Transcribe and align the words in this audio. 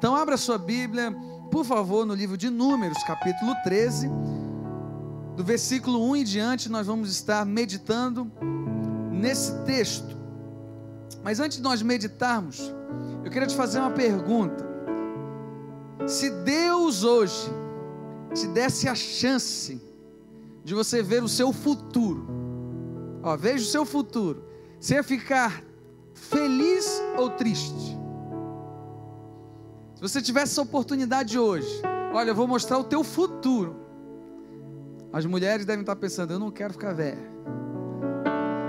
Então 0.00 0.16
abra 0.16 0.38
sua 0.38 0.56
Bíblia, 0.56 1.14
por 1.50 1.62
favor, 1.62 2.06
no 2.06 2.14
livro 2.14 2.34
de 2.34 2.48
Números, 2.48 2.96
capítulo 3.04 3.54
13. 3.62 4.08
Do 5.36 5.44
versículo 5.44 6.02
1 6.12 6.16
em 6.16 6.24
diante, 6.24 6.70
nós 6.70 6.86
vamos 6.86 7.10
estar 7.10 7.44
meditando 7.44 8.32
nesse 9.12 9.52
texto. 9.66 10.16
Mas 11.22 11.38
antes 11.38 11.58
de 11.58 11.62
nós 11.62 11.82
meditarmos, 11.82 12.72
eu 13.22 13.30
queria 13.30 13.46
te 13.46 13.54
fazer 13.54 13.78
uma 13.78 13.90
pergunta. 13.90 14.66
Se 16.06 16.30
Deus 16.30 17.04
hoje 17.04 17.50
te 18.32 18.46
desse 18.46 18.88
a 18.88 18.94
chance 18.94 19.78
de 20.64 20.74
você 20.74 21.02
ver 21.02 21.22
o 21.22 21.28
seu 21.28 21.52
futuro, 21.52 22.26
ó, 23.22 23.36
veja 23.36 23.62
o 23.62 23.68
seu 23.68 23.84
futuro, 23.84 24.46
você 24.80 24.94
ia 24.94 25.04
ficar 25.04 25.62
feliz 26.14 27.02
ou 27.18 27.28
triste? 27.28 27.99
Se 30.00 30.08
você 30.08 30.22
tivesse 30.22 30.52
essa 30.52 30.62
oportunidade 30.62 31.38
hoje, 31.38 31.68
olha, 32.14 32.30
eu 32.30 32.34
vou 32.34 32.48
mostrar 32.48 32.78
o 32.78 32.84
teu 32.84 33.04
futuro. 33.04 33.76
As 35.12 35.26
mulheres 35.26 35.66
devem 35.66 35.82
estar 35.82 35.94
pensando, 35.94 36.32
eu 36.32 36.38
não 36.38 36.50
quero 36.50 36.72
ficar 36.72 36.94
velha. 36.94 37.20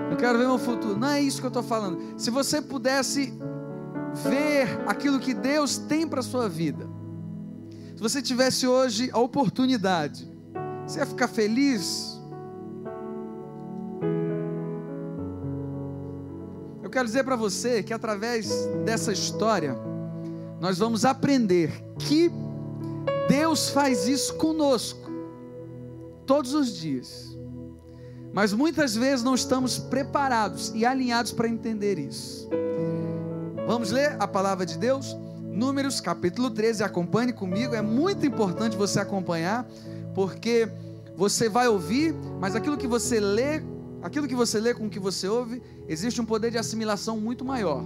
Não 0.09 0.17
quero 0.17 0.37
ver 0.37 0.45
meu 0.45 0.57
futuro. 0.57 0.99
Não 0.99 1.07
é 1.07 1.21
isso 1.21 1.39
que 1.39 1.45
eu 1.45 1.47
estou 1.47 1.63
falando. 1.63 2.19
Se 2.19 2.29
você 2.29 2.61
pudesse 2.61 3.33
ver 4.29 4.67
aquilo 4.85 5.21
que 5.21 5.33
Deus 5.33 5.77
tem 5.77 6.05
para 6.05 6.19
a 6.19 6.23
sua 6.23 6.49
vida, 6.49 6.85
se 7.95 8.01
você 8.01 8.21
tivesse 8.21 8.67
hoje 8.67 9.09
a 9.13 9.19
oportunidade, 9.19 10.29
você 10.85 10.99
ia 10.99 11.05
ficar 11.05 11.29
feliz? 11.29 12.19
Eu 16.83 16.89
quero 16.89 17.05
dizer 17.05 17.23
para 17.23 17.37
você 17.37 17.81
que 17.81 17.93
através 17.93 18.51
dessa 18.83 19.13
história, 19.13 19.90
nós 20.61 20.77
vamos 20.77 21.05
aprender 21.05 21.71
que 21.97 22.31
Deus 23.27 23.71
faz 23.71 24.07
isso 24.07 24.35
conosco, 24.35 25.09
todos 26.27 26.53
os 26.53 26.77
dias. 26.77 27.35
Mas 28.31 28.53
muitas 28.53 28.95
vezes 28.95 29.23
não 29.23 29.33
estamos 29.33 29.79
preparados 29.79 30.71
e 30.75 30.85
alinhados 30.85 31.31
para 31.31 31.47
entender 31.47 31.97
isso. 31.97 32.47
Vamos 33.65 33.89
ler 33.89 34.15
a 34.19 34.27
palavra 34.27 34.63
de 34.63 34.77
Deus? 34.77 35.17
Números 35.41 35.99
capítulo 35.99 36.51
13, 36.51 36.83
acompanhe 36.83 37.33
comigo, 37.33 37.73
é 37.73 37.81
muito 37.81 38.23
importante 38.23 38.77
você 38.77 38.99
acompanhar, 38.99 39.67
porque 40.13 40.69
você 41.15 41.49
vai 41.49 41.67
ouvir, 41.67 42.13
mas 42.39 42.55
aquilo 42.55 42.77
que 42.77 42.87
você 42.87 43.19
lê, 43.19 43.63
aquilo 44.03 44.27
que 44.27 44.35
você 44.35 44.59
lê 44.59 44.75
com 44.75 44.85
o 44.85 44.89
que 44.91 44.99
você 44.99 45.27
ouve, 45.27 45.59
existe 45.87 46.21
um 46.21 46.25
poder 46.25 46.51
de 46.51 46.59
assimilação 46.59 47.19
muito 47.19 47.43
maior. 47.43 47.83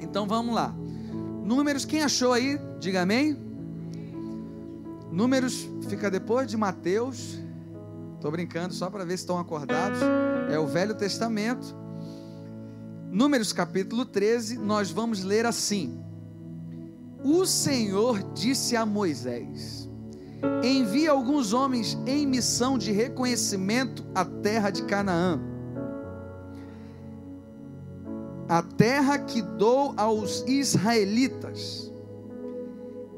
Então 0.00 0.26
vamos 0.26 0.54
lá. 0.54 0.74
Números, 1.44 1.84
quem 1.84 2.02
achou 2.02 2.32
aí? 2.32 2.58
Diga 2.80 3.02
amém. 3.02 3.36
Números 5.12 5.68
fica 5.88 6.10
depois 6.10 6.48
de 6.48 6.56
Mateus. 6.56 7.38
Estou 8.14 8.30
brincando 8.30 8.72
só 8.72 8.88
para 8.88 9.04
ver 9.04 9.18
se 9.18 9.24
estão 9.24 9.38
acordados. 9.38 9.98
É 10.50 10.58
o 10.58 10.66
Velho 10.66 10.94
Testamento. 10.94 11.76
Números 13.10 13.52
capítulo 13.52 14.06
13, 14.06 14.56
nós 14.56 14.90
vamos 14.90 15.22
ler 15.22 15.44
assim: 15.44 16.02
O 17.22 17.44
Senhor 17.44 18.22
disse 18.32 18.74
a 18.74 18.86
Moisés: 18.86 19.86
Envie 20.62 21.06
alguns 21.06 21.52
homens 21.52 21.98
em 22.06 22.26
missão 22.26 22.78
de 22.78 22.90
reconhecimento 22.90 24.02
à 24.14 24.24
terra 24.24 24.70
de 24.70 24.82
Canaã 24.84 25.53
a 28.48 28.62
terra 28.62 29.18
que 29.18 29.40
dou 29.40 29.94
aos 29.96 30.44
israelitas. 30.46 31.92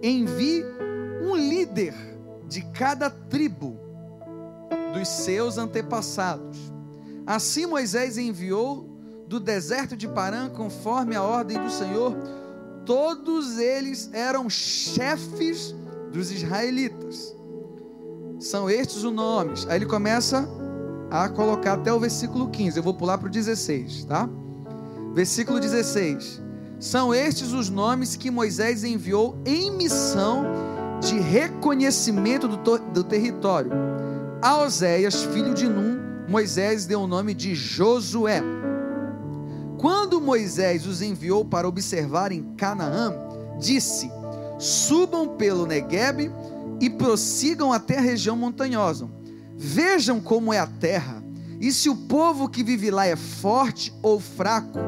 Envie 0.03 0.65
um 1.23 1.35
líder 1.35 1.95
de 2.49 2.63
cada 2.73 3.11
tribo 3.11 3.79
dos 4.93 5.09
seus 5.09 5.59
antepassados. 5.59 6.59
Assim 7.27 7.67
Moisés 7.67 8.17
enviou 8.17 8.89
do 9.27 9.41
deserto 9.41 9.97
de 9.97 10.07
Parã, 10.07 10.49
conforme 10.49 11.17
a 11.17 11.23
ordem 11.23 11.61
do 11.61 11.71
Senhor, 11.71 12.15
todos 12.85 13.59
eles 13.59 14.09
eram 14.13 14.49
chefes 14.49 15.75
dos 16.13 16.31
israelitas. 16.31 17.35
São 18.39 18.71
estes 18.71 19.03
os 19.03 19.13
nomes. 19.13 19.67
Aí 19.69 19.77
ele 19.77 19.87
começa 19.87 20.49
a 21.11 21.29
colocar 21.29 21.75
até 21.75 21.93
o 21.93 21.99
versículo 21.99 22.49
15. 22.49 22.77
Eu 22.77 22.83
vou 22.83 22.95
pular 22.95 23.19
para 23.19 23.27
o 23.27 23.31
16, 23.31 24.05
tá? 24.05 24.29
Versículo 25.17 25.59
16: 25.59 26.43
São 26.79 27.15
estes 27.15 27.55
os 27.55 27.71
nomes 27.71 28.17
que 28.17 28.31
Moisés 28.31 28.85
enviou 28.85 29.41
em 29.47 29.71
missão 29.71 30.45
de 31.01 31.19
reconhecimento 31.19 32.47
do, 32.47 32.79
do 32.79 33.03
território. 33.03 33.71
A 34.43 34.59
Oséias, 34.59 35.23
filho 35.23 35.55
de 35.55 35.67
Num, 35.71 35.99
Moisés 36.29 36.85
deu 36.85 37.01
o 37.01 37.07
nome 37.07 37.33
de 37.33 37.55
Josué. 37.55 38.43
Quando 39.79 40.21
Moisés 40.21 40.87
os 40.87 41.01
enviou 41.01 41.47
para 41.47 41.67
observar 41.67 42.31
em 42.31 42.43
Canaã, 42.55 43.15
disse: 43.59 44.11
Subam 44.59 45.29
pelo 45.39 45.65
Negueb 45.65 46.31
e 46.79 46.91
prossigam 46.91 47.73
até 47.73 47.97
a 47.97 48.03
região 48.03 48.37
montanhosa. 48.37 49.09
Vejam 49.57 50.21
como 50.21 50.53
é 50.53 50.59
a 50.59 50.67
terra 50.67 51.25
e 51.61 51.73
se 51.73 51.89
o 51.89 51.97
povo 51.97 52.49
que 52.49 52.63
vive 52.63 52.91
lá 52.91 53.07
é 53.07 53.17
forte 53.17 53.93
ou 54.03 54.21
fraco, 54.21 54.79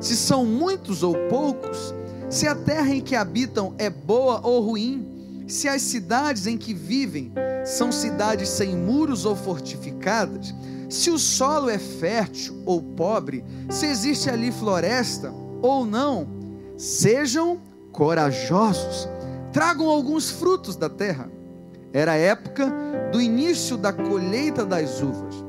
se 0.00 0.16
são 0.16 0.44
muitos 0.44 1.02
ou 1.02 1.14
poucos, 1.28 1.94
se 2.28 2.46
a 2.46 2.54
terra 2.54 2.94
em 2.94 3.00
que 3.00 3.16
habitam 3.16 3.74
é 3.78 3.88
boa 3.88 4.40
ou 4.46 4.60
ruim, 4.60 5.44
se 5.46 5.66
as 5.66 5.80
cidades 5.82 6.46
em 6.46 6.58
que 6.58 6.74
vivem 6.74 7.32
são 7.64 7.90
cidades 7.90 8.48
sem 8.50 8.76
muros 8.76 9.24
ou 9.24 9.34
fortificadas, 9.34 10.54
se 10.88 11.10
o 11.10 11.18
solo 11.18 11.70
é 11.70 11.78
fértil 11.78 12.62
ou 12.66 12.82
pobre, 12.82 13.44
se 13.70 13.86
existe 13.86 14.28
ali 14.28 14.52
floresta 14.52 15.32
ou 15.62 15.84
não, 15.84 16.28
sejam 16.76 17.60
corajosos, 17.92 19.08
tragam 19.52 19.88
alguns 19.88 20.30
frutos 20.30 20.76
da 20.76 20.88
terra. 20.88 21.30
Era 21.92 22.12
a 22.12 22.16
época 22.16 22.70
do 23.10 23.20
início 23.20 23.76
da 23.76 23.92
colheita 23.92 24.64
das 24.64 25.00
uvas. 25.00 25.47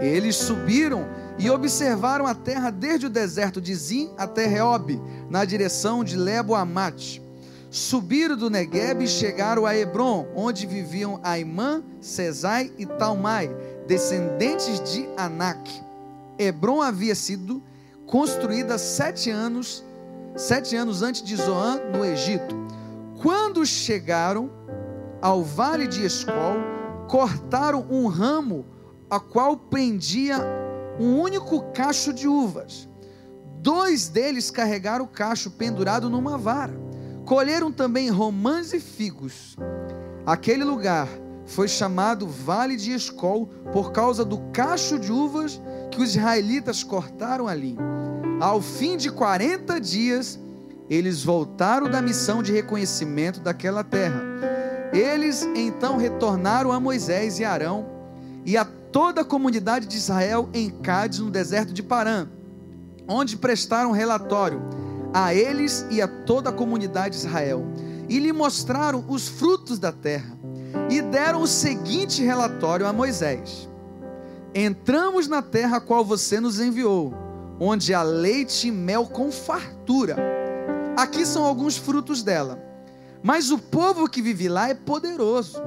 Eles 0.00 0.36
subiram 0.36 1.06
e 1.38 1.50
observaram 1.50 2.26
a 2.26 2.34
terra 2.34 2.70
desde 2.70 3.06
o 3.06 3.10
deserto 3.10 3.60
de 3.60 3.74
Zim 3.74 4.10
até 4.16 4.46
Reob, 4.46 5.00
na 5.28 5.44
direção 5.44 6.02
de 6.02 6.16
Lebo 6.16 6.54
Amate. 6.54 7.22
Subiram 7.70 8.36
do 8.36 8.50
Negueb 8.50 9.04
e 9.04 9.08
chegaram 9.08 9.64
a 9.64 9.76
Hebron, 9.76 10.26
onde 10.34 10.66
viviam 10.66 11.20
Aimã, 11.22 11.82
Cesai 12.00 12.72
e 12.76 12.84
Talmai, 12.84 13.48
descendentes 13.86 14.80
de 14.90 15.08
Anak. 15.16 15.70
Hebron 16.38 16.80
havia 16.80 17.14
sido 17.14 17.62
construída 18.06 18.76
sete 18.76 19.30
anos, 19.30 19.84
sete 20.34 20.74
anos 20.74 21.02
antes 21.02 21.22
de 21.22 21.36
Zoan, 21.36 21.76
no 21.92 22.04
Egito. 22.04 22.56
Quando 23.22 23.64
chegaram 23.64 24.50
ao 25.22 25.44
vale 25.44 25.86
de 25.86 26.04
Escol, 26.04 26.56
cortaram 27.06 27.86
um 27.90 28.08
ramo 28.08 28.64
a 29.10 29.18
qual 29.18 29.56
prendia 29.56 30.38
um 30.98 31.18
único 31.18 31.62
cacho 31.72 32.12
de 32.12 32.28
uvas. 32.28 32.88
Dois 33.58 34.08
deles 34.08 34.50
carregaram 34.50 35.04
o 35.04 35.08
cacho 35.08 35.50
pendurado 35.50 36.08
numa 36.08 36.38
vara. 36.38 36.72
Colheram 37.26 37.72
também 37.72 38.08
romãs 38.08 38.72
e 38.72 38.80
figos. 38.80 39.56
Aquele 40.24 40.64
lugar 40.64 41.08
foi 41.44 41.66
chamado 41.66 42.26
Vale 42.26 42.76
de 42.76 42.92
Escol 42.92 43.46
por 43.72 43.92
causa 43.92 44.24
do 44.24 44.38
cacho 44.52 44.98
de 44.98 45.10
uvas 45.10 45.60
que 45.90 46.00
os 46.00 46.10
israelitas 46.10 46.84
cortaram 46.84 47.48
ali. 47.48 47.76
Ao 48.40 48.62
fim 48.62 48.96
de 48.96 49.10
40 49.10 49.80
dias, 49.80 50.38
eles 50.88 51.24
voltaram 51.24 51.90
da 51.90 52.00
missão 52.00 52.42
de 52.42 52.52
reconhecimento 52.52 53.40
daquela 53.40 53.82
terra. 53.82 54.22
Eles 54.92 55.42
então 55.54 55.96
retornaram 55.96 56.72
a 56.72 56.80
Moisés 56.80 57.38
e 57.38 57.44
Arão 57.44 57.86
e 58.44 58.56
a 58.56 58.64
toda 58.92 59.20
a 59.20 59.24
comunidade 59.24 59.86
de 59.86 59.96
Israel 59.96 60.48
em 60.52 60.70
Cádiz, 60.70 61.20
no 61.20 61.30
deserto 61.30 61.72
de 61.72 61.82
Parã, 61.82 62.28
onde 63.08 63.36
prestaram 63.36 63.92
relatório 63.92 64.62
a 65.12 65.34
eles 65.34 65.84
e 65.90 66.00
a 66.00 66.08
toda 66.08 66.50
a 66.50 66.52
comunidade 66.52 67.16
de 67.16 67.26
Israel, 67.26 67.64
e 68.08 68.18
lhe 68.18 68.32
mostraram 68.32 69.04
os 69.08 69.28
frutos 69.28 69.78
da 69.78 69.92
terra, 69.92 70.36
e 70.88 71.00
deram 71.00 71.42
o 71.42 71.46
seguinte 71.46 72.22
relatório 72.22 72.86
a 72.86 72.92
Moisés: 72.92 73.68
Entramos 74.54 75.28
na 75.28 75.42
terra 75.42 75.76
a 75.76 75.80
qual 75.80 76.04
você 76.04 76.40
nos 76.40 76.60
enviou, 76.60 77.14
onde 77.58 77.94
há 77.94 78.02
leite 78.02 78.68
e 78.68 78.72
mel 78.72 79.06
com 79.06 79.30
fartura. 79.30 80.16
Aqui 80.96 81.24
são 81.24 81.44
alguns 81.44 81.76
frutos 81.76 82.22
dela. 82.22 82.58
Mas 83.22 83.50
o 83.50 83.58
povo 83.58 84.08
que 84.08 84.22
vive 84.22 84.48
lá 84.48 84.70
é 84.70 84.74
poderoso, 84.74 85.60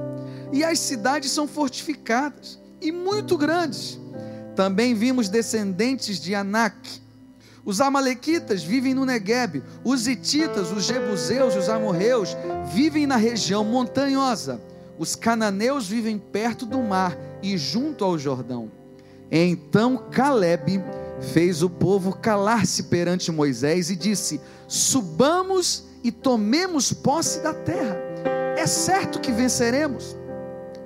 e 0.52 0.64
as 0.64 0.78
cidades 0.80 1.30
são 1.30 1.46
fortificadas 1.46 2.63
e 2.84 2.92
muito 2.92 3.36
grandes. 3.36 3.98
Também 4.54 4.94
vimos 4.94 5.28
descendentes 5.28 6.20
de 6.20 6.34
Anak. 6.34 7.02
Os 7.64 7.80
amalequitas 7.80 8.62
vivem 8.62 8.92
no 8.92 9.06
Negueb, 9.06 9.62
os 9.82 10.06
hititas, 10.06 10.70
os 10.70 10.84
jebuseus 10.84 11.54
e 11.54 11.58
os 11.58 11.68
amorreus 11.68 12.36
vivem 12.72 13.06
na 13.06 13.16
região 13.16 13.64
montanhosa. 13.64 14.60
Os 14.98 15.16
cananeus 15.16 15.88
vivem 15.88 16.18
perto 16.18 16.66
do 16.66 16.78
mar 16.80 17.16
e 17.42 17.56
junto 17.56 18.04
ao 18.04 18.18
Jordão. 18.18 18.70
Então 19.30 19.96
Caleb 20.10 20.80
fez 21.32 21.62
o 21.62 21.70
povo 21.70 22.14
calar-se 22.14 22.84
perante 22.84 23.32
Moisés 23.32 23.90
e 23.90 23.96
disse: 23.96 24.40
Subamos 24.68 25.84
e 26.04 26.12
tomemos 26.12 26.92
posse 26.92 27.40
da 27.40 27.54
terra. 27.54 27.96
É 28.56 28.66
certo 28.66 29.18
que 29.18 29.32
venceremos. 29.32 30.16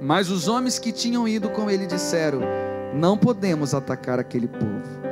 Mas 0.00 0.30
os 0.30 0.48
homens 0.48 0.78
que 0.78 0.92
tinham 0.92 1.26
ido 1.26 1.50
com 1.50 1.70
ele 1.70 1.86
disseram: 1.86 2.40
Não 2.94 3.16
podemos 3.16 3.74
atacar 3.74 4.18
aquele 4.18 4.48
povo 4.48 5.08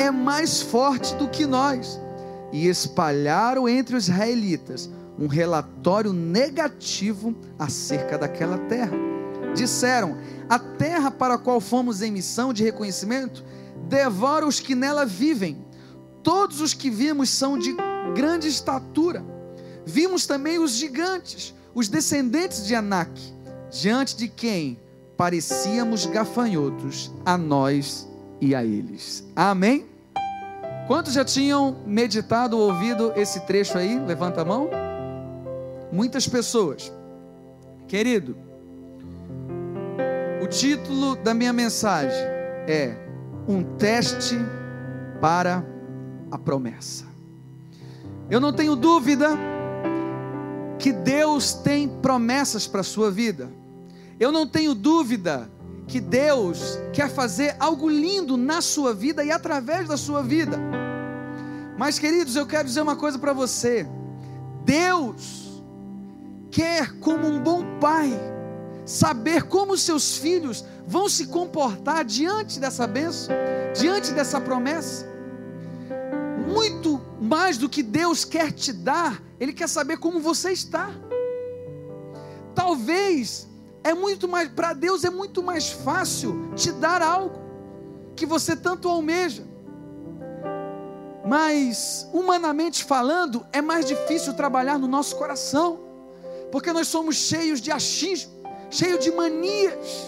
é 0.00 0.10
mais 0.10 0.62
forte 0.62 1.14
do 1.16 1.28
que 1.28 1.46
nós. 1.46 2.00
E 2.52 2.66
espalharam 2.66 3.68
entre 3.68 3.94
os 3.94 4.08
israelitas 4.08 4.90
um 5.18 5.26
relatório 5.26 6.12
negativo 6.12 7.34
acerca 7.58 8.18
daquela 8.18 8.58
terra. 8.58 8.96
Disseram: 9.54 10.16
A 10.48 10.58
terra 10.58 11.10
para 11.10 11.34
a 11.34 11.38
qual 11.38 11.60
fomos 11.60 12.02
em 12.02 12.10
missão 12.10 12.52
de 12.52 12.64
reconhecimento 12.64 13.44
devora 13.88 14.46
os 14.46 14.58
que 14.58 14.74
nela 14.74 15.04
vivem. 15.04 15.64
Todos 16.22 16.60
os 16.60 16.74
que 16.74 16.90
vimos 16.90 17.30
são 17.30 17.58
de 17.58 17.74
grande 18.14 18.48
estatura. 18.48 19.24
Vimos 19.86 20.26
também 20.26 20.58
os 20.58 20.72
gigantes, 20.72 21.54
os 21.74 21.88
descendentes 21.88 22.66
de 22.66 22.74
Anak, 22.74 23.10
diante 23.70 24.16
de 24.16 24.28
quem 24.28 24.78
parecíamos 25.16 26.06
gafanhotos 26.06 27.12
a 27.24 27.36
nós 27.36 28.08
e 28.40 28.54
a 28.54 28.64
eles. 28.64 29.24
Amém? 29.36 29.86
Quantos 30.86 31.12
já 31.12 31.24
tinham 31.24 31.76
meditado 31.86 32.58
ou 32.58 32.68
ouvido 32.68 33.12
esse 33.14 33.40
trecho 33.46 33.78
aí? 33.78 33.98
Levanta 33.98 34.40
a 34.40 34.44
mão. 34.44 34.68
Muitas 35.92 36.26
pessoas. 36.26 36.92
Querido, 37.86 38.36
o 40.42 40.46
título 40.48 41.16
da 41.16 41.34
minha 41.34 41.52
mensagem 41.52 42.18
é 42.66 42.96
Um 43.46 43.62
teste 43.76 44.36
para 45.20 45.64
a 46.30 46.38
promessa. 46.38 47.04
Eu 48.30 48.40
não 48.40 48.52
tenho 48.52 48.74
dúvida 48.74 49.28
que 50.78 50.92
Deus 50.92 51.52
tem 51.52 51.88
promessas 51.88 52.66
para 52.66 52.80
a 52.80 52.84
sua 52.84 53.10
vida. 53.10 53.59
Eu 54.20 54.30
não 54.30 54.46
tenho 54.46 54.74
dúvida 54.74 55.50
que 55.88 55.98
Deus 55.98 56.78
quer 56.92 57.08
fazer 57.10 57.56
algo 57.58 57.88
lindo 57.88 58.36
na 58.36 58.60
sua 58.60 58.92
vida 58.92 59.24
e 59.24 59.32
através 59.32 59.88
da 59.88 59.96
sua 59.96 60.22
vida. 60.22 60.58
Mas, 61.78 61.98
queridos, 61.98 62.36
eu 62.36 62.46
quero 62.46 62.68
dizer 62.68 62.82
uma 62.82 62.94
coisa 62.94 63.18
para 63.18 63.32
você: 63.32 63.88
Deus 64.62 65.62
quer, 66.50 66.98
como 66.98 67.26
um 67.26 67.40
bom 67.40 67.78
pai, 67.80 68.12
saber 68.84 69.44
como 69.44 69.78
seus 69.78 70.18
filhos 70.18 70.66
vão 70.86 71.08
se 71.08 71.28
comportar 71.28 72.04
diante 72.04 72.60
dessa 72.60 72.86
bênção, 72.86 73.34
diante 73.74 74.12
dessa 74.12 74.38
promessa. 74.38 75.08
Muito 76.46 77.00
mais 77.18 77.56
do 77.56 77.70
que 77.70 77.82
Deus 77.82 78.24
quer 78.26 78.52
te 78.52 78.70
dar, 78.70 79.22
Ele 79.40 79.54
quer 79.54 79.68
saber 79.68 79.96
como 79.96 80.20
você 80.20 80.52
está. 80.52 80.90
Talvez 82.54 83.49
é 83.82 83.94
muito 83.94 84.28
mais, 84.28 84.48
para 84.48 84.72
Deus 84.72 85.04
é 85.04 85.10
muito 85.10 85.42
mais 85.42 85.70
fácil 85.70 86.52
te 86.54 86.70
dar 86.72 87.02
algo 87.02 87.38
que 88.14 88.26
você 88.26 88.54
tanto 88.54 88.88
almeja. 88.88 89.42
Mas, 91.24 92.08
humanamente 92.12 92.84
falando, 92.84 93.46
é 93.52 93.62
mais 93.62 93.86
difícil 93.86 94.34
trabalhar 94.34 94.78
no 94.78 94.86
nosso 94.86 95.16
coração, 95.16 95.80
porque 96.50 96.72
nós 96.72 96.88
somos 96.88 97.16
cheios 97.16 97.60
de 97.60 97.70
achismo, 97.70 98.32
cheios 98.70 99.02
de 99.02 99.10
manias, 99.12 100.06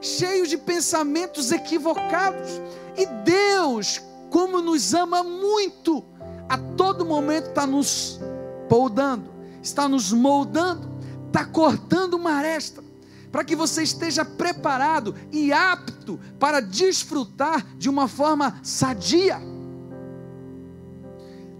cheios 0.00 0.48
de 0.48 0.58
pensamentos 0.58 1.52
equivocados. 1.52 2.60
E 2.96 3.06
Deus, 3.06 4.02
como 4.30 4.60
nos 4.60 4.92
ama 4.92 5.22
muito, 5.22 6.04
a 6.48 6.58
todo 6.76 7.04
momento 7.06 7.48
está 7.48 7.66
nos 7.66 8.18
poldando, 8.68 9.30
está 9.62 9.88
nos 9.88 10.12
moldando 10.12 10.97
está 11.28 11.44
cortando 11.44 12.14
uma 12.14 12.32
aresta, 12.32 12.82
para 13.30 13.44
que 13.44 13.54
você 13.54 13.82
esteja 13.82 14.24
preparado 14.24 15.14
e 15.30 15.52
apto 15.52 16.18
para 16.38 16.60
desfrutar 16.60 17.64
de 17.76 17.88
uma 17.88 18.08
forma 18.08 18.58
sadia. 18.62 19.40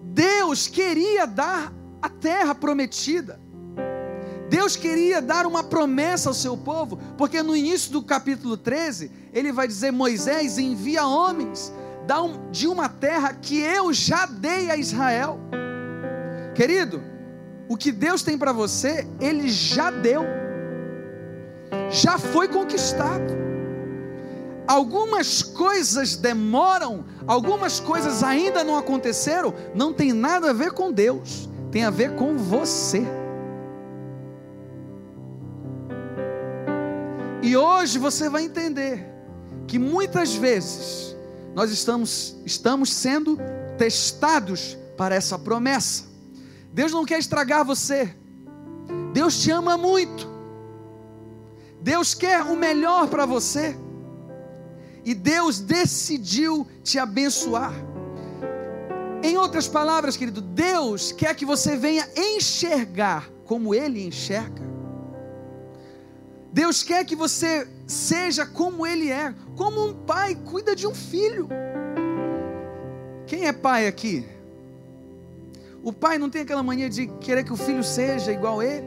Deus 0.02 0.66
queria 0.66 1.26
dar 1.26 1.72
a 2.02 2.08
terra 2.08 2.54
prometida. 2.54 3.40
Deus 4.48 4.76
queria 4.76 5.20
dar 5.20 5.46
uma 5.46 5.62
promessa 5.62 6.30
ao 6.30 6.34
seu 6.34 6.56
povo, 6.56 6.98
porque 7.18 7.42
no 7.42 7.54
início 7.54 7.92
do 7.92 8.02
capítulo 8.02 8.56
13, 8.56 9.12
ele 9.32 9.52
vai 9.52 9.68
dizer: 9.68 9.92
Moisés 9.92 10.58
envia 10.58 11.06
homens 11.06 11.72
de 12.50 12.66
uma 12.66 12.88
terra 12.88 13.34
que 13.34 13.60
eu 13.60 13.92
já 13.92 14.24
dei 14.24 14.70
a 14.70 14.76
Israel. 14.76 15.38
Querido, 16.54 17.02
o 17.68 17.76
que 17.76 17.92
Deus 17.92 18.22
tem 18.22 18.38
para 18.38 18.52
você, 18.52 19.06
Ele 19.20 19.48
já 19.48 19.90
deu, 19.90 20.22
já 21.90 22.18
foi 22.18 22.48
conquistado. 22.48 23.36
Algumas 24.66 25.42
coisas 25.42 26.16
demoram, 26.16 27.04
algumas 27.26 27.80
coisas 27.80 28.22
ainda 28.22 28.64
não 28.64 28.76
aconteceram, 28.76 29.54
não 29.74 29.92
tem 29.92 30.12
nada 30.12 30.50
a 30.50 30.52
ver 30.52 30.72
com 30.72 30.92
Deus, 30.92 31.48
tem 31.70 31.84
a 31.84 31.90
ver 31.90 32.14
com 32.16 32.36
você. 32.36 33.06
E 37.42 37.56
hoje 37.56 37.98
você 37.98 38.28
vai 38.28 38.44
entender 38.44 39.06
que 39.66 39.78
muitas 39.78 40.34
vezes 40.34 41.16
nós 41.54 41.70
estamos, 41.70 42.36
estamos 42.44 42.92
sendo 42.92 43.38
testados 43.78 44.76
para 44.96 45.14
essa 45.14 45.38
promessa. 45.38 46.07
Deus 46.72 46.92
não 46.92 47.04
quer 47.04 47.18
estragar 47.18 47.64
você. 47.64 48.14
Deus 49.12 49.40
te 49.40 49.50
ama 49.50 49.76
muito. 49.76 50.28
Deus 51.80 52.14
quer 52.14 52.42
o 52.42 52.56
melhor 52.56 53.08
para 53.08 53.26
você. 53.26 53.76
E 55.04 55.14
Deus 55.14 55.60
decidiu 55.60 56.66
te 56.82 56.98
abençoar. 56.98 57.72
Em 59.22 59.36
outras 59.36 59.66
palavras, 59.66 60.16
querido, 60.16 60.40
Deus 60.40 61.12
quer 61.12 61.34
que 61.34 61.44
você 61.44 61.76
venha 61.76 62.08
enxergar 62.16 63.28
como 63.44 63.74
Ele 63.74 64.06
enxerga. 64.06 64.62
Deus 66.52 66.82
quer 66.82 67.04
que 67.04 67.16
você 67.16 67.68
seja 67.86 68.46
como 68.46 68.86
Ele 68.86 69.10
é, 69.10 69.34
como 69.56 69.84
um 69.84 69.94
pai 69.94 70.34
cuida 70.34 70.74
de 70.76 70.86
um 70.86 70.94
filho. 70.94 71.48
Quem 73.26 73.46
é 73.46 73.52
pai 73.52 73.86
aqui? 73.86 74.26
O 75.88 75.92
pai 75.92 76.18
não 76.18 76.28
tem 76.28 76.42
aquela 76.42 76.62
mania 76.62 76.90
de 76.90 77.06
querer 77.18 77.42
que 77.44 77.52
o 77.54 77.56
filho 77.56 77.82
seja 77.82 78.30
igual 78.30 78.60
a 78.60 78.66
ele, 78.66 78.86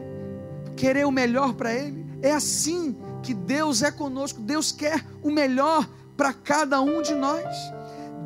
querer 0.76 1.04
o 1.04 1.10
melhor 1.10 1.52
para 1.52 1.74
ele. 1.74 2.06
É 2.22 2.30
assim 2.30 2.96
que 3.24 3.34
Deus 3.34 3.82
é 3.82 3.90
conosco. 3.90 4.40
Deus 4.40 4.70
quer 4.70 5.04
o 5.20 5.28
melhor 5.28 5.90
para 6.16 6.32
cada 6.32 6.80
um 6.80 7.02
de 7.02 7.12
nós. 7.12 7.44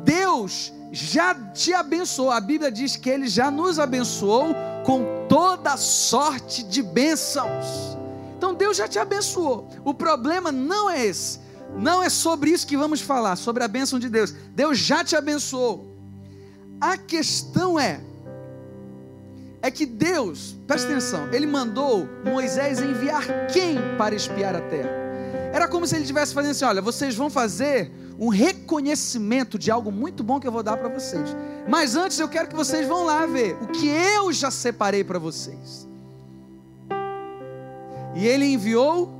Deus 0.03 0.71
já 0.91 1.33
te 1.33 1.73
abençoou. 1.73 2.29
A 2.29 2.39
Bíblia 2.39 2.71
diz 2.71 2.95
que 2.95 3.09
Ele 3.09 3.27
já 3.27 3.49
nos 3.49 3.79
abençoou 3.79 4.53
com 4.85 5.25
toda 5.27 5.75
sorte 5.75 6.61
de 6.61 6.83
bênçãos. 6.83 7.97
Então 8.37 8.53
Deus 8.53 8.77
já 8.77 8.87
te 8.87 8.99
abençoou. 8.99 9.67
O 9.83 9.91
problema 9.91 10.51
não 10.51 10.87
é 10.87 11.03
esse. 11.03 11.39
Não 11.75 12.03
é 12.03 12.11
sobre 12.11 12.51
isso 12.51 12.67
que 12.67 12.77
vamos 12.77 13.01
falar, 13.01 13.37
sobre 13.37 13.63
a 13.63 13.67
bênção 13.67 13.97
de 13.97 14.07
Deus. 14.07 14.35
Deus 14.53 14.77
já 14.77 15.03
te 15.03 15.15
abençoou. 15.15 15.97
A 16.79 16.95
questão 16.95 17.79
é 17.79 18.01
é 19.61 19.71
que 19.71 19.85
Deus, 19.85 20.57
presta 20.67 20.89
atenção, 20.89 21.31
ele 21.33 21.47
mandou 21.47 22.07
Moisés 22.23 22.79
enviar 22.79 23.47
quem 23.51 23.77
para 23.97 24.15
espiar 24.15 24.55
a 24.55 24.61
terra? 24.61 24.89
Era 25.51 25.67
como 25.67 25.87
se 25.87 25.95
ele 25.95 26.03
estivesse 26.03 26.33
fazendo 26.33 26.51
assim: 26.51 26.65
olha, 26.65 26.81
vocês 26.81 27.15
vão 27.15 27.29
fazer 27.29 27.91
um 28.19 28.29
reconhecimento 28.29 29.57
de 29.57 29.69
algo 29.69 29.91
muito 29.91 30.23
bom 30.23 30.39
que 30.39 30.47
eu 30.47 30.51
vou 30.51 30.63
dar 30.63 30.77
para 30.77 30.89
vocês. 30.89 31.35
Mas 31.67 31.95
antes 31.95 32.19
eu 32.19 32.27
quero 32.27 32.47
que 32.47 32.55
vocês 32.55 32.87
vão 32.87 33.05
lá 33.05 33.25
ver 33.25 33.55
o 33.61 33.67
que 33.67 33.87
eu 33.87 34.31
já 34.31 34.49
separei 34.49 35.03
para 35.03 35.19
vocês. 35.19 35.87
E 38.15 38.25
ele 38.25 38.45
enviou 38.45 39.13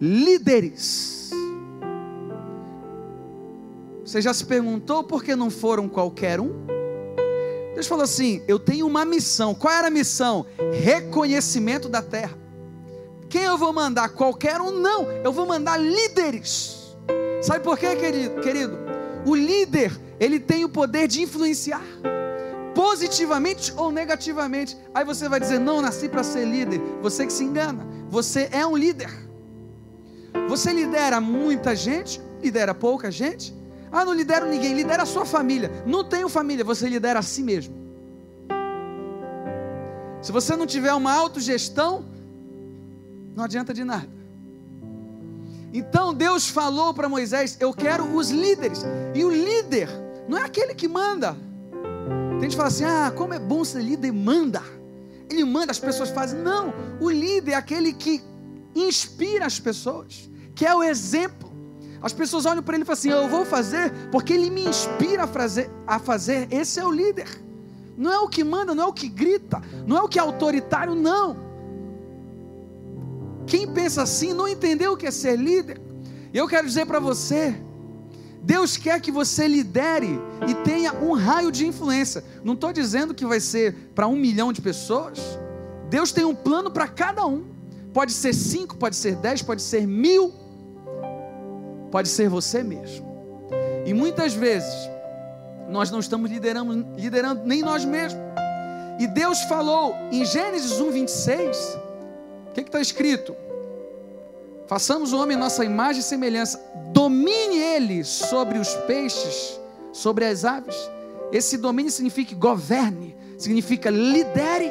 líderes. 0.00 1.30
Você 4.04 4.22
já 4.22 4.32
se 4.32 4.44
perguntou 4.44 5.02
por 5.02 5.22
que 5.22 5.34
não 5.34 5.50
foram 5.50 5.88
qualquer 5.88 6.40
um? 6.40 6.75
Deus 7.76 7.86
falou 7.86 8.04
assim: 8.04 8.42
Eu 8.48 8.58
tenho 8.58 8.86
uma 8.86 9.04
missão. 9.04 9.54
Qual 9.54 9.72
era 9.72 9.88
a 9.88 9.90
missão? 9.90 10.46
Reconhecimento 10.80 11.90
da 11.90 12.00
terra. 12.00 12.34
Quem 13.28 13.42
eu 13.42 13.58
vou 13.58 13.70
mandar? 13.70 14.08
Qualquer 14.08 14.58
um? 14.62 14.70
Não. 14.70 15.12
Eu 15.22 15.30
vou 15.30 15.44
mandar 15.44 15.76
líderes. 15.76 16.96
Sabe 17.42 17.62
por 17.62 17.78
quê, 17.78 17.94
querido? 17.94 18.40
querido? 18.40 18.78
O 19.26 19.34
líder, 19.34 19.92
ele 20.18 20.40
tem 20.40 20.64
o 20.64 20.70
poder 20.70 21.06
de 21.06 21.20
influenciar 21.20 21.82
positivamente 22.74 23.74
ou 23.76 23.92
negativamente. 23.92 24.74
Aí 24.94 25.04
você 25.04 25.28
vai 25.28 25.38
dizer: 25.38 25.60
"Não 25.60 25.82
nasci 25.82 26.08
para 26.08 26.22
ser 26.22 26.46
líder". 26.46 26.80
Você 27.02 27.26
que 27.26 27.32
se 27.32 27.44
engana. 27.44 27.86
Você 28.08 28.48
é 28.52 28.66
um 28.66 28.74
líder. 28.74 29.10
Você 30.48 30.72
lidera 30.72 31.20
muita 31.20 31.76
gente, 31.76 32.22
lidera 32.42 32.74
pouca 32.74 33.10
gente. 33.10 33.54
Ah, 33.96 34.04
não 34.04 34.12
lidero 34.12 34.46
ninguém, 34.46 34.74
lidera 34.74 35.04
a 35.04 35.06
sua 35.06 35.24
família. 35.24 35.70
Não 35.86 36.04
tenho 36.04 36.28
família, 36.28 36.62
você 36.62 36.86
lidera 36.86 37.20
a 37.20 37.22
si 37.22 37.42
mesmo. 37.42 37.74
Se 40.20 40.30
você 40.30 40.54
não 40.54 40.66
tiver 40.66 40.92
uma 40.92 41.14
autogestão, 41.14 42.04
não 43.34 43.44
adianta 43.44 43.72
de 43.72 43.84
nada. 43.84 44.08
Então 45.72 46.12
Deus 46.12 46.46
falou 46.46 46.92
para 46.92 47.08
Moisés: 47.08 47.56
Eu 47.58 47.72
quero 47.72 48.04
os 48.14 48.30
líderes. 48.30 48.84
E 49.14 49.24
o 49.24 49.30
líder 49.30 49.88
não 50.28 50.36
é 50.36 50.42
aquele 50.42 50.74
que 50.74 50.88
manda. 50.88 51.34
Tem 52.32 52.42
gente 52.42 52.50
que 52.50 52.56
fala 52.56 52.68
assim: 52.68 52.84
Ah, 52.84 53.10
como 53.16 53.32
é 53.32 53.38
bom 53.38 53.64
ser 53.64 53.82
líder, 53.82 54.12
manda. 54.12 54.62
Ele 55.30 55.42
manda, 55.42 55.70
as 55.72 55.78
pessoas 55.78 56.10
fazem. 56.10 56.38
Não, 56.38 56.74
o 57.00 57.08
líder 57.08 57.52
é 57.52 57.54
aquele 57.54 57.94
que 57.94 58.22
inspira 58.74 59.46
as 59.46 59.58
pessoas, 59.58 60.28
que 60.54 60.66
é 60.66 60.74
o 60.74 60.82
exemplo. 60.82 61.45
As 62.06 62.12
pessoas 62.12 62.46
olham 62.46 62.62
para 62.62 62.76
ele 62.76 62.84
e 62.84 62.86
falam 62.86 62.98
assim: 62.98 63.10
Eu 63.10 63.28
vou 63.28 63.44
fazer 63.44 63.92
porque 64.12 64.32
ele 64.32 64.48
me 64.48 64.64
inspira 64.64 65.24
a 65.24 65.26
fazer, 65.26 65.68
a 65.84 65.98
fazer. 65.98 66.46
Esse 66.52 66.78
é 66.78 66.84
o 66.86 66.92
líder. 66.92 67.26
Não 67.98 68.12
é 68.12 68.20
o 68.20 68.28
que 68.28 68.44
manda, 68.44 68.76
não 68.76 68.84
é 68.84 68.86
o 68.86 68.92
que 68.92 69.08
grita, 69.08 69.60
não 69.84 69.96
é 69.96 70.02
o 70.02 70.08
que 70.08 70.16
é 70.16 70.22
autoritário, 70.22 70.94
não. 70.94 71.36
Quem 73.44 73.66
pensa 73.66 74.02
assim 74.02 74.32
não 74.32 74.46
entendeu 74.46 74.92
o 74.92 74.96
que 74.96 75.08
é 75.08 75.10
ser 75.10 75.34
líder. 75.36 75.80
Eu 76.32 76.46
quero 76.46 76.68
dizer 76.68 76.86
para 76.86 77.00
você: 77.00 77.60
Deus 78.40 78.76
quer 78.76 79.00
que 79.00 79.10
você 79.10 79.48
lidere 79.48 80.20
e 80.46 80.54
tenha 80.62 80.92
um 80.92 81.12
raio 81.12 81.50
de 81.50 81.66
influência. 81.66 82.22
Não 82.44 82.54
estou 82.54 82.72
dizendo 82.72 83.14
que 83.14 83.26
vai 83.26 83.40
ser 83.40 83.90
para 83.96 84.06
um 84.06 84.14
milhão 84.14 84.52
de 84.52 84.62
pessoas. 84.62 85.18
Deus 85.90 86.12
tem 86.12 86.24
um 86.24 86.36
plano 86.36 86.70
para 86.70 86.86
cada 86.86 87.26
um. 87.26 87.46
Pode 87.92 88.12
ser 88.12 88.32
cinco, 88.32 88.76
pode 88.76 88.94
ser 88.94 89.16
dez, 89.16 89.42
pode 89.42 89.60
ser 89.60 89.88
mil, 89.88 90.45
pode 91.90 92.08
ser 92.08 92.28
você 92.28 92.62
mesmo. 92.62 93.06
E 93.84 93.94
muitas 93.94 94.34
vezes 94.34 94.74
nós 95.68 95.90
não 95.90 96.00
estamos 96.00 96.30
liderando, 96.30 96.86
liderando 96.96 97.42
nem 97.44 97.62
nós 97.62 97.84
mesmos. 97.84 98.20
E 98.98 99.06
Deus 99.06 99.42
falou 99.42 99.94
em 100.10 100.24
Gênesis 100.24 100.80
1, 100.80 100.90
26 100.90 101.86
que 102.66 102.68
está 102.68 102.80
escrito? 102.80 103.34
Façamos 104.66 105.12
o 105.12 105.18
homem 105.18 105.36
nossa 105.36 105.64
imagem 105.64 106.00
e 106.00 106.04
semelhança, 106.04 106.60
domine 106.92 107.56
ele 107.56 108.04
sobre 108.04 108.58
os 108.58 108.74
peixes, 108.86 109.60
sobre 109.92 110.24
as 110.24 110.44
aves. 110.44 110.76
Esse 111.32 111.56
domínio 111.56 111.90
significa 111.90 112.34
governe, 112.34 113.16
significa 113.38 113.90
lidere. 113.90 114.70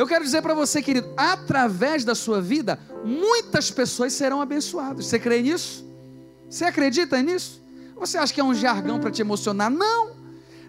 Eu 0.00 0.06
quero 0.06 0.24
dizer 0.24 0.40
para 0.40 0.54
você, 0.54 0.80
querido, 0.80 1.12
através 1.14 2.04
da 2.04 2.14
sua 2.14 2.40
vida, 2.40 2.80
muitas 3.04 3.70
pessoas 3.70 4.14
serão 4.14 4.40
abençoadas. 4.40 5.04
Você 5.04 5.18
crê 5.18 5.42
nisso? 5.42 5.84
Você 6.48 6.64
acredita 6.64 7.20
nisso? 7.20 7.62
Você 7.96 8.16
acha 8.16 8.32
que 8.32 8.40
é 8.40 8.44
um 8.44 8.54
jargão 8.54 8.98
para 8.98 9.10
te 9.10 9.20
emocionar? 9.20 9.70
Não. 9.70 10.12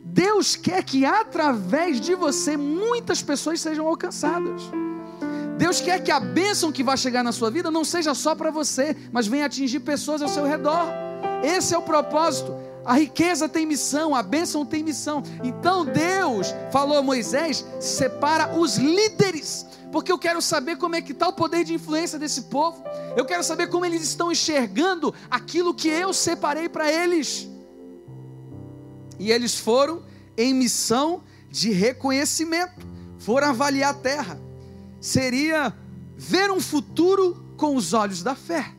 Deus 0.03 0.57
quer 0.57 0.83
que 0.83 1.05
através 1.05 2.01
de 2.01 2.13
você 2.13 2.57
muitas 2.57 3.23
pessoas 3.23 3.61
sejam 3.61 3.87
alcançadas. 3.87 4.63
Deus 5.57 5.79
quer 5.79 6.03
que 6.03 6.11
a 6.11 6.19
bênção 6.19 6.69
que 6.69 6.83
vai 6.83 6.97
chegar 6.97 7.23
na 7.23 7.31
sua 7.31 7.49
vida 7.49 7.71
não 7.71 7.85
seja 7.85 8.13
só 8.13 8.35
para 8.35 8.51
você, 8.51 8.97
mas 9.13 9.27
venha 9.27 9.45
atingir 9.45 9.79
pessoas 9.79 10.21
ao 10.21 10.27
seu 10.27 10.43
redor. 10.43 10.87
Esse 11.41 11.73
é 11.73 11.77
o 11.77 11.81
propósito. 11.81 12.53
A 12.83 12.93
riqueza 12.93 13.47
tem 13.47 13.65
missão, 13.65 14.15
a 14.15 14.23
bênção 14.23 14.65
tem 14.65 14.83
missão. 14.83 15.23
Então 15.43 15.85
Deus 15.85 16.53
falou 16.71 16.97
a 16.97 17.01
Moisés: 17.01 17.65
separa 17.79 18.55
os 18.57 18.77
líderes, 18.77 19.65
porque 19.91 20.11
eu 20.11 20.17
quero 20.17 20.41
saber 20.41 20.77
como 20.77 20.95
é 20.95 21.01
que 21.01 21.11
está 21.11 21.27
o 21.27 21.33
poder 21.33 21.63
de 21.63 21.73
influência 21.73 22.17
desse 22.17 22.43
povo. 22.43 22.83
Eu 23.15 23.25
quero 23.25 23.43
saber 23.43 23.67
como 23.67 23.85
eles 23.85 24.03
estão 24.03 24.31
enxergando 24.31 25.13
aquilo 25.29 25.73
que 25.73 25.87
eu 25.87 26.13
separei 26.13 26.67
para 26.67 26.91
eles. 26.91 27.47
E 29.19 29.31
eles 29.31 29.59
foram 29.59 30.03
em 30.37 30.53
missão 30.53 31.23
de 31.49 31.71
reconhecimento, 31.71 32.87
foram 33.19 33.49
avaliar 33.49 33.91
a 33.91 33.93
terra 33.93 34.51
seria 35.01 35.75
ver 36.15 36.51
um 36.51 36.61
futuro 36.61 37.43
com 37.57 37.75
os 37.75 37.91
olhos 37.91 38.21
da 38.21 38.35
fé. 38.35 38.71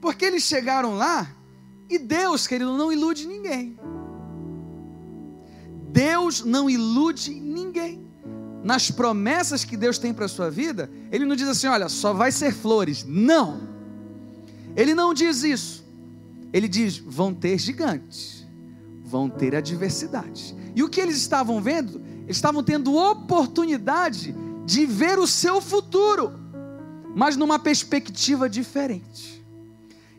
Porque 0.00 0.24
eles 0.24 0.44
chegaram 0.44 0.96
lá 0.96 1.28
e 1.88 1.98
Deus, 1.98 2.46
querido, 2.46 2.76
não 2.76 2.92
ilude 2.92 3.26
ninguém. 3.26 3.78
Deus 5.88 6.44
não 6.44 6.70
ilude 6.70 7.30
ninguém. 7.30 8.02
Nas 8.64 8.90
promessas 8.90 9.64
que 9.64 9.76
Deus 9.76 9.98
tem 9.98 10.14
para 10.14 10.24
a 10.24 10.28
sua 10.28 10.50
vida, 10.50 10.90
Ele 11.10 11.26
não 11.26 11.36
diz 11.36 11.48
assim: 11.48 11.66
olha, 11.66 11.88
só 11.88 12.12
vai 12.14 12.32
ser 12.32 12.52
flores. 12.54 13.04
Não. 13.06 13.68
Ele 14.74 14.94
não 14.94 15.12
diz 15.12 15.42
isso. 15.42 15.84
Ele 16.52 16.68
diz: 16.68 16.96
vão 16.98 17.34
ter 17.34 17.58
gigantes, 17.58 18.46
vão 19.04 19.28
ter 19.28 19.54
adversidades. 19.54 20.54
E 20.74 20.82
o 20.82 20.88
que 20.88 21.00
eles 21.00 21.16
estavam 21.16 21.60
vendo? 21.60 22.00
Eles 22.24 22.36
estavam 22.36 22.62
tendo 22.62 22.94
oportunidade 22.94 24.34
de 24.64 24.86
ver 24.86 25.18
o 25.18 25.26
seu 25.26 25.60
futuro, 25.60 26.32
mas 27.14 27.36
numa 27.36 27.58
perspectiva 27.58 28.48
diferente. 28.48 29.41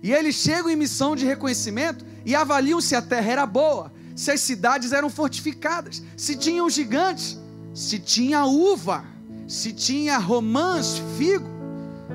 E 0.03 0.11
eles 0.11 0.35
chegam 0.35 0.69
em 0.69 0.75
missão 0.75 1.15
de 1.15 1.25
reconhecimento 1.25 2.05
e 2.25 2.35
avaliam 2.35 2.81
se 2.81 2.93
a 2.93 3.01
terra 3.01 3.31
era 3.31 3.45
boa, 3.45 3.91
se 4.13 4.29
as 4.31 4.41
cidades 4.41 4.91
eram 4.91 5.09
fortificadas, 5.09 6.03
se 6.17 6.35
tinham 6.35 6.69
gigantes, 6.69 7.39
se 7.73 7.97
tinha 7.97 8.43
uva, 8.43 9.05
se 9.47 9.71
tinha 9.71 10.17
romãs, 10.17 11.01
figo, 11.17 11.47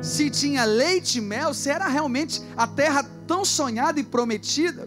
se 0.03 0.29
tinha 0.29 0.67
leite 0.67 1.17
e 1.17 1.23
mel, 1.23 1.55
se 1.55 1.71
era 1.71 1.89
realmente 1.89 2.43
a 2.55 2.67
terra 2.67 3.03
tão 3.27 3.43
sonhada 3.43 3.99
e 3.99 4.05
prometida. 4.05 4.87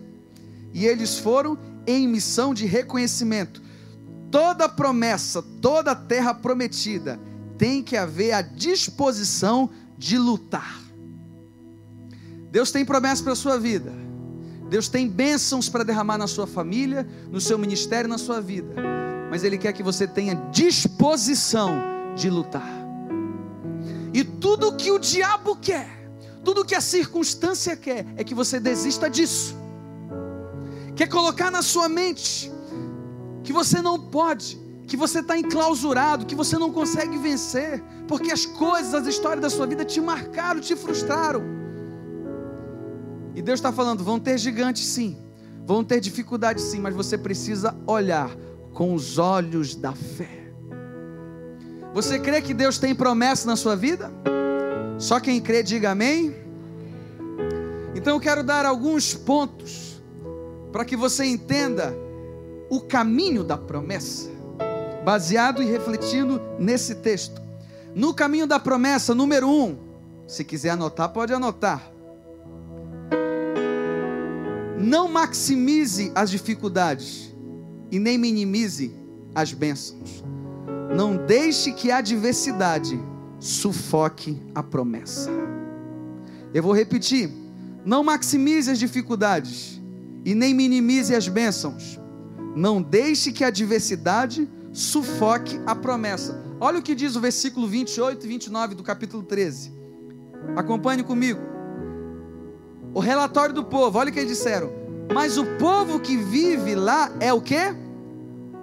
E 0.72 0.86
eles 0.86 1.18
foram 1.18 1.58
em 1.88 2.08
missão 2.08 2.54
de 2.54 2.68
reconhecimento. 2.68 3.64
Toda 4.30 4.70
promessa, 4.70 5.42
toda 5.60 5.96
terra 5.96 6.36
prometida 6.36 7.20
tem 7.58 7.82
que 7.82 7.98
haver 7.98 8.32
a 8.34 8.42
disposição 8.44 9.72
de 9.98 10.20
lutar. 10.20 10.81
Deus 12.52 12.70
tem 12.70 12.84
promessas 12.84 13.22
para 13.22 13.32
a 13.32 13.36
sua 13.36 13.58
vida. 13.58 13.94
Deus 14.70 14.90
tem 14.90 15.08
bênçãos 15.08 15.70
para 15.70 15.86
derramar 15.86 16.18
na 16.18 16.28
sua 16.28 16.46
família, 16.46 17.08
no 17.32 17.40
seu 17.40 17.58
ministério, 17.58 18.10
na 18.10 18.18
sua 18.18 18.42
vida. 18.42 18.76
Mas 19.30 19.46
Ele 19.46 19.58
quer 19.58 19.72
que 19.72 19.82
você 19.82 20.06
tenha 20.06 20.36
disposição 20.52 21.72
de 22.16 22.30
lutar. 22.30 22.70
E 24.14 24.26
tudo 24.26 24.76
que 24.76 24.92
o 24.92 25.00
diabo 25.00 25.56
quer, 25.56 25.88
tudo 26.44 26.66
que 26.66 26.76
a 26.76 26.82
circunstância 26.82 27.76
quer, 27.78 28.06
é 28.18 28.24
que 28.24 28.36
você 28.36 28.60
desista 28.60 29.10
disso. 29.10 29.56
Quer 30.94 31.08
colocar 31.08 31.50
na 31.50 31.62
sua 31.62 31.88
mente 31.88 32.52
que 33.46 33.54
você 33.54 33.82
não 33.82 33.98
pode, 33.98 34.60
que 34.88 34.98
você 34.98 35.20
está 35.20 35.38
enclausurado, 35.38 36.26
que 36.26 36.36
você 36.36 36.58
não 36.58 36.70
consegue 36.70 37.18
vencer, 37.18 37.82
porque 38.10 38.30
as 38.30 38.46
coisas, 38.46 38.94
as 38.94 39.08
histórias 39.08 39.42
da 39.42 39.50
sua 39.50 39.66
vida 39.66 39.86
te 39.86 40.02
marcaram, 40.02 40.60
te 40.60 40.76
frustraram. 40.76 41.61
E 43.36 43.42
Deus 43.42 43.60
está 43.60 43.72
falando: 43.72 44.04
vão 44.04 44.20
ter 44.20 44.38
gigantes 44.38 44.86
sim, 44.86 45.18
vão 45.66 45.84
ter 45.84 46.00
dificuldades 46.00 46.64
sim, 46.66 46.80
mas 46.80 46.96
você 46.96 47.18
precisa 47.18 47.76
olhar 47.88 48.30
com 48.74 48.94
os 48.94 49.18
olhos 49.18 49.76
da 49.76 49.94
fé. 49.94 50.42
Você 51.94 52.20
crê 52.20 52.42
que 52.42 52.54
Deus 52.54 52.78
tem 52.78 52.96
promessa 52.96 53.46
na 53.46 53.56
sua 53.56 53.76
vida? 53.76 54.12
Só 54.98 55.20
quem 55.20 55.42
crê, 55.42 55.62
diga 55.62 55.92
amém. 55.92 56.34
Então 57.94 58.16
eu 58.16 58.20
quero 58.20 58.44
dar 58.44 58.66
alguns 58.66 59.14
pontos 59.14 60.02
para 60.72 60.86
que 60.86 60.96
você 60.96 61.26
entenda 61.26 61.94
o 62.70 62.80
caminho 62.80 63.44
da 63.44 63.58
promessa 63.58 64.32
baseado 65.04 65.62
e 65.62 65.66
refletindo 65.66 66.42
nesse 66.60 66.96
texto. 66.96 67.42
No 67.94 68.14
caminho 68.14 68.48
da 68.48 68.60
promessa, 68.60 69.14
número 69.14 69.50
um, 69.50 69.78
se 70.28 70.44
quiser 70.44 70.70
anotar, 70.70 71.10
pode 71.10 71.34
anotar. 71.34 71.92
Não 74.82 75.08
maximize 75.08 76.12
as 76.16 76.32
dificuldades 76.32 77.36
e 77.92 78.00
nem 78.00 78.18
minimize 78.18 78.94
as 79.36 79.54
bênçãos. 79.54 80.24
Não 80.96 81.16
deixe 81.16 81.72
que 81.72 81.92
a 81.92 81.98
adversidade 81.98 83.00
sufoque 83.40 84.42
a 84.56 84.64
promessa. 84.64 85.30
Eu 86.54 86.64
vou 86.64 86.74
repetir: 86.74 87.32
não 87.86 88.04
maximize 88.04 88.72
as 88.72 88.80
dificuldades 88.80 89.82
e 90.26 90.34
nem 90.34 90.54
minimize 90.54 91.16
as 91.16 91.28
bênçãos. 91.28 92.00
Não 92.56 92.82
deixe 92.82 93.32
que 93.32 93.44
a 93.44 93.48
adversidade 93.48 94.50
sufoque 94.74 95.60
a 95.66 95.76
promessa. 95.76 96.44
Olha 96.60 96.80
o 96.80 96.82
que 96.82 96.96
diz 96.96 97.16
o 97.16 97.22
versículo 97.22 97.68
28 97.68 98.26
e 98.26 98.28
29 98.28 98.76
do 98.76 98.84
capítulo 98.84 99.24
13. 99.24 99.72
Acompanhe 100.56 101.04
comigo. 101.04 101.51
O 102.94 103.00
relatório 103.00 103.54
do 103.54 103.64
povo, 103.64 103.98
olha 103.98 104.10
o 104.10 104.14
que 104.14 104.20
eles 104.20 104.38
disseram: 104.38 104.72
Mas 105.14 105.38
o 105.38 105.46
povo 105.58 106.00
que 106.00 106.18
vive 106.18 106.76
lá 106.76 107.12
é 107.20 107.32
o 107.34 107.42
que? 107.42 107.76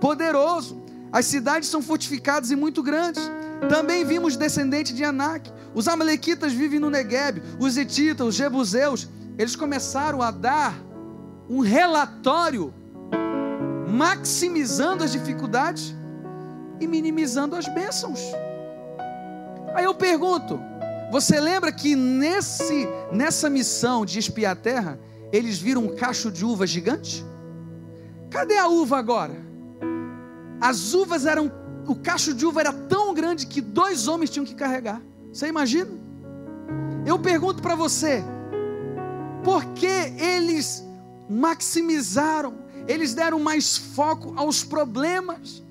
Poderoso. 0.01 0.83
As 1.11 1.25
cidades 1.25 1.69
são 1.69 1.81
fortificadas 1.81 2.51
e 2.51 2.57
muito 2.57 2.83
grandes. 2.83 3.31
Também 3.69 4.05
vimos 4.05 4.37
descendentes 4.37 4.95
de 4.95 5.03
Anak. 5.03 5.51
Os 5.75 5.89
amalequitas 5.89 6.53
vivem 6.53 6.79
no 6.79 6.91
Negueb. 6.91 7.43
Os 7.59 7.77
etitas, 7.77 8.27
os 8.27 8.35
jebuseus, 8.35 9.09
eles 9.39 9.57
começaram 9.57 10.21
a 10.21 10.31
dar 10.31 10.75
um 11.49 11.61
relatório 11.61 12.75
maximizando 13.89 15.03
as 15.03 15.13
dificuldades 15.13 15.95
e 16.79 16.87
minimizando 16.87 17.57
as 17.57 17.67
bênçãos. 17.67 18.21
Aí 19.75 19.85
eu 19.85 19.95
pergunto: 19.95 20.61
você 21.11 21.41
lembra 21.41 21.73
que 21.73 21.97
nesse 21.97 22.87
nessa 23.13 23.49
missão 23.49 24.05
de 24.05 24.19
espiar 24.19 24.53
a 24.53 24.57
terra, 24.57 25.01
eles 25.33 25.59
viram 25.59 25.85
um 25.85 25.97
cacho 25.97 26.31
de 26.31 26.45
uva 26.45 26.67
gigante? 26.67 27.25
Cadê 28.31 28.59
a 28.59 28.69
uva 28.69 28.99
agora? 28.99 29.35
As 30.61 30.93
uvas 30.95 31.25
eram 31.25 31.51
o 31.87 31.95
cacho 31.95 32.35
de 32.35 32.45
uva 32.45 32.61
era 32.61 32.73
tão 32.73 33.15
grande 33.15 33.47
que 33.47 33.61
dois 33.61 34.09
homens 34.09 34.29
tinham 34.29 34.45
que 34.45 34.55
carregar. 34.55 35.01
Você 35.33 35.47
imagina? 35.47 35.91
Eu 37.07 37.19
pergunto 37.19 37.63
para 37.63 37.75
você, 37.75 38.23
por 39.43 39.65
que 39.73 39.87
eles 39.87 40.85
maximizaram, 41.29 42.59
eles 42.87 43.15
deram 43.15 43.41
mais 43.41 43.79
foco 43.79 44.35
aos 44.37 44.63
problemas? 44.63 45.63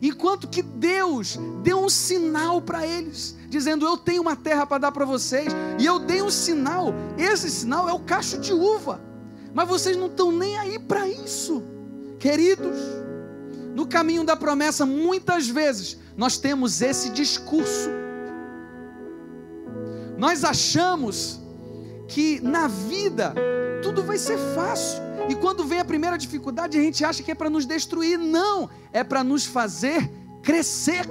Enquanto 0.00 0.48
que 0.48 0.62
Deus 0.62 1.38
deu 1.62 1.84
um 1.84 1.88
sinal 1.88 2.60
para 2.60 2.84
eles, 2.84 3.36
dizendo: 3.52 3.84
Eu 3.84 3.98
tenho 3.98 4.22
uma 4.22 4.34
terra 4.34 4.66
para 4.66 4.78
dar 4.78 4.92
para 4.92 5.04
vocês, 5.04 5.52
e 5.78 5.84
eu 5.84 5.98
dei 5.98 6.22
um 6.22 6.30
sinal, 6.30 6.94
esse 7.18 7.50
sinal 7.50 7.88
é 7.88 7.92
o 7.92 8.00
cacho 8.00 8.38
de 8.38 8.52
uva, 8.52 9.00
mas 9.54 9.68
vocês 9.68 9.96
não 9.96 10.06
estão 10.06 10.32
nem 10.32 10.58
aí 10.58 10.78
para 10.78 11.06
isso, 11.06 11.62
queridos. 12.18 12.78
No 13.74 13.86
caminho 13.86 14.24
da 14.24 14.36
promessa, 14.36 14.84
muitas 14.84 15.48
vezes, 15.48 15.98
nós 16.16 16.38
temos 16.38 16.82
esse 16.82 17.10
discurso. 17.10 17.90
Nós 20.18 20.44
achamos 20.44 21.40
que 22.08 22.40
na 22.40 22.68
vida 22.68 23.34
tudo 23.82 24.02
vai 24.02 24.18
ser 24.18 24.38
fácil. 24.54 25.00
E 25.28 25.34
quando 25.34 25.64
vem 25.64 25.80
a 25.80 25.84
primeira 25.84 26.18
dificuldade, 26.18 26.78
a 26.78 26.82
gente 26.82 27.02
acha 27.04 27.22
que 27.22 27.30
é 27.30 27.34
para 27.34 27.48
nos 27.48 27.64
destruir. 27.64 28.18
Não, 28.18 28.68
é 28.92 29.02
para 29.02 29.24
nos 29.24 29.46
fazer 29.46 30.10
crescer. 30.42 31.08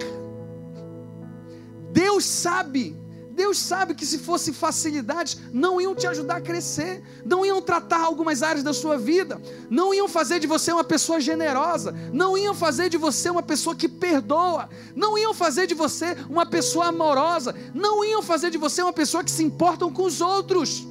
Deus 1.92 2.26
sabe, 2.26 2.98
Deus 3.32 3.58
sabe 3.58 3.96
que 3.96 4.06
se 4.06 4.20
fosse 4.20 4.54
facilidades, 4.54 5.38
não 5.52 5.80
iam 5.80 5.96
te 5.96 6.06
ajudar 6.08 6.38
a 6.38 6.42
crescer, 6.42 7.02
não 7.26 7.46
iam 7.46 7.62
tratar 7.62 8.02
algumas 8.02 8.44
áreas 8.44 8.64
da 8.64 8.74
sua 8.74 8.98
vida, 8.98 9.42
não 9.70 9.94
iam 9.94 10.08
fazer 10.08 10.40
de 10.40 10.48
você 10.48 10.72
uma 10.72 10.84
pessoa 10.84 11.20
generosa, 11.20 11.94
não 12.14 12.38
iam 12.38 12.54
fazer 12.54 12.90
de 12.90 12.98
você 12.98 13.30
uma 13.30 13.44
pessoa 13.44 13.76
que 13.76 13.88
perdoa, 13.88 14.70
não 14.96 15.18
iam 15.18 15.34
fazer 15.34 15.68
de 15.68 15.74
você 15.74 16.16
uma 16.30 16.46
pessoa 16.46 16.88
amorosa, 16.88 17.56
não 17.74 18.04
iam 18.04 18.22
fazer 18.22 18.50
de 18.50 18.58
você 18.58 18.82
uma 18.82 18.94
pessoa 18.94 19.24
que 19.24 19.32
se 19.32 19.44
importam 19.44 19.92
com 19.92 20.04
os 20.04 20.22
outros. 20.22 20.88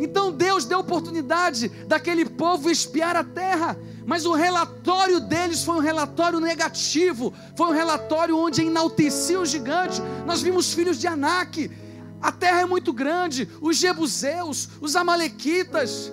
Então 0.00 0.30
Deus 0.32 0.64
deu 0.64 0.78
oportunidade 0.80 1.68
daquele 1.86 2.24
povo 2.24 2.70
espiar 2.70 3.16
a 3.16 3.24
terra, 3.24 3.76
mas 4.08 4.24
o 4.24 4.32
relatório 4.32 5.20
deles 5.20 5.62
foi 5.62 5.74
um 5.76 5.80
relatório 5.80 6.40
negativo, 6.40 7.30
foi 7.54 7.66
um 7.66 7.72
relatório 7.72 8.38
onde 8.38 8.62
enaltecia 8.62 9.38
o 9.38 9.44
gigante. 9.44 10.00
Nós 10.24 10.40
vimos 10.40 10.72
filhos 10.72 10.98
de 10.98 11.06
Anak, 11.06 11.70
a 12.18 12.32
terra 12.32 12.62
é 12.62 12.64
muito 12.64 12.90
grande, 12.90 13.46
os 13.60 13.76
jebuseus, 13.76 14.70
os 14.80 14.96
amalequitas. 14.96 16.10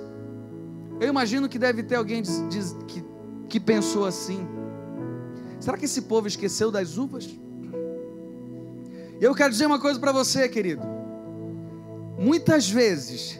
Eu 1.00 1.08
imagino 1.08 1.48
que 1.48 1.58
deve 1.58 1.84
ter 1.84 1.96
alguém 1.96 2.22
diz, 2.22 2.44
diz, 2.50 2.76
que, 2.86 3.02
que 3.48 3.62
pensou 3.62 4.06
assim: 4.06 4.46
será 5.58 5.78
que 5.78 5.86
esse 5.86 6.02
povo 6.02 6.28
esqueceu 6.28 6.70
das 6.70 6.98
uvas? 6.98 7.30
Eu 9.22 9.34
quero 9.34 9.52
dizer 9.52 9.68
uma 9.68 9.80
coisa 9.80 9.98
para 9.98 10.12
você, 10.12 10.50
querido. 10.50 10.82
Muitas 12.20 12.70
vezes 12.70 13.40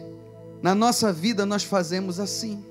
na 0.62 0.74
nossa 0.74 1.12
vida 1.12 1.44
nós 1.44 1.62
fazemos 1.62 2.18
assim. 2.18 2.64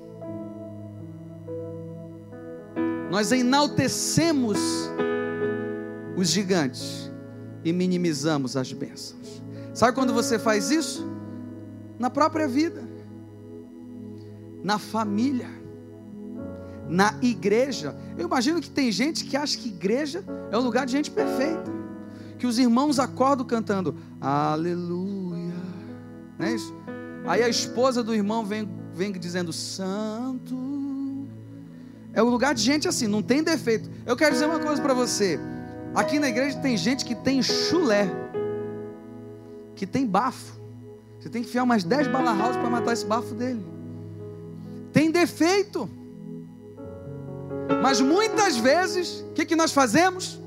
Nós 3.10 3.30
enaltecemos 3.32 4.58
os 6.16 6.28
gigantes 6.28 7.10
e 7.64 7.72
minimizamos 7.72 8.56
as 8.56 8.72
bênçãos. 8.72 9.42
Sabe 9.74 9.94
quando 9.94 10.12
você 10.12 10.38
faz 10.38 10.70
isso? 10.70 11.06
Na 11.98 12.10
própria 12.10 12.48
vida, 12.48 12.82
na 14.62 14.78
família, 14.78 15.48
na 16.88 17.14
igreja. 17.22 17.94
Eu 18.16 18.26
imagino 18.26 18.60
que 18.60 18.70
tem 18.70 18.90
gente 18.90 19.24
que 19.24 19.36
acha 19.36 19.56
que 19.56 19.68
igreja 19.68 20.24
é 20.50 20.58
um 20.58 20.62
lugar 20.62 20.86
de 20.86 20.92
gente 20.92 21.10
perfeita, 21.10 21.70
que 22.38 22.46
os 22.46 22.58
irmãos 22.58 22.98
acordam 22.98 23.46
cantando 23.46 23.96
Aleluia, 24.20 25.54
não 26.38 26.46
é 26.46 26.54
isso? 26.54 26.74
Aí 27.26 27.42
a 27.42 27.48
esposa 27.48 28.02
do 28.02 28.14
irmão 28.14 28.44
vem, 28.44 28.68
vem 28.94 29.12
dizendo: 29.12 29.52
Santo. 29.52 30.65
É 32.16 32.22
o 32.22 32.28
lugar 32.30 32.54
de 32.54 32.62
gente 32.62 32.88
assim, 32.88 33.06
não 33.06 33.22
tem 33.22 33.42
defeito. 33.42 33.90
Eu 34.06 34.16
quero 34.16 34.32
dizer 34.32 34.46
uma 34.46 34.58
coisa 34.58 34.80
para 34.80 34.94
você. 34.94 35.38
Aqui 35.94 36.18
na 36.18 36.28
igreja 36.28 36.58
tem 36.58 36.74
gente 36.74 37.04
que 37.04 37.14
tem 37.14 37.42
chulé, 37.42 38.08
que 39.74 39.86
tem 39.86 40.06
bafo. 40.06 40.58
Você 41.20 41.28
tem 41.28 41.42
que 41.42 41.48
enfiar 41.48 41.62
umas 41.62 41.84
10 41.84 42.08
bala 42.08 42.34
house 42.34 42.56
para 42.56 42.70
matar 42.70 42.94
esse 42.94 43.04
bafo 43.04 43.34
dele. 43.34 43.62
Tem 44.94 45.10
defeito. 45.10 45.90
Mas 47.82 48.00
muitas 48.00 48.56
vezes, 48.56 49.20
o 49.20 49.32
que, 49.34 49.44
que 49.44 49.54
nós 49.54 49.72
fazemos? 49.72 50.40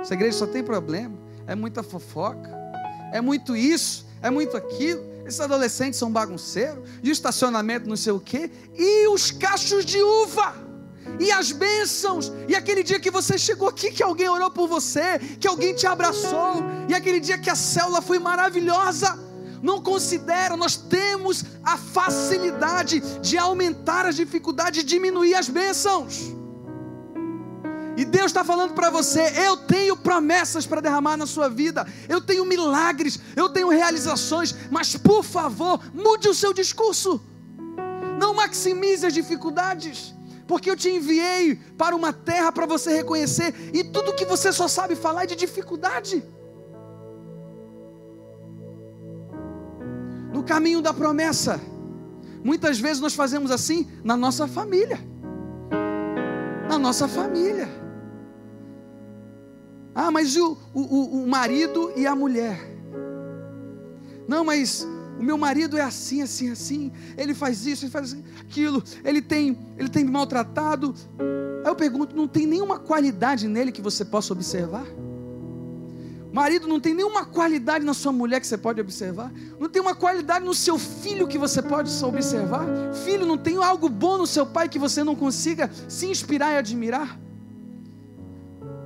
Essa 0.00 0.14
igreja 0.14 0.38
só 0.38 0.46
tem 0.46 0.64
problema. 0.64 1.14
É 1.46 1.54
muita 1.54 1.84
fofoca. 1.84 2.50
É 3.12 3.20
muito 3.20 3.54
isso. 3.54 4.06
É 4.20 4.28
muito 4.28 4.56
aquilo. 4.56 5.04
Esses 5.24 5.40
adolescentes 5.40 6.00
são 6.00 6.10
bagunceiros, 6.10 6.82
e 7.04 7.08
o 7.08 7.12
estacionamento 7.12 7.88
não 7.88 7.94
sei 7.94 8.12
o 8.12 8.18
quê, 8.18 8.50
e 8.76 9.06
os 9.06 9.30
cachos 9.30 9.84
de 9.84 10.02
uva, 10.02 10.69
e 11.18 11.30
as 11.30 11.52
bênçãos, 11.52 12.32
e 12.48 12.54
aquele 12.54 12.82
dia 12.82 13.00
que 13.00 13.10
você 13.10 13.36
chegou 13.38 13.68
aqui, 13.68 13.90
que 13.90 14.02
alguém 14.02 14.28
orou 14.28 14.50
por 14.50 14.68
você, 14.68 15.18
que 15.38 15.48
alguém 15.48 15.74
te 15.74 15.86
abraçou, 15.86 16.62
e 16.88 16.94
aquele 16.94 17.20
dia 17.20 17.38
que 17.38 17.50
a 17.50 17.54
célula 17.54 18.00
foi 18.00 18.18
maravilhosa. 18.18 19.18
Não 19.62 19.82
considera, 19.82 20.56
nós 20.56 20.76
temos 20.76 21.44
a 21.62 21.76
facilidade 21.76 23.00
de 23.20 23.36
aumentar 23.36 24.06
as 24.06 24.16
dificuldades, 24.16 24.82
diminuir 24.84 25.34
as 25.34 25.48
bênçãos. 25.48 26.32
E 27.96 28.04
Deus 28.04 28.26
está 28.26 28.42
falando 28.42 28.72
para 28.72 28.88
você: 28.88 29.20
eu 29.46 29.58
tenho 29.58 29.94
promessas 29.96 30.66
para 30.66 30.80
derramar 30.80 31.18
na 31.18 31.26
sua 31.26 31.50
vida, 31.50 31.86
eu 32.08 32.20
tenho 32.20 32.46
milagres, 32.46 33.18
eu 33.36 33.50
tenho 33.50 33.68
realizações, 33.68 34.54
mas 34.70 34.96
por 34.96 35.22
favor, 35.22 35.78
mude 35.92 36.26
o 36.26 36.34
seu 36.34 36.54
discurso, 36.54 37.20
não 38.18 38.32
maximize 38.32 39.04
as 39.04 39.12
dificuldades, 39.12 40.14
porque 40.50 40.68
eu 40.68 40.76
te 40.76 40.90
enviei 40.90 41.54
para 41.78 41.94
uma 41.94 42.12
terra 42.12 42.50
para 42.50 42.66
você 42.66 42.92
reconhecer, 42.92 43.54
e 43.72 43.84
tudo 43.84 44.16
que 44.16 44.24
você 44.24 44.52
só 44.52 44.66
sabe 44.66 44.96
falar 44.96 45.22
é 45.22 45.26
de 45.26 45.36
dificuldade. 45.36 46.24
No 50.32 50.42
caminho 50.42 50.82
da 50.82 50.92
promessa, 50.92 51.60
muitas 52.42 52.80
vezes 52.80 53.00
nós 53.00 53.14
fazemos 53.14 53.52
assim 53.52 53.88
na 54.02 54.16
nossa 54.16 54.48
família. 54.48 54.98
Na 56.68 56.80
nossa 56.80 57.06
família. 57.06 57.68
Ah, 59.94 60.10
mas 60.10 60.36
o, 60.36 60.58
o, 60.74 61.22
o 61.22 61.28
marido 61.28 61.92
e 61.94 62.08
a 62.08 62.16
mulher? 62.16 62.58
Não, 64.26 64.42
mas 64.42 64.84
o 65.18 65.22
meu 65.22 65.36
marido 65.36 65.76
é 65.76 65.82
assim, 65.82 66.22
assim, 66.22 66.50
assim. 66.50 66.92
Ele 67.16 67.34
faz 67.34 67.66
isso, 67.66 67.84
ele 67.84 67.92
faz 67.92 68.16
aquilo. 68.40 68.82
Ele 69.04 69.20
tem, 69.20 69.58
ele 69.76 69.88
tem 69.88 70.04
me 70.04 70.10
maltratado. 70.10 70.94
Aí 71.64 71.70
eu 71.70 71.74
pergunto: 71.74 72.16
não 72.16 72.26
tem 72.26 72.46
nenhuma 72.46 72.78
qualidade 72.78 73.46
nele 73.46 73.72
que 73.72 73.82
você 73.82 74.04
possa 74.04 74.32
observar? 74.32 74.86
Marido, 76.32 76.68
não 76.68 76.78
tem 76.78 76.94
nenhuma 76.94 77.24
qualidade 77.24 77.84
na 77.84 77.92
sua 77.92 78.12
mulher 78.12 78.40
que 78.40 78.46
você 78.46 78.56
pode 78.56 78.80
observar? 78.80 79.32
Não 79.58 79.68
tem 79.68 79.82
uma 79.82 79.96
qualidade 79.96 80.44
no 80.44 80.54
seu 80.54 80.78
filho 80.78 81.26
que 81.26 81.36
você 81.36 81.60
pode 81.60 81.90
observar? 82.04 82.64
Filho, 83.04 83.26
não 83.26 83.36
tem 83.36 83.56
algo 83.56 83.88
bom 83.88 84.16
no 84.16 84.26
seu 84.26 84.46
pai 84.46 84.68
que 84.68 84.78
você 84.78 85.02
não 85.02 85.16
consiga 85.16 85.68
se 85.88 86.06
inspirar 86.06 86.52
e 86.52 86.58
admirar? 86.58 87.18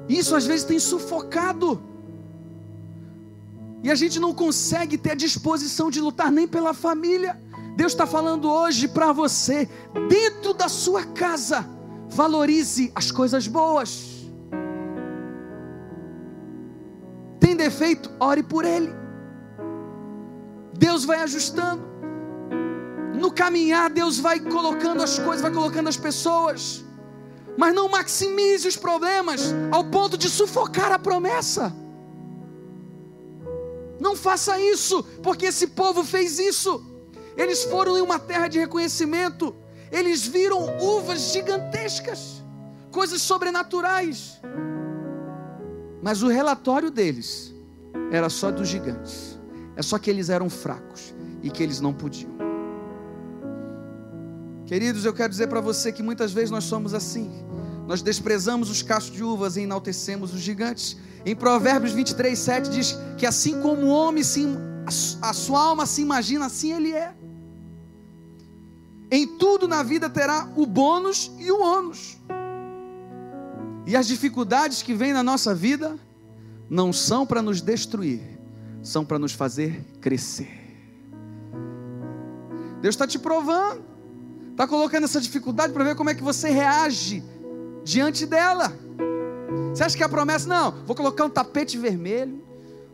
Isso 0.08 0.34
às 0.34 0.46
vezes 0.46 0.64
tem 0.64 0.78
sufocado. 0.78 1.93
E 3.84 3.90
a 3.90 3.94
gente 3.94 4.18
não 4.18 4.32
consegue 4.32 4.96
ter 4.96 5.10
a 5.10 5.14
disposição 5.14 5.90
de 5.90 6.00
lutar 6.00 6.32
nem 6.32 6.48
pela 6.48 6.72
família. 6.72 7.38
Deus 7.76 7.92
está 7.92 8.06
falando 8.06 8.50
hoje 8.50 8.88
para 8.88 9.12
você, 9.12 9.68
dentro 10.08 10.54
da 10.54 10.70
sua 10.70 11.04
casa, 11.04 11.68
valorize 12.08 12.90
as 12.94 13.10
coisas 13.10 13.46
boas. 13.46 14.24
Tem 17.38 17.54
defeito? 17.54 18.10
Ore 18.18 18.42
por 18.42 18.64
ele. 18.64 18.90
Deus 20.72 21.04
vai 21.04 21.20
ajustando. 21.20 21.84
No 23.14 23.30
caminhar, 23.30 23.90
Deus 23.90 24.18
vai 24.18 24.40
colocando 24.40 25.02
as 25.02 25.18
coisas, 25.18 25.42
vai 25.42 25.52
colocando 25.52 25.90
as 25.90 25.98
pessoas. 25.98 26.82
Mas 27.58 27.74
não 27.74 27.90
maximize 27.90 28.66
os 28.66 28.76
problemas 28.76 29.54
ao 29.70 29.84
ponto 29.84 30.16
de 30.16 30.30
sufocar 30.30 30.90
a 30.90 30.98
promessa. 30.98 31.83
Não 34.04 34.14
faça 34.14 34.60
isso, 34.60 35.02
porque 35.22 35.46
esse 35.46 35.68
povo 35.68 36.04
fez 36.04 36.38
isso. 36.38 36.84
Eles 37.38 37.64
foram 37.64 37.96
em 37.96 38.02
uma 38.02 38.18
terra 38.18 38.48
de 38.48 38.58
reconhecimento, 38.58 39.56
eles 39.90 40.26
viram 40.26 40.78
uvas 40.78 41.32
gigantescas, 41.32 42.44
coisas 42.92 43.22
sobrenaturais. 43.22 44.38
Mas 46.02 46.22
o 46.22 46.28
relatório 46.28 46.90
deles 46.90 47.54
era 48.12 48.28
só 48.28 48.50
dos 48.50 48.68
gigantes. 48.68 49.38
É 49.74 49.80
só 49.80 49.98
que 49.98 50.10
eles 50.10 50.28
eram 50.28 50.50
fracos 50.50 51.14
e 51.42 51.48
que 51.48 51.62
eles 51.62 51.80
não 51.80 51.94
podiam. 51.94 52.30
Queridos, 54.66 55.06
eu 55.06 55.14
quero 55.14 55.30
dizer 55.30 55.46
para 55.46 55.62
você 55.62 55.90
que 55.90 56.02
muitas 56.02 56.30
vezes 56.30 56.50
nós 56.50 56.64
somos 56.64 56.92
assim. 56.92 57.30
Nós 57.86 58.02
desprezamos 58.02 58.68
os 58.68 58.82
cachos 58.82 59.10
de 59.10 59.24
uvas 59.24 59.56
e 59.56 59.62
enaltecemos 59.62 60.34
os 60.34 60.40
gigantes. 60.40 60.94
Em 61.26 61.34
Provérbios 61.34 61.92
23, 61.92 62.38
7 62.38 62.70
diz 62.70 62.98
que 63.16 63.24
assim 63.24 63.60
como 63.60 63.86
o 63.86 63.88
homem, 63.88 64.22
se, 64.22 64.46
a 65.22 65.32
sua 65.32 65.62
alma 65.62 65.86
se 65.86 66.02
imagina, 66.02 66.46
assim 66.46 66.72
ele 66.72 66.92
é. 66.92 67.14
Em 69.10 69.26
tudo 69.26 69.66
na 69.66 69.82
vida 69.82 70.10
terá 70.10 70.48
o 70.56 70.66
bônus 70.66 71.30
e 71.38 71.50
o 71.50 71.62
ônus. 71.62 72.18
E 73.86 73.96
as 73.96 74.06
dificuldades 74.06 74.82
que 74.82 74.94
vêm 74.94 75.12
na 75.12 75.22
nossa 75.22 75.54
vida 75.54 75.98
não 76.68 76.92
são 76.92 77.26
para 77.26 77.40
nos 77.40 77.60
destruir, 77.60 78.20
são 78.82 79.04
para 79.04 79.18
nos 79.18 79.32
fazer 79.32 79.84
crescer. 80.00 80.60
Deus 82.80 82.94
está 82.94 83.06
te 83.06 83.18
provando, 83.18 83.82
está 84.50 84.66
colocando 84.66 85.04
essa 85.04 85.20
dificuldade 85.20 85.72
para 85.72 85.84
ver 85.84 85.94
como 85.94 86.10
é 86.10 86.14
que 86.14 86.22
você 86.22 86.50
reage 86.50 87.22
diante 87.82 88.26
dela. 88.26 88.83
Você 89.74 89.82
acha 89.82 89.96
que 89.96 90.04
a 90.04 90.08
promessa, 90.08 90.48
não, 90.48 90.70
vou 90.86 90.94
colocar 90.94 91.24
um 91.24 91.30
tapete 91.30 91.76
vermelho, 91.76 92.42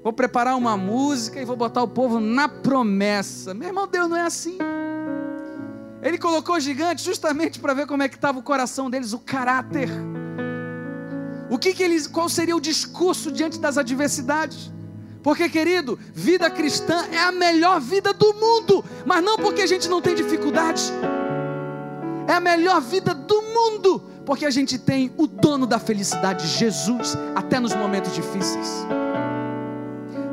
vou 0.03 0.12
preparar 0.12 0.57
uma 0.57 0.77
música 0.77 1.40
e 1.40 1.44
vou 1.44 1.57
botar 1.57 1.83
o 1.83 1.88
povo 1.88 2.18
na 2.18 2.49
promessa. 2.49 3.53
Meu 3.53 3.68
irmão, 3.68 3.87
Deus 3.87 4.09
não 4.09 4.16
é 4.16 4.23
assim. 4.23 4.57
Ele 6.03 6.16
colocou 6.16 6.59
gigantes 6.59 7.05
justamente 7.05 7.59
para 7.59 7.75
ver 7.75 7.87
como 7.87 8.03
é 8.03 8.09
que 8.09 8.14
estava 8.14 8.38
o 8.38 8.42
coração 8.42 8.88
deles, 8.88 9.12
o 9.12 9.18
caráter. 9.18 9.90
O 11.51 11.59
que, 11.59 11.75
que 11.75 11.83
eles, 11.83 12.07
qual 12.07 12.29
seria 12.29 12.57
o 12.57 12.61
discurso 12.61 13.31
diante 13.31 13.59
das 13.59 13.77
adversidades? 13.77 14.70
Porque, 15.23 15.49
querido, 15.49 15.99
vida 16.14 16.49
cristã 16.49 17.05
é 17.12 17.18
a 17.18 17.33
melhor 17.33 17.81
vida 17.81 18.14
do 18.14 18.33
mundo, 18.35 18.85
mas 19.05 19.23
não 19.23 19.37
porque 19.37 19.61
a 19.61 19.66
gente 19.66 19.88
não 19.88 20.01
tem 20.01 20.14
dificuldades. 20.14 20.90
É 22.27 22.33
a 22.33 22.40
melhor 22.40 22.81
vida 22.81 23.12
do 23.12 23.42
mundo, 23.42 24.03
porque 24.25 24.45
a 24.45 24.51
gente 24.51 24.79
tem 24.79 25.13
o 25.17 25.27
dono 25.27 25.67
da 25.67 25.79
felicidade, 25.79 26.47
Jesus, 26.47 27.17
até 27.35 27.59
nos 27.59 27.75
momentos 27.75 28.15
difíceis. 28.15 28.87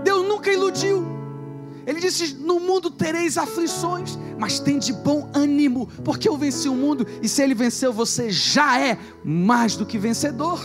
Deus 0.04 0.28
nunca 0.28 0.52
iludiu. 0.52 1.06
Ele 1.86 2.00
disse: 2.00 2.36
No 2.36 2.60
mundo 2.60 2.92
tereis 2.92 3.38
aflições, 3.38 4.18
mas 4.38 4.60
tem 4.60 4.78
de 4.78 4.92
bom 4.92 5.30
ânimo, 5.34 5.88
porque 6.04 6.28
eu 6.28 6.38
venci 6.38 6.68
o 6.68 6.76
mundo, 6.76 7.08
e 7.22 7.30
se 7.30 7.42
ele 7.42 7.56
venceu, 7.56 7.94
você 7.94 8.30
já 8.30 8.80
é 8.80 8.98
mais 9.24 9.76
do 9.76 9.86
que 9.86 9.98
vencedor. 9.98 10.60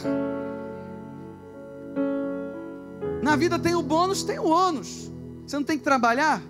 Na 3.23 3.37
vida 3.37 3.57
tem 3.57 3.75
o 3.75 3.83
bônus, 3.83 4.25
tem 4.25 4.41
o 4.41 4.49
ônus. 4.49 5.13
Você 5.47 5.57
não 5.57 5.65
tem 5.65 5.79
que 5.79 5.85
trabalhar 5.85 6.43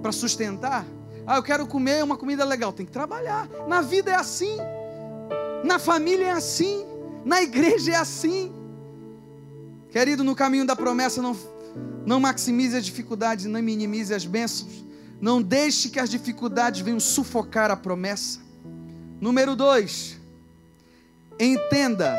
para 0.00 0.10
sustentar. 0.10 0.86
Ah, 1.26 1.36
eu 1.36 1.42
quero 1.42 1.66
comer 1.66 2.02
uma 2.02 2.16
comida 2.16 2.44
legal. 2.44 2.72
Tem 2.72 2.86
que 2.86 2.92
trabalhar. 2.92 3.46
Na 3.68 3.82
vida 3.82 4.10
é 4.10 4.14
assim. 4.14 4.56
Na 5.64 5.78
família 5.78 6.26
é 6.26 6.30
assim. 6.30 6.84
Na 7.24 7.42
igreja 7.42 7.92
é 7.92 7.96
assim. 7.96 8.52
Querido, 9.90 10.22
no 10.22 10.34
caminho 10.34 10.66
da 10.66 10.76
promessa 10.76 11.20
não 11.20 11.34
não 12.04 12.18
maximize 12.18 12.76
as 12.76 12.84
dificuldades, 12.84 13.46
não 13.46 13.62
minimize 13.62 14.12
as 14.12 14.24
bênçãos. 14.24 14.84
Não 15.20 15.42
deixe 15.42 15.90
que 15.90 16.00
as 16.00 16.08
dificuldades 16.08 16.80
venham 16.80 16.98
sufocar 16.98 17.70
a 17.70 17.76
promessa. 17.76 18.40
Número 19.20 19.54
dois, 19.54 20.18
entenda 21.38 22.16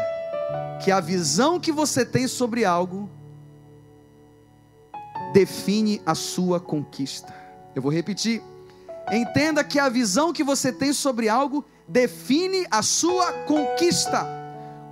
que 0.83 0.91
a 0.91 0.99
visão 0.99 1.59
que 1.59 1.71
você 1.71 2.05
tem 2.05 2.27
sobre 2.27 2.63
algo 2.63 3.09
define 5.33 6.01
a 6.05 6.13
sua 6.13 6.59
conquista. 6.59 7.33
Eu 7.73 7.81
vou 7.81 7.91
repetir. 7.91 8.41
Entenda 9.11 9.61
que 9.61 9.77
a 9.77 9.89
visão 9.89 10.31
que 10.31 10.43
você 10.43 10.71
tem 10.71 10.93
sobre 10.93 11.27
algo 11.27 11.65
define 11.85 12.65
a 12.71 12.81
sua 12.81 13.33
conquista. 13.43 14.25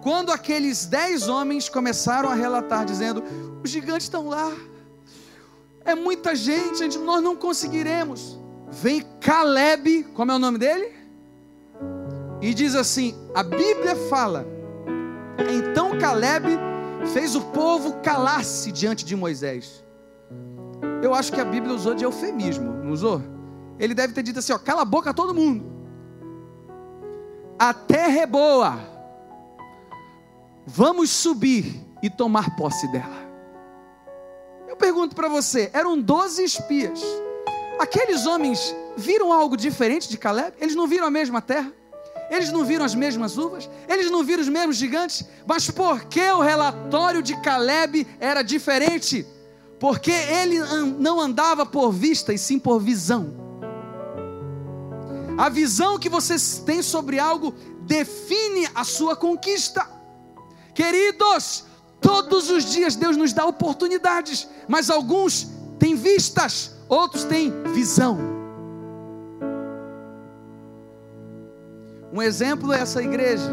Quando 0.01 0.31
aqueles 0.31 0.85
dez 0.85 1.29
homens 1.29 1.69
começaram 1.69 2.29
a 2.29 2.33
relatar, 2.33 2.85
dizendo: 2.85 3.23
os 3.63 3.69
gigantes 3.69 4.03
estão 4.03 4.27
lá, 4.27 4.51
é 5.85 5.95
muita 5.95 6.35
gente, 6.35 6.97
nós 6.97 7.23
não 7.23 7.35
conseguiremos. 7.35 8.37
Vem 8.69 9.05
Caleb, 9.21 10.03
como 10.13 10.31
é 10.31 10.35
o 10.35 10.39
nome 10.39 10.57
dele? 10.57 10.91
E 12.41 12.53
diz 12.53 12.75
assim: 12.75 13.15
a 13.33 13.41
Bíblia 13.41 13.95
fala. 14.09 14.45
Então 15.49 15.97
Caleb 15.97 16.59
fez 17.13 17.35
o 17.35 17.41
povo 17.41 17.93
calar-se 18.01 18.69
diante 18.73 19.05
de 19.05 19.15
Moisés. 19.15 19.81
Eu 21.01 21.13
acho 21.13 21.31
que 21.31 21.39
a 21.39 21.45
Bíblia 21.45 21.73
usou 21.73 21.95
de 21.95 22.03
eufemismo, 22.03 22.73
não 22.83 22.91
usou? 22.91 23.38
Ele 23.79 23.93
deve 23.93 24.13
ter 24.13 24.21
dito 24.21 24.39
assim: 24.39 24.53
ó, 24.53 24.59
cala 24.59 24.81
a 24.81 24.85
boca 24.85 25.13
todo 25.13 25.33
mundo. 25.33 25.65
A 27.57 27.73
terra 27.73 28.19
é 28.19 28.25
boa. 28.27 28.79
Vamos 30.65 31.09
subir 31.09 31.83
e 32.03 32.09
tomar 32.09 32.55
posse 32.55 32.91
dela 32.91 33.29
pergunto 34.79 35.15
para 35.15 35.27
você: 35.27 35.69
eram 35.73 35.99
12 35.99 36.43
espias. 36.43 37.01
Aqueles 37.77 38.25
homens 38.25 38.75
viram 38.97 39.31
algo 39.31 39.55
diferente 39.55 40.09
de 40.09 40.17
Caleb? 40.17 40.53
Eles 40.59 40.75
não 40.75 40.87
viram 40.87 41.05
a 41.05 41.11
mesma 41.11 41.41
terra? 41.41 41.71
Eles 42.31 42.51
não 42.51 42.63
viram 42.63 42.85
as 42.85 42.95
mesmas 42.95 43.37
uvas? 43.37 43.69
Eles 43.87 44.09
não 44.09 44.23
viram 44.23 44.41
os 44.41 44.49
mesmos 44.49 44.75
gigantes? 44.75 45.25
Mas 45.45 45.69
por 45.69 46.05
que 46.05 46.21
o 46.31 46.41
relatório 46.41 47.21
de 47.21 47.39
Caleb 47.41 48.05
era 48.19 48.41
diferente? 48.41 49.25
Porque 49.79 50.11
ele 50.11 50.59
não 50.99 51.19
andava 51.19 51.65
por 51.65 51.91
vista 51.91 52.33
e 52.33 52.37
sim 52.37 52.59
por 52.59 52.79
visão. 52.79 53.48
A 55.39 55.47
visão 55.47 55.97
que 55.97 56.09
você 56.09 56.35
tem 56.65 56.81
sobre 56.81 57.17
algo 57.17 57.53
define 57.83 58.67
a 58.75 58.83
sua 58.83 59.15
conquista. 59.15 59.87
Queridos, 60.75 61.63
Todos 62.01 62.49
os 62.49 62.65
dias 62.71 62.95
Deus 62.95 63.17
nos 63.17 63.33
dá 63.33 63.45
oportunidades, 63.45 64.47
mas 64.67 64.89
alguns 64.89 65.49
têm 65.77 65.95
vistas, 65.95 66.75
outros 66.87 67.25
têm 67.25 67.51
visão. 67.73 68.17
Um 72.11 72.21
exemplo 72.21 72.73
é 72.73 72.79
essa 72.79 73.03
igreja 73.03 73.51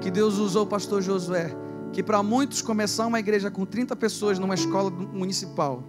que 0.00 0.10
Deus 0.10 0.36
usou 0.38 0.64
o 0.64 0.66
pastor 0.66 1.02
Josué, 1.02 1.50
que 1.92 2.02
para 2.02 2.22
muitos 2.22 2.62
começar 2.62 3.06
uma 3.06 3.18
igreja 3.18 3.50
com 3.50 3.64
30 3.64 3.96
pessoas 3.96 4.38
numa 4.38 4.54
escola 4.54 4.90
municipal 4.90 5.82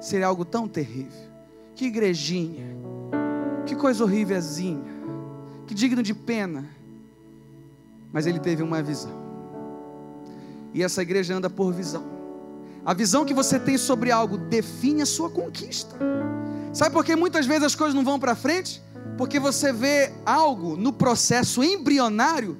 seria 0.00 0.26
algo 0.26 0.44
tão 0.44 0.66
terrível. 0.66 1.30
Que 1.74 1.86
igrejinha, 1.86 2.76
que 3.66 3.74
coisa 3.74 4.04
horrívelzinha, 4.04 4.82
que 5.66 5.74
digno 5.74 6.02
de 6.02 6.14
pena. 6.14 6.68
Mas 8.12 8.26
ele 8.26 8.38
teve 8.38 8.62
uma 8.62 8.82
visão. 8.82 9.12
E 10.74 10.82
essa 10.82 11.02
igreja 11.02 11.34
anda 11.34 11.48
por 11.48 11.72
visão. 11.72 12.04
A 12.84 12.92
visão 12.94 13.24
que 13.24 13.32
você 13.32 13.60
tem 13.60 13.78
sobre 13.78 14.10
algo 14.10 14.36
define 14.36 15.02
a 15.02 15.06
sua 15.06 15.30
conquista. 15.30 15.96
Sabe 16.72 16.92
por 16.92 17.04
que 17.04 17.14
muitas 17.14 17.46
vezes 17.46 17.64
as 17.64 17.74
coisas 17.74 17.94
não 17.94 18.04
vão 18.04 18.18
para 18.18 18.34
frente? 18.34 18.82
Porque 19.16 19.38
você 19.38 19.72
vê 19.72 20.12
algo 20.24 20.76
no 20.76 20.92
processo 20.92 21.62
embrionário 21.62 22.56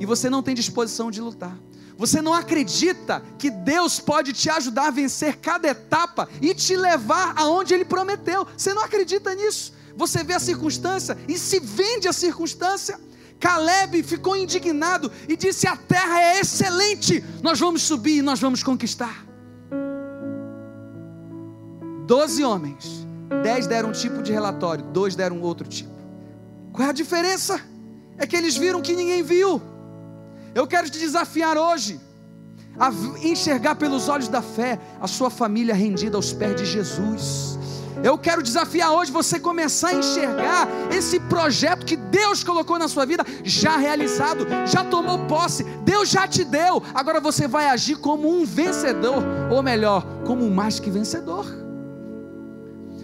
e 0.00 0.06
você 0.06 0.30
não 0.30 0.42
tem 0.42 0.54
disposição 0.54 1.10
de 1.10 1.20
lutar. 1.20 1.56
Você 1.98 2.22
não 2.22 2.32
acredita 2.32 3.20
que 3.36 3.50
Deus 3.50 3.98
pode 3.98 4.32
te 4.32 4.48
ajudar 4.48 4.86
a 4.86 4.90
vencer 4.92 5.38
cada 5.38 5.66
etapa 5.66 6.28
e 6.40 6.54
te 6.54 6.76
levar 6.76 7.34
aonde 7.36 7.74
Ele 7.74 7.84
prometeu. 7.84 8.46
Você 8.56 8.72
não 8.72 8.84
acredita 8.84 9.34
nisso. 9.34 9.74
Você 9.96 10.22
vê 10.22 10.34
a 10.34 10.38
circunstância 10.38 11.18
e 11.26 11.36
se 11.36 11.58
vende 11.58 12.06
a 12.06 12.12
circunstância. 12.12 13.00
Caleb 13.40 14.00
ficou 14.04 14.36
indignado 14.36 15.10
e 15.28 15.36
disse: 15.36 15.66
A 15.66 15.76
terra 15.76 16.22
é 16.22 16.40
excelente, 16.40 17.22
nós 17.42 17.58
vamos 17.58 17.82
subir 17.82 18.18
e 18.18 18.22
nós 18.22 18.38
vamos 18.38 18.62
conquistar. 18.62 19.26
Doze 22.06 22.44
homens, 22.44 23.06
dez 23.42 23.66
deram 23.66 23.88
um 23.88 23.92
tipo 23.92 24.22
de 24.22 24.32
relatório, 24.32 24.84
dois 24.84 25.16
deram 25.16 25.40
outro 25.40 25.66
tipo. 25.66 25.90
Qual 26.72 26.86
é 26.86 26.90
a 26.90 26.94
diferença? 26.94 27.60
É 28.16 28.24
que 28.24 28.36
eles 28.36 28.56
viram 28.56 28.80
que 28.80 28.94
ninguém 28.94 29.24
viu. 29.24 29.60
Eu 30.58 30.66
quero 30.66 30.90
te 30.90 30.98
desafiar 30.98 31.56
hoje 31.56 32.00
a 32.76 32.90
enxergar 33.22 33.76
pelos 33.76 34.08
olhos 34.08 34.26
da 34.26 34.42
fé 34.42 34.80
a 35.00 35.06
sua 35.06 35.30
família 35.30 35.72
rendida 35.72 36.16
aos 36.16 36.32
pés 36.32 36.56
de 36.56 36.64
Jesus 36.64 37.58
Eu 38.02 38.16
quero 38.16 38.42
desafiar 38.42 38.90
hoje 38.92 39.10
você 39.10 39.38
começar 39.38 39.88
a 39.88 39.94
enxergar 39.94 40.68
esse 40.90 41.20
projeto 41.20 41.86
que 41.86 41.96
Deus 41.96 42.42
colocou 42.42 42.78
na 42.78 42.88
sua 42.88 43.04
vida 43.04 43.24
já 43.44 43.76
realizado, 43.76 44.46
já 44.66 44.84
tomou 44.84 45.26
posse, 45.26 45.64
Deus 45.84 46.08
já 46.08 46.26
te 46.26 46.44
deu. 46.44 46.82
Agora 46.94 47.20
você 47.20 47.48
vai 47.48 47.66
agir 47.66 47.96
como 47.96 48.28
um 48.28 48.44
vencedor, 48.44 49.22
ou 49.50 49.62
melhor, 49.62 50.04
como 50.24 50.44
um 50.44 50.50
mais 50.50 50.78
que 50.78 50.90
vencedor. 50.90 51.46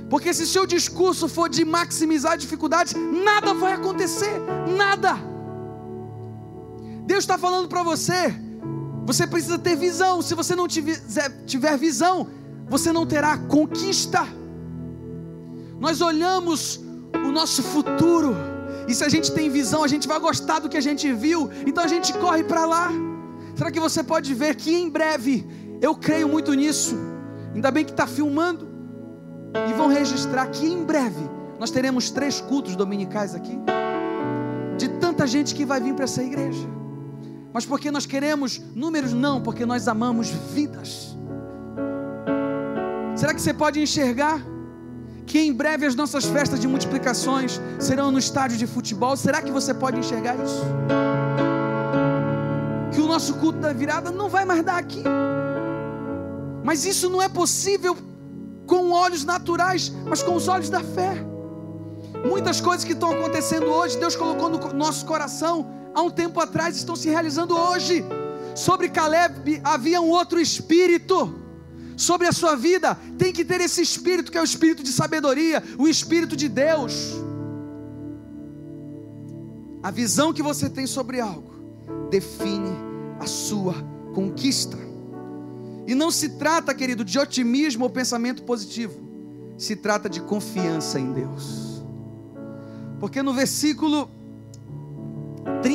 Porque 0.09 0.33
se 0.33 0.47
seu 0.47 0.67
discurso 0.67 1.29
for 1.29 1.49
de 1.49 1.65
maximizar 1.65 2.37
dificuldades, 2.37 2.95
nada 2.95 3.53
vai 3.55 3.73
acontecer, 3.73 4.35
nada. 4.77 5.34
Deus 7.15 7.23
está 7.23 7.39
falando 7.39 7.69
para 7.69 7.85
você, 7.85 8.35
você 9.07 9.25
precisa 9.25 9.57
ter 9.57 9.77
visão. 9.77 10.21
Se 10.21 10.35
você 10.35 10.57
não 10.57 10.67
tiver 10.67 11.79
visão, 11.79 12.27
você 12.69 12.93
não 12.93 13.07
terá 13.07 13.39
conquista. 13.39 14.27
Nós 15.79 16.01
olhamos 16.01 16.81
o 17.25 17.31
nosso 17.31 17.63
futuro, 17.63 18.35
e 18.89 18.95
se 18.97 19.05
a 19.05 19.09
gente 19.09 19.31
tem 19.31 19.49
visão, 19.49 19.85
a 19.85 19.87
gente 19.87 20.09
vai 20.09 20.19
gostar 20.19 20.59
do 20.59 20.69
que 20.69 20.77
a 20.77 20.81
gente 20.81 21.13
viu, 21.13 21.49
então 21.65 21.85
a 21.85 21.87
gente 21.87 22.13
corre 22.15 22.43
para 22.43 22.67
lá. 22.67 22.91
Será 23.55 23.71
que 23.71 23.79
você 23.79 24.03
pode 24.03 24.35
ver 24.35 24.57
que 24.57 24.75
em 24.75 24.91
breve, 24.91 25.47
eu 25.81 25.95
creio 25.95 26.29
muito 26.29 26.53
nisso, 26.53 26.97
ainda 27.55 27.71
bem 27.71 27.85
que 27.85 27.93
está 27.93 28.09
filmando, 28.09 28.67
e 29.71 29.73
vão 29.75 29.87
registrar 29.87 30.49
que 30.49 30.67
em 30.67 30.83
breve 30.83 31.31
nós 31.61 31.71
teremos 31.71 32.11
três 32.11 32.41
cultos 32.41 32.75
dominicais 32.75 33.37
aqui, 33.37 33.57
de 34.77 34.89
tanta 34.99 35.29
gente 35.29 35.55
que 35.55 35.65
vai 35.65 35.81
vir 35.81 35.95
para 35.95 36.07
essa 36.07 36.21
igreja, 36.21 36.75
mas 37.55 37.65
porque 37.65 37.91
nós 37.91 38.05
queremos 38.05 38.61
números? 38.75 39.13
Não, 39.13 39.41
porque 39.41 39.65
nós 39.65 39.87
amamos 39.87 40.29
vidas. 40.29 41.17
Será 43.17 43.33
que 43.33 43.41
você 43.41 43.55
pode 43.55 43.81
enxergar? 43.81 44.45
que 45.27 45.39
em 45.41 45.53
breve 45.53 45.87
as 45.87 45.95
nossas 45.95 46.25
festas 46.25 46.61
de 46.61 46.69
multiplicações 46.69 47.61
serão 47.79 48.11
no 48.11 48.19
estádio 48.19 48.59
de 48.59 48.67
futebol. 48.67 49.17
Será 49.17 49.41
que 49.41 49.51
você 49.51 49.73
pode 49.73 49.99
enxergar 49.99 50.37
isso? 50.37 50.63
Que 52.93 53.01
o 53.01 53.07
nosso 53.07 53.35
culto 53.35 53.59
da 53.59 53.73
virada 53.73 54.11
não 54.11 54.29
vai 54.29 54.45
mais 54.45 54.63
dar 54.63 54.77
aqui. 54.77 55.03
Mas 56.63 56.85
isso 56.85 57.09
não 57.09 57.21
é 57.23 57.29
possível 57.29 57.97
com 58.67 58.91
olhos 58.91 59.25
naturais, 59.25 59.93
mas 60.07 60.23
com 60.23 60.35
os 60.35 60.47
olhos 60.47 60.69
da 60.69 60.81
fé. 60.81 61.17
Muitas 62.25 62.61
coisas 62.61 62.85
que 62.85 62.93
estão 62.93 63.11
acontecendo 63.11 63.67
hoje, 63.67 63.99
Deus 63.99 64.17
colocou 64.17 64.49
no 64.49 64.59
nosso 64.73 65.05
coração 65.05 65.67
há 65.95 66.03
um 66.03 66.11
tempo 66.11 66.41
atrás, 66.41 66.77
estão 66.77 66.97
se 66.97 67.09
realizando 67.09 67.57
hoje. 67.57 68.05
Sobre 68.55 68.89
Caleb 68.89 69.61
havia 69.65 70.01
um 70.01 70.09
outro 70.09 70.41
espírito 70.41 71.41
sobre 71.97 72.27
a 72.27 72.33
sua 72.33 72.57
vida, 72.57 72.99
tem 73.17 73.33
que 73.33 73.45
ter 73.45 73.61
esse 73.61 73.81
espírito 73.81 74.31
que 74.33 74.39
é 74.39 74.41
o 74.41 74.45
espírito 74.45 74.83
de 74.83 74.93
sabedoria, 74.93 75.63
o 75.79 75.87
espírito 75.87 76.37
de 76.37 76.49
Deus. 76.49 77.15
A 79.83 79.91
visão 79.91 80.33
que 80.33 80.43
você 80.43 80.69
tem 80.69 80.87
sobre 80.87 81.21
algo 81.21 81.55
define 82.11 82.71
a 83.21 83.27
sua 83.27 83.75
conquista. 84.15 84.79
E 85.87 85.95
não 85.95 86.11
se 86.11 86.31
trata, 86.31 86.75
querido, 86.75 87.05
de 87.05 87.19
otimismo 87.19 87.85
ou 87.85 87.91
pensamento 87.91 88.43
positivo, 88.45 88.99
se 89.59 89.77
trata 89.77 90.09
de 90.09 90.21
confiança 90.21 90.99
em 90.99 91.13
Deus. 91.13 91.85
Porque 92.99 93.23
no 93.23 93.35
versículo 93.35 94.11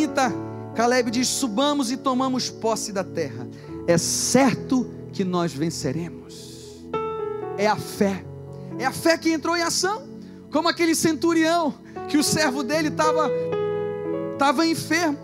30, 0.10 0.34
Caleb 0.76 1.12
diz: 1.12 1.28
Subamos 1.28 1.92
e 1.92 1.98
tomamos 1.98 2.50
posse 2.50 2.92
da 2.92 3.04
terra. 3.04 3.48
É 3.88 3.98
certo 3.98 4.90
que 5.14 5.24
nós 5.24 5.54
venceremos. 5.54 6.88
É 7.58 7.68
a 7.68 7.76
fé. 7.76 8.24
É 8.78 8.86
a 8.86 8.92
fé 8.92 9.18
que 9.18 9.32
entrou 9.32 9.56
em 9.56 9.62
ação. 9.62 10.08
Como 10.52 10.68
aquele 10.68 10.96
centurião 10.96 11.76
que 12.08 12.18
o 12.18 12.24
servo 12.24 12.64
dele 12.64 12.88
estava 12.88 13.30
estava 14.34 14.66
enfermo. 14.66 15.18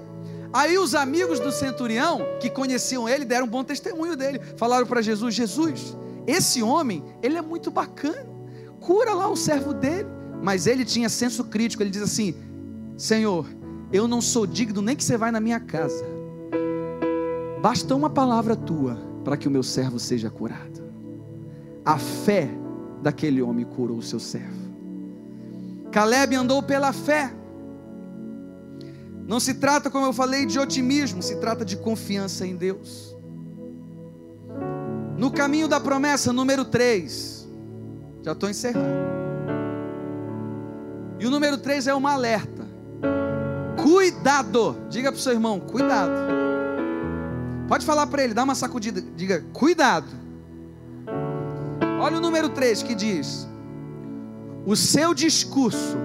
Aí 0.53 0.77
os 0.77 0.93
amigos 0.95 1.39
do 1.39 1.51
centurião 1.51 2.21
que 2.39 2.49
conheciam 2.49 3.09
ele 3.09 3.25
deram 3.25 3.45
um 3.45 3.49
bom 3.49 3.63
testemunho 3.63 4.15
dele. 4.15 4.39
Falaram 4.57 4.85
para 4.85 5.01
Jesus: 5.01 5.33
Jesus, 5.33 5.95
esse 6.27 6.61
homem, 6.61 7.03
ele 7.23 7.37
é 7.37 7.41
muito 7.41 7.71
bacana. 7.71 8.25
Cura 8.79 9.13
lá 9.13 9.27
o 9.29 9.35
servo 9.35 9.73
dele. 9.73 10.07
Mas 10.41 10.67
ele 10.67 10.85
tinha 10.85 11.09
senso 11.09 11.45
crítico. 11.45 11.81
Ele 11.81 11.89
diz 11.89 12.01
assim: 12.01 12.35
Senhor, 12.97 13.45
eu 13.95 14.07
não 14.07 14.21
sou 14.21 14.45
digno 14.45 14.81
nem 14.81 14.95
que 14.95 15.03
você 15.03 15.17
vá 15.17 15.31
na 15.31 15.39
minha 15.39 15.59
casa. 15.59 16.05
Basta 17.61 17.95
uma 17.95 18.09
palavra 18.09 18.55
tua 18.55 18.97
para 19.23 19.37
que 19.37 19.47
o 19.47 19.51
meu 19.51 19.63
servo 19.63 19.97
seja 19.99 20.29
curado. 20.29 20.83
A 21.83 21.97
fé 21.97 22.49
daquele 23.01 23.41
homem 23.41 23.65
curou 23.65 23.97
o 23.97 24.03
seu 24.03 24.19
servo. 24.19 24.65
Caleb 25.91 26.35
andou 26.35 26.61
pela 26.61 26.91
fé. 26.91 27.33
Não 29.25 29.39
se 29.39 29.55
trata, 29.55 29.89
como 29.89 30.05
eu 30.05 30.13
falei, 30.13 30.45
de 30.45 30.59
otimismo, 30.59 31.23
se 31.23 31.37
trata 31.37 31.63
de 31.63 31.77
confiança 31.77 32.45
em 32.45 32.55
Deus. 32.55 33.15
No 35.17 35.31
caminho 35.31 35.67
da 35.67 35.79
promessa, 35.79 36.33
número 36.33 36.65
3. 36.65 37.47
Já 38.23 38.33
estou 38.33 38.49
encerrando. 38.49 39.05
E 41.19 41.25
o 41.25 41.29
número 41.29 41.57
3 41.57 41.87
é 41.87 41.93
uma 41.93 42.11
alerta. 42.11 42.65
Cuidado. 43.81 44.77
Diga 44.89 45.11
para 45.11 45.19
o 45.19 45.21
seu 45.21 45.33
irmão: 45.33 45.59
cuidado 45.59 46.35
Pode 47.67 47.85
falar 47.85 48.05
para 48.07 48.23
ele, 48.23 48.33
dá 48.33 48.43
uma 48.43 48.55
sacudida, 48.55 49.01
diga: 49.15 49.43
cuidado. 49.51 50.07
Olha 51.99 52.17
o 52.17 52.21
número 52.21 52.49
3 52.49 52.83
que 52.83 52.93
diz: 52.93 53.47
O 54.65 54.75
seu 54.75 55.13
discurso 55.13 55.97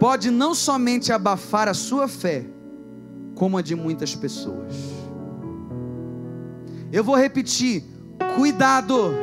pode 0.00 0.30
não 0.30 0.54
somente 0.54 1.12
abafar 1.12 1.68
a 1.68 1.74
sua 1.74 2.08
fé, 2.08 2.46
como 3.34 3.58
a 3.58 3.62
de 3.62 3.74
muitas 3.74 4.14
pessoas. 4.14 4.74
Eu 6.90 7.04
vou 7.04 7.16
repetir: 7.16 7.84
cuidado, 8.36 9.14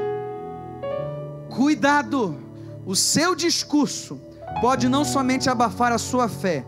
cuidado. 1.50 2.38
O 2.86 2.96
seu 2.96 3.36
discurso 3.36 4.20
pode 4.60 4.90
não 4.90 5.04
somente 5.04 5.50
abafar 5.50 5.92
a 5.92 5.98
sua 5.98 6.28
fé, 6.28 6.66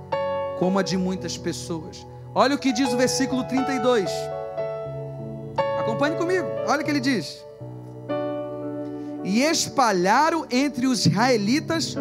como 0.60 0.80
a 0.80 0.84
de 0.84 0.98
muitas 0.98 1.38
pessoas. 1.38 2.06
Olha 2.36 2.56
o 2.56 2.60
que 2.60 2.74
diz 2.74 2.92
o 2.94 2.98
versículo 2.98 3.44
32. 3.44 4.10
Acompanhe 5.80 6.16
comigo, 6.16 6.48
olha 6.68 6.82
o 6.82 6.86
que 6.86 6.90
ele 6.92 7.00
diz. 7.00 7.44
E 9.24 9.42
espalharam 9.42 10.46
entre 10.50 10.88
os 10.88 11.06
israelitas 11.06 11.96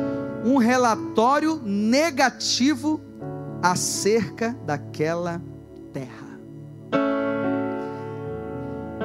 um 0.45 0.57
relatório 0.57 1.61
negativo 1.63 3.01
acerca 3.63 4.57
daquela 4.65 5.41
terra. 5.93 6.33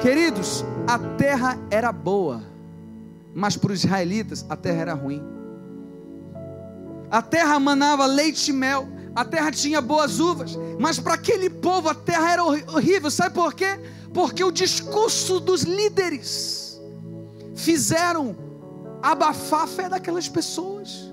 Queridos, 0.00 0.64
a 0.86 0.98
terra 1.16 1.58
era 1.70 1.92
boa, 1.92 2.42
mas 3.34 3.56
para 3.56 3.72
os 3.72 3.84
israelitas 3.84 4.44
a 4.48 4.56
terra 4.56 4.80
era 4.80 4.94
ruim. 4.94 5.22
A 7.10 7.22
terra 7.22 7.58
manava 7.58 8.06
leite 8.06 8.50
e 8.50 8.52
mel, 8.52 8.88
a 9.20 9.24
terra 9.24 9.50
tinha 9.50 9.80
boas 9.80 10.20
uvas, 10.20 10.56
mas 10.78 10.98
para 10.98 11.14
aquele 11.14 11.50
povo 11.50 11.88
a 11.88 11.94
terra 11.94 12.32
era 12.32 12.44
horrível. 12.44 13.10
Sabe 13.10 13.34
por 13.34 13.54
quê? 13.54 13.78
porque 14.12 14.42
o 14.42 14.50
discurso 14.50 15.38
dos 15.40 15.62
líderes 15.62 16.80
fizeram 17.54 18.36
abafar 19.02 19.62
a 19.62 19.66
fé 19.66 19.88
daquelas 19.88 20.28
pessoas. 20.28 21.12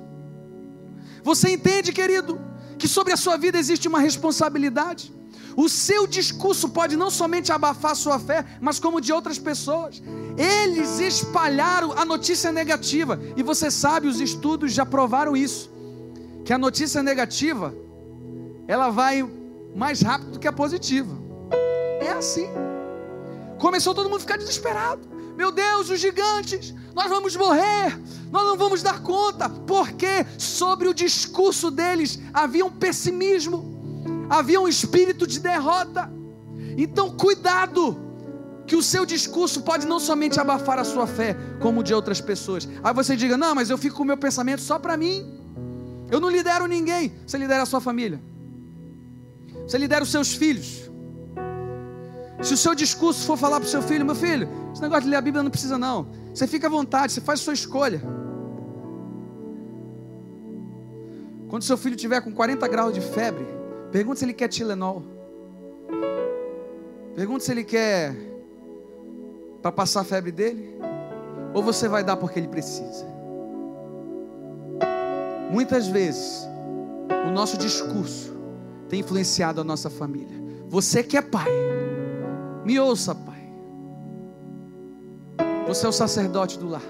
Você 1.24 1.50
entende, 1.54 1.92
querido, 1.92 2.40
que 2.78 2.88
sobre 2.88 3.14
a 3.14 3.18
sua 3.18 3.38
vida 3.38 3.58
existe 3.58 3.88
uma 3.88 4.00
responsabilidade? 4.00 5.14
O 5.58 5.70
seu 5.70 6.06
discurso 6.06 6.70
pode 6.70 6.98
não 6.98 7.10
somente 7.10 7.52
abafar 7.52 7.92
a 7.92 7.96
sua 7.96 8.20
fé, 8.20 8.46
mas 8.60 8.80
como 8.80 9.00
de 9.00 9.14
outras 9.14 9.40
pessoas. 9.40 10.02
Eles 10.38 11.00
espalharam 11.00 11.94
a 11.94 12.04
notícia 12.04 12.52
negativa, 12.52 13.20
e 13.38 13.44
você 13.44 13.72
sabe, 13.72 14.08
os 14.08 14.20
estudos 14.20 14.74
já 14.74 14.86
provaram 14.86 15.36
isso, 15.36 15.72
que 16.44 16.52
a 16.52 16.58
notícia 16.58 17.02
negativa 17.02 17.74
ela 18.68 18.90
vai 18.90 19.28
mais 19.76 20.02
rápido 20.02 20.32
do 20.32 20.40
que 20.40 20.48
a 20.48 20.54
positiva. 20.54 21.16
É 22.02 22.12
assim. 22.12 22.48
Começou 23.60 23.94
todo 23.94 24.06
mundo 24.06 24.18
a 24.18 24.22
ficar 24.22 24.38
desesperado. 24.38 25.08
Meu 25.36 25.52
Deus, 25.52 25.90
os 25.90 26.00
gigantes, 26.00 26.74
nós 26.94 27.10
vamos 27.10 27.36
morrer, 27.36 28.00
nós 28.32 28.44
não 28.44 28.56
vamos 28.56 28.82
dar 28.82 29.02
conta, 29.02 29.50
porque 29.50 30.26
sobre 30.38 30.88
o 30.88 30.94
discurso 30.94 31.70
deles 31.70 32.20
havia 32.34 32.66
um 32.66 32.72
pessimismo, 32.72 34.26
havia 34.30 34.62
um 34.62 34.68
espírito 34.68 35.28
de 35.28 35.42
derrota. 35.42 36.10
Então, 36.78 37.12
cuidado, 37.12 37.98
que 38.66 38.76
o 38.76 38.82
seu 38.82 39.06
discurso 39.06 39.62
pode 39.62 39.86
não 39.86 40.00
somente 40.00 40.40
abafar 40.40 40.80
a 40.80 40.84
sua 40.84 41.06
fé, 41.06 41.36
como 41.60 41.84
de 41.84 41.94
outras 41.94 42.22
pessoas. 42.22 42.68
Aí 42.84 42.94
você 42.94 43.16
diga: 43.16 43.38
Não, 43.38 43.54
mas 43.54 43.70
eu 43.70 43.78
fico 43.78 43.98
com 43.98 44.04
o 44.04 44.06
meu 44.06 44.18
pensamento 44.18 44.62
só 44.62 44.80
para 44.80 44.96
mim, 44.96 45.40
eu 46.10 46.20
não 46.20 46.30
lidero 46.30 46.66
ninguém. 46.66 47.14
Você 47.28 47.38
lidera 47.38 47.64
a 47.64 47.66
sua 47.66 47.82
família, 47.82 48.22
você 49.68 49.78
lidera 49.78 50.04
os 50.04 50.12
seus 50.12 50.34
filhos, 50.34 50.90
se 52.42 52.54
o 52.54 52.58
seu 52.58 52.76
discurso 52.76 53.26
for 53.26 53.38
falar 53.38 53.60
para 53.60 53.68
o 53.68 53.70
seu 53.70 53.82
filho, 53.82 54.06
meu 54.06 54.14
filho, 54.16 54.48
esse 54.72 54.82
negócio 54.82 55.04
de 55.04 55.10
ler 55.10 55.16
a 55.16 55.22
Bíblia 55.22 55.42
não 55.42 55.50
precisa 55.50 55.78
não. 55.78 56.08
Você 56.34 56.46
fica 56.46 56.68
à 56.68 56.70
vontade, 56.70 57.14
você 57.14 57.22
faz 57.22 57.40
a 57.40 57.44
sua 57.44 57.54
escolha. 57.54 58.02
Quando 61.50 61.64
seu 61.64 61.78
filho 61.78 61.96
tiver 61.96 62.22
com 62.22 62.32
40 62.32 62.68
graus 62.68 62.94
de 62.94 63.02
febre, 63.02 63.46
pergunte 63.92 64.20
se 64.20 64.26
ele 64.26 64.34
quer 64.34 64.48
Tilenol. 64.48 65.04
Pergunte 67.16 67.46
se 67.46 67.52
ele 67.52 67.64
quer 67.64 68.14
para 69.62 69.72
passar 69.72 70.02
a 70.02 70.04
febre 70.04 70.32
dele, 70.32 70.78
ou 71.54 71.64
você 71.64 71.88
vai 71.88 72.04
dar 72.04 72.18
porque 72.18 72.38
ele 72.38 72.48
precisa. 72.48 73.06
Muitas 75.50 75.88
vezes, 75.88 76.46
o 77.26 77.32
nosso 77.32 77.58
discurso 77.58 78.35
tem 78.96 79.02
influenciado 79.02 79.60
a 79.60 79.64
nossa 79.64 79.90
família. 79.90 80.38
Você 80.70 81.04
que 81.04 81.18
é 81.18 81.22
pai, 81.22 81.50
me 82.64 82.80
ouça, 82.80 83.14
pai. 83.14 83.44
Você 85.68 85.86
é 85.86 85.90
o 85.90 85.92
sacerdote 85.92 86.58
do 86.58 86.70
lar. 86.70 86.82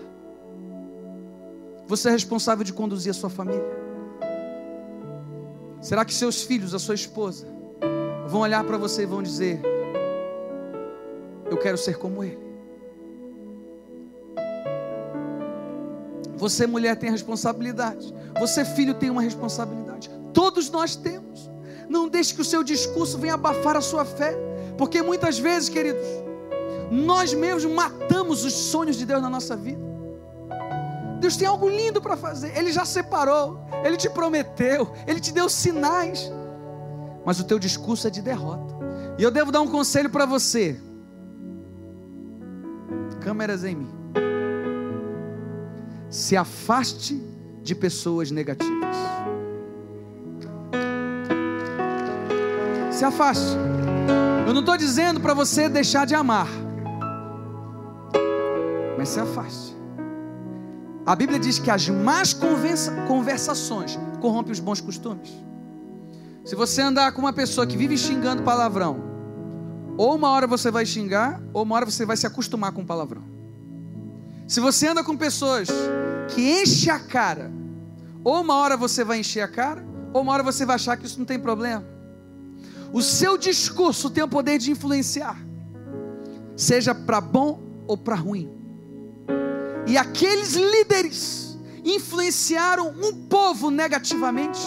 Você 1.88 2.10
é 2.10 2.12
responsável 2.12 2.64
de 2.64 2.72
conduzir 2.72 3.10
a 3.10 3.14
sua 3.14 3.30
família. 3.30 3.66
Será 5.82 6.06
que 6.06 6.14
seus 6.14 6.44
filhos, 6.44 6.76
a 6.76 6.80
sua 6.80 6.94
esposa, 6.94 7.48
vão 8.28 8.42
olhar 8.42 8.64
para 8.64 8.78
você 8.78 9.02
e 9.02 9.08
vão 9.08 9.24
dizer: 9.24 9.60
Eu 11.50 11.58
quero 11.58 11.78
ser 11.78 11.98
como 11.98 12.24
ele? 12.24 12.46
Você, 16.38 16.68
mulher, 16.68 16.96
tem 16.98 17.10
responsabilidade. 17.10 18.14
Você, 18.40 18.64
filho, 18.64 18.94
tem 18.94 19.10
uma 19.10 19.24
responsabilidade. 19.24 20.12
Todos 20.34 20.70
nós 20.70 20.96
temos. 20.96 21.55
Não 21.96 22.10
deixe 22.10 22.34
que 22.36 22.42
o 22.42 22.46
seu 22.54 22.62
discurso 22.62 23.18
venha 23.18 23.36
abafar 23.36 23.78
a 23.78 23.82
sua 23.82 24.04
fé. 24.04 24.32
Porque 24.78 25.02
muitas 25.02 25.40
vezes, 25.40 25.70
queridos, 25.70 26.06
nós 26.92 27.34
mesmos 27.34 27.66
matamos 27.74 28.44
os 28.44 28.54
sonhos 28.54 28.98
de 28.98 29.06
Deus 29.06 29.22
na 29.22 29.30
nossa 29.30 29.56
vida. 29.56 29.82
Deus 31.22 31.38
tem 31.38 31.48
algo 31.48 31.70
lindo 31.70 32.02
para 32.02 32.18
fazer. 32.18 32.56
Ele 32.58 32.72
já 32.72 32.86
separou, 32.86 33.62
ele 33.84 33.96
te 33.96 34.10
prometeu, 34.10 34.92
ele 35.08 35.22
te 35.22 35.32
deu 35.32 35.48
sinais. 35.48 36.30
Mas 37.26 37.40
o 37.40 37.46
teu 37.46 37.58
discurso 37.58 38.08
é 38.08 38.10
de 38.12 38.22
derrota. 38.22 38.76
E 39.18 39.24
eu 39.24 39.32
devo 39.32 39.52
dar 39.52 39.62
um 39.62 39.68
conselho 39.68 40.10
para 40.10 40.26
você. 40.26 40.80
Câmeras 43.22 43.64
em 43.64 43.76
mim. 43.76 43.94
Se 46.10 46.36
afaste 46.36 47.16
de 47.64 47.74
pessoas 47.74 48.30
negativas. 48.30 48.98
Se 52.96 53.04
afaste. 53.04 53.58
Eu 54.48 54.54
não 54.54 54.62
estou 54.62 54.78
dizendo 54.78 55.20
para 55.20 55.34
você 55.34 55.68
deixar 55.68 56.06
de 56.06 56.16
amar, 56.16 56.48
mas 58.98 59.10
se 59.10 59.20
afaste. 59.20 59.76
A 61.06 61.14
Bíblia 61.14 61.38
diz 61.38 61.60
que 61.60 61.70
as 61.70 61.90
más 61.90 62.34
conversações 63.06 64.00
corrompem 64.22 64.54
os 64.54 64.62
bons 64.62 64.80
costumes. 64.80 65.30
Se 66.46 66.56
você 66.56 66.82
andar 66.82 67.12
com 67.12 67.20
uma 67.20 67.34
pessoa 67.34 67.68
que 67.68 67.76
vive 67.76 67.98
xingando 67.98 68.44
palavrão, 68.44 69.04
ou 69.98 70.16
uma 70.16 70.30
hora 70.30 70.48
você 70.48 70.72
vai 70.72 70.86
xingar, 70.86 71.42
ou 71.52 71.64
uma 71.64 71.76
hora 71.76 71.86
você 71.86 72.06
vai 72.06 72.16
se 72.16 72.26
acostumar 72.26 72.72
com 72.72 72.86
palavrão. 72.86 73.24
Se 74.48 74.62
você 74.62 74.88
anda 74.88 75.04
com 75.04 75.18
pessoas 75.18 75.68
que 76.30 76.62
enchem 76.62 76.94
a 76.94 77.00
cara, 77.00 77.52
ou 78.24 78.40
uma 78.40 78.56
hora 78.56 78.78
você 78.78 79.04
vai 79.04 79.20
encher 79.20 79.42
a 79.42 79.50
cara, 79.50 79.86
ou 80.14 80.22
uma 80.22 80.32
hora 80.32 80.44
você 80.44 80.66
vai 80.66 80.76
achar 80.76 80.96
que 80.96 81.06
isso 81.06 81.20
não 81.20 81.26
tem 81.26 81.38
problema. 81.38 81.95
O 82.96 83.02
seu 83.02 83.38
discurso 83.38 84.10
tem 84.10 84.24
o 84.24 84.28
poder 84.28 84.58
de 84.58 84.72
influenciar, 84.72 85.38
seja 86.56 86.96
para 86.96 87.20
bom 87.20 87.62
ou 87.86 87.98
para 87.98 88.16
ruim. 88.16 88.50
E 89.86 89.98
aqueles 89.98 90.54
líderes 90.54 91.60
influenciaram 91.84 92.96
um 93.04 93.28
povo 93.28 93.70
negativamente. 93.70 94.62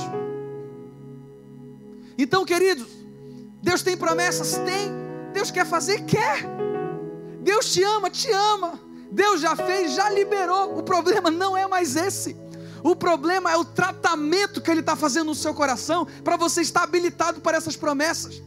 Então, 2.18 2.44
queridos, 2.44 2.86
Deus 3.62 3.80
tem 3.80 3.96
promessas? 3.96 4.58
Tem. 4.58 4.90
Deus 5.32 5.50
quer 5.50 5.64
fazer? 5.64 6.04
Quer. 6.04 6.44
Deus 7.40 7.72
te 7.72 7.82
ama? 7.82 8.10
Te 8.10 8.30
ama. 8.30 8.78
Deus 9.10 9.40
já 9.40 9.56
fez, 9.56 9.94
já 9.94 10.10
liberou. 10.10 10.78
O 10.78 10.82
problema 10.82 11.30
não 11.30 11.56
é 11.56 11.66
mais 11.66 11.96
esse. 11.96 12.36
O 12.82 12.94
problema 12.94 13.50
é 13.50 13.56
o 13.56 13.64
tratamento 13.64 14.60
que 14.60 14.70
Ele 14.70 14.80
está 14.80 14.96
fazendo 14.96 15.26
no 15.28 15.34
seu 15.34 15.54
coração 15.54 16.06
para 16.22 16.36
você 16.36 16.60
estar 16.60 16.82
habilitado 16.82 17.40
para 17.40 17.56
essas 17.56 17.76
promessas. 17.76 18.42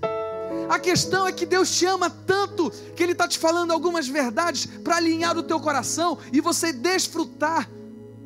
A 0.70 0.80
questão 0.80 1.28
é 1.28 1.32
que 1.32 1.46
Deus 1.46 1.70
te 1.72 1.86
ama 1.86 2.10
tanto 2.10 2.72
que 2.96 3.04
Ele 3.04 3.12
está 3.12 3.28
te 3.28 3.38
falando 3.38 3.72
algumas 3.72 4.08
verdades 4.08 4.66
para 4.66 4.98
alinhar 4.98 5.38
o 5.38 5.44
teu 5.44 5.60
coração 5.60 6.18
e 6.32 6.40
você 6.40 6.72
desfrutar 6.72 7.70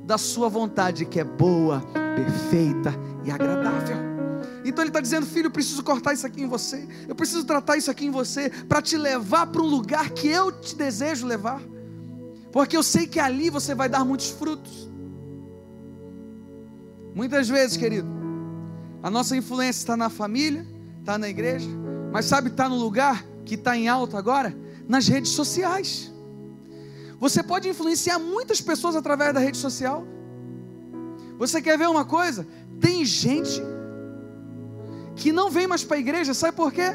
da 0.03 0.17
sua 0.17 0.47
vontade 0.47 1.05
que 1.05 1.19
é 1.19 1.23
boa, 1.23 1.81
perfeita 2.15 2.93
e 3.23 3.31
agradável. 3.31 3.97
Então 4.63 4.83
Ele 4.83 4.89
está 4.89 5.01
dizendo, 5.01 5.25
filho, 5.25 5.47
eu 5.47 5.51
preciso 5.51 5.83
cortar 5.83 6.13
isso 6.13 6.25
aqui 6.25 6.41
em 6.41 6.47
você, 6.47 6.87
eu 7.07 7.15
preciso 7.15 7.43
tratar 7.45 7.77
isso 7.77 7.89
aqui 7.89 8.05
em 8.05 8.11
você 8.11 8.49
para 8.49 8.81
te 8.81 8.97
levar 8.97 9.47
para 9.47 9.61
um 9.61 9.67
lugar 9.67 10.11
que 10.11 10.27
eu 10.27 10.51
te 10.51 10.75
desejo 10.75 11.25
levar, 11.25 11.61
porque 12.51 12.77
eu 12.77 12.83
sei 12.83 13.07
que 13.07 13.19
ali 13.19 13.49
você 13.49 13.73
vai 13.73 13.89
dar 13.89 14.05
muitos 14.05 14.29
frutos. 14.29 14.89
Muitas 17.15 17.47
vezes, 17.47 17.77
querido, 17.77 18.09
a 19.01 19.09
nossa 19.09 19.37
influência 19.37 19.79
está 19.79 19.95
na 19.95 20.09
família, 20.09 20.67
está 20.99 21.17
na 21.17 21.29
igreja, 21.29 21.69
mas 22.11 22.25
sabe, 22.25 22.49
está 22.49 22.67
no 22.67 22.75
lugar 22.75 23.25
que 23.45 23.55
está 23.55 23.77
em 23.77 23.87
alta 23.87 24.17
agora? 24.17 24.53
Nas 24.85 25.07
redes 25.07 25.31
sociais. 25.31 26.11
Você 27.17 27.41
pode 27.41 27.69
influenciar 27.69 28.19
muitas 28.19 28.59
pessoas 28.59 28.97
através 28.97 29.33
da 29.33 29.39
rede 29.39 29.57
social. 29.57 30.05
Você 31.39 31.61
quer 31.61 31.77
ver 31.77 31.87
uma 31.87 32.03
coisa? 32.03 32.45
Tem 32.81 33.05
gente 33.05 33.61
que 35.15 35.31
não 35.31 35.49
vem 35.49 35.67
mais 35.67 35.85
para 35.85 35.95
a 35.95 35.99
igreja, 35.99 36.33
sabe 36.33 36.57
por 36.57 36.73
quê? 36.73 36.91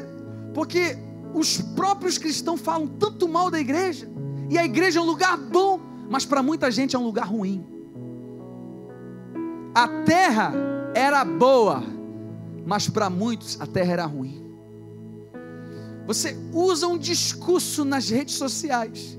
Porque 0.53 0.95
os 1.33 1.57
próprios 1.57 2.19
cristãos 2.19 2.61
falam 2.61 2.87
tanto 2.87 3.27
mal 3.27 3.49
da 3.49 3.59
igreja, 3.59 4.07
e 4.51 4.57
a 4.59 4.63
igreja 4.63 4.99
é 4.99 5.01
um 5.01 5.05
lugar 5.05 5.35
bom, 5.35 5.79
mas 6.07 6.25
para 6.25 6.43
muita 6.43 6.69
gente 6.69 6.95
é 6.95 6.99
um 6.99 7.05
lugar 7.05 7.25
ruim. 7.25 7.65
A 9.73 9.87
terra 10.05 10.53
era 10.93 11.23
boa, 11.23 11.81
mas 12.65 12.89
para 12.89 13.09
muitos 13.09 13.59
a 13.61 13.65
terra 13.65 13.93
era 13.93 14.05
ruim. 14.05 14.41
Você 16.05 16.37
usa 16.51 16.87
um 16.87 16.97
discurso 16.97 17.85
nas 17.85 18.09
redes 18.09 18.35
sociais. 18.35 19.17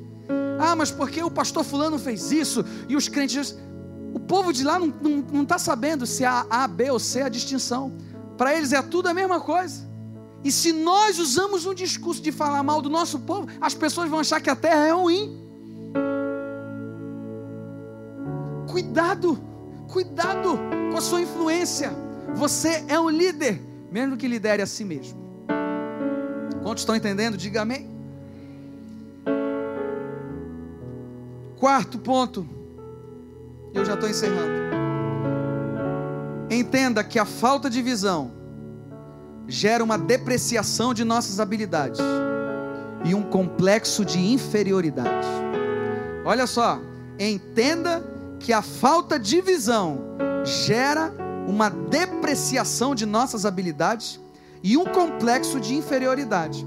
Ah, 0.59 0.77
mas 0.77 0.91
porque 0.91 1.23
o 1.23 1.31
pastor 1.31 1.65
Fulano 1.65 1.99
fez 1.99 2.31
isso 2.31 2.65
e 2.87 2.97
os 2.97 3.09
crentes. 3.09 3.57
O 4.15 4.21
povo 4.21 4.53
de 4.53 4.63
lá 4.63 4.79
não 4.79 5.43
está 5.43 5.55
tá 5.55 5.59
sabendo 5.59 6.05
se 6.05 6.23
é 6.23 6.27
A, 6.29 6.69
B 6.69 6.91
ou 6.91 6.99
C 6.99 7.23
a 7.23 7.31
distinção. 7.31 7.97
Para 8.37 8.55
eles 8.55 8.73
é 8.73 8.83
tudo 8.83 9.09
a 9.09 9.15
mesma 9.15 9.41
coisa. 9.41 9.91
E 10.45 10.53
se 10.53 10.73
nós 10.73 11.19
usamos 11.19 11.65
um 11.65 11.73
discurso 11.73 12.21
de 12.21 12.31
falar 12.31 12.63
mal 12.63 12.83
do 12.83 12.91
nosso 12.91 13.21
povo, 13.21 13.49
as 13.59 13.73
pessoas 13.73 14.11
vão 14.11 14.19
achar 14.19 14.41
que 14.41 14.51
a 14.51 14.57
terra 14.57 14.87
é 14.87 14.93
ruim. 14.93 15.41
Cuidado 18.71 19.52
Cuidado 19.93 20.59
com 20.91 20.97
a 20.97 21.01
sua 21.03 21.21
influência. 21.21 21.93
Você 22.35 22.83
é 22.89 22.99
um 22.99 23.11
líder, 23.11 23.61
mesmo 23.91 24.17
que 24.17 24.27
lidere 24.27 24.63
a 24.63 24.67
si 24.67 24.85
mesmo. 24.85 25.21
Quantos 26.63 26.81
estão 26.81 26.97
entendendo? 26.97 27.37
Diga 27.37 27.61
amém. 27.61 27.91
Quarto 31.59 31.99
ponto, 31.99 32.49
eu 33.75 33.85
já 33.85 33.93
estou 33.93 34.09
encerrando. 34.09 34.63
Entenda 36.51 37.05
que 37.05 37.19
a 37.19 37.27
falta 37.27 37.69
de 37.69 37.83
visão 37.83 38.33
gera 39.47 39.85
uma 39.85 39.99
depreciação 39.99 40.95
de 40.95 41.05
nossas 41.05 41.39
habilidades 41.39 42.01
e 43.05 43.15
um 43.15 43.23
complexo 43.23 44.07
de 44.07 44.19
inferioridade. 44.19 45.29
Olha 46.25 46.47
só, 46.47 46.81
entenda 47.19 48.12
que 48.43 48.53
a 48.53 48.61
falta 48.61 49.19
de 49.19 49.41
visão 49.41 50.01
gera 50.45 51.15
uma 51.47 51.69
depreciação 51.71 52.95
de 52.95 53.07
nossas 53.07 53.47
habilidades 53.47 54.21
e 54.63 54.77
um 54.77 54.85
complexo 54.85 55.61
de 55.61 55.75
inferioridade. 55.75 56.67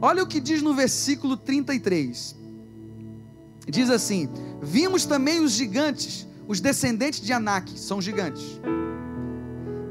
Olha 0.00 0.22
o 0.22 0.26
que 0.26 0.40
diz 0.40 0.60
no 0.60 0.74
versículo 0.74 1.36
33. 1.36 2.36
Diz 3.68 3.88
assim: 3.88 4.28
Vimos 4.60 5.04
também 5.04 5.40
os 5.40 5.52
gigantes, 5.52 6.26
os 6.48 6.60
descendentes 6.60 7.20
de 7.20 7.32
Anak, 7.32 7.78
são 7.78 8.02
gigantes, 8.02 8.60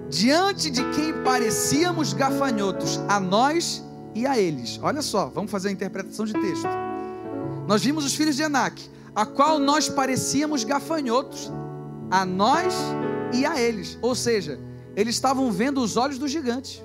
diante 0.09 0.69
de 0.69 0.83
quem 0.91 1.13
parecíamos 1.23 2.11
gafanhotos, 2.11 2.99
a 3.07 3.19
nós 3.19 3.81
e 4.13 4.25
a 4.25 4.37
eles. 4.37 4.77
Olha 4.83 5.01
só, 5.01 5.29
vamos 5.29 5.49
fazer 5.49 5.69
a 5.69 5.71
interpretação 5.71 6.25
de 6.25 6.33
texto. 6.33 6.67
Nós 7.65 7.81
vimos 7.81 8.03
os 8.03 8.13
filhos 8.13 8.35
de 8.35 8.43
Anak, 8.43 8.81
a 9.15 9.25
qual 9.25 9.59
nós 9.59 9.89
parecíamos 9.89 10.63
gafanhotos, 10.63 11.51
a 12.09 12.25
nós 12.25 12.73
e 13.33 13.45
a 13.45 13.59
eles. 13.59 13.97
Ou 14.01 14.15
seja, 14.15 14.59
eles 14.95 15.15
estavam 15.15 15.51
vendo 15.51 15.81
os 15.81 15.97
olhos 15.97 16.17
dos 16.17 16.31
gigantes. 16.31 16.83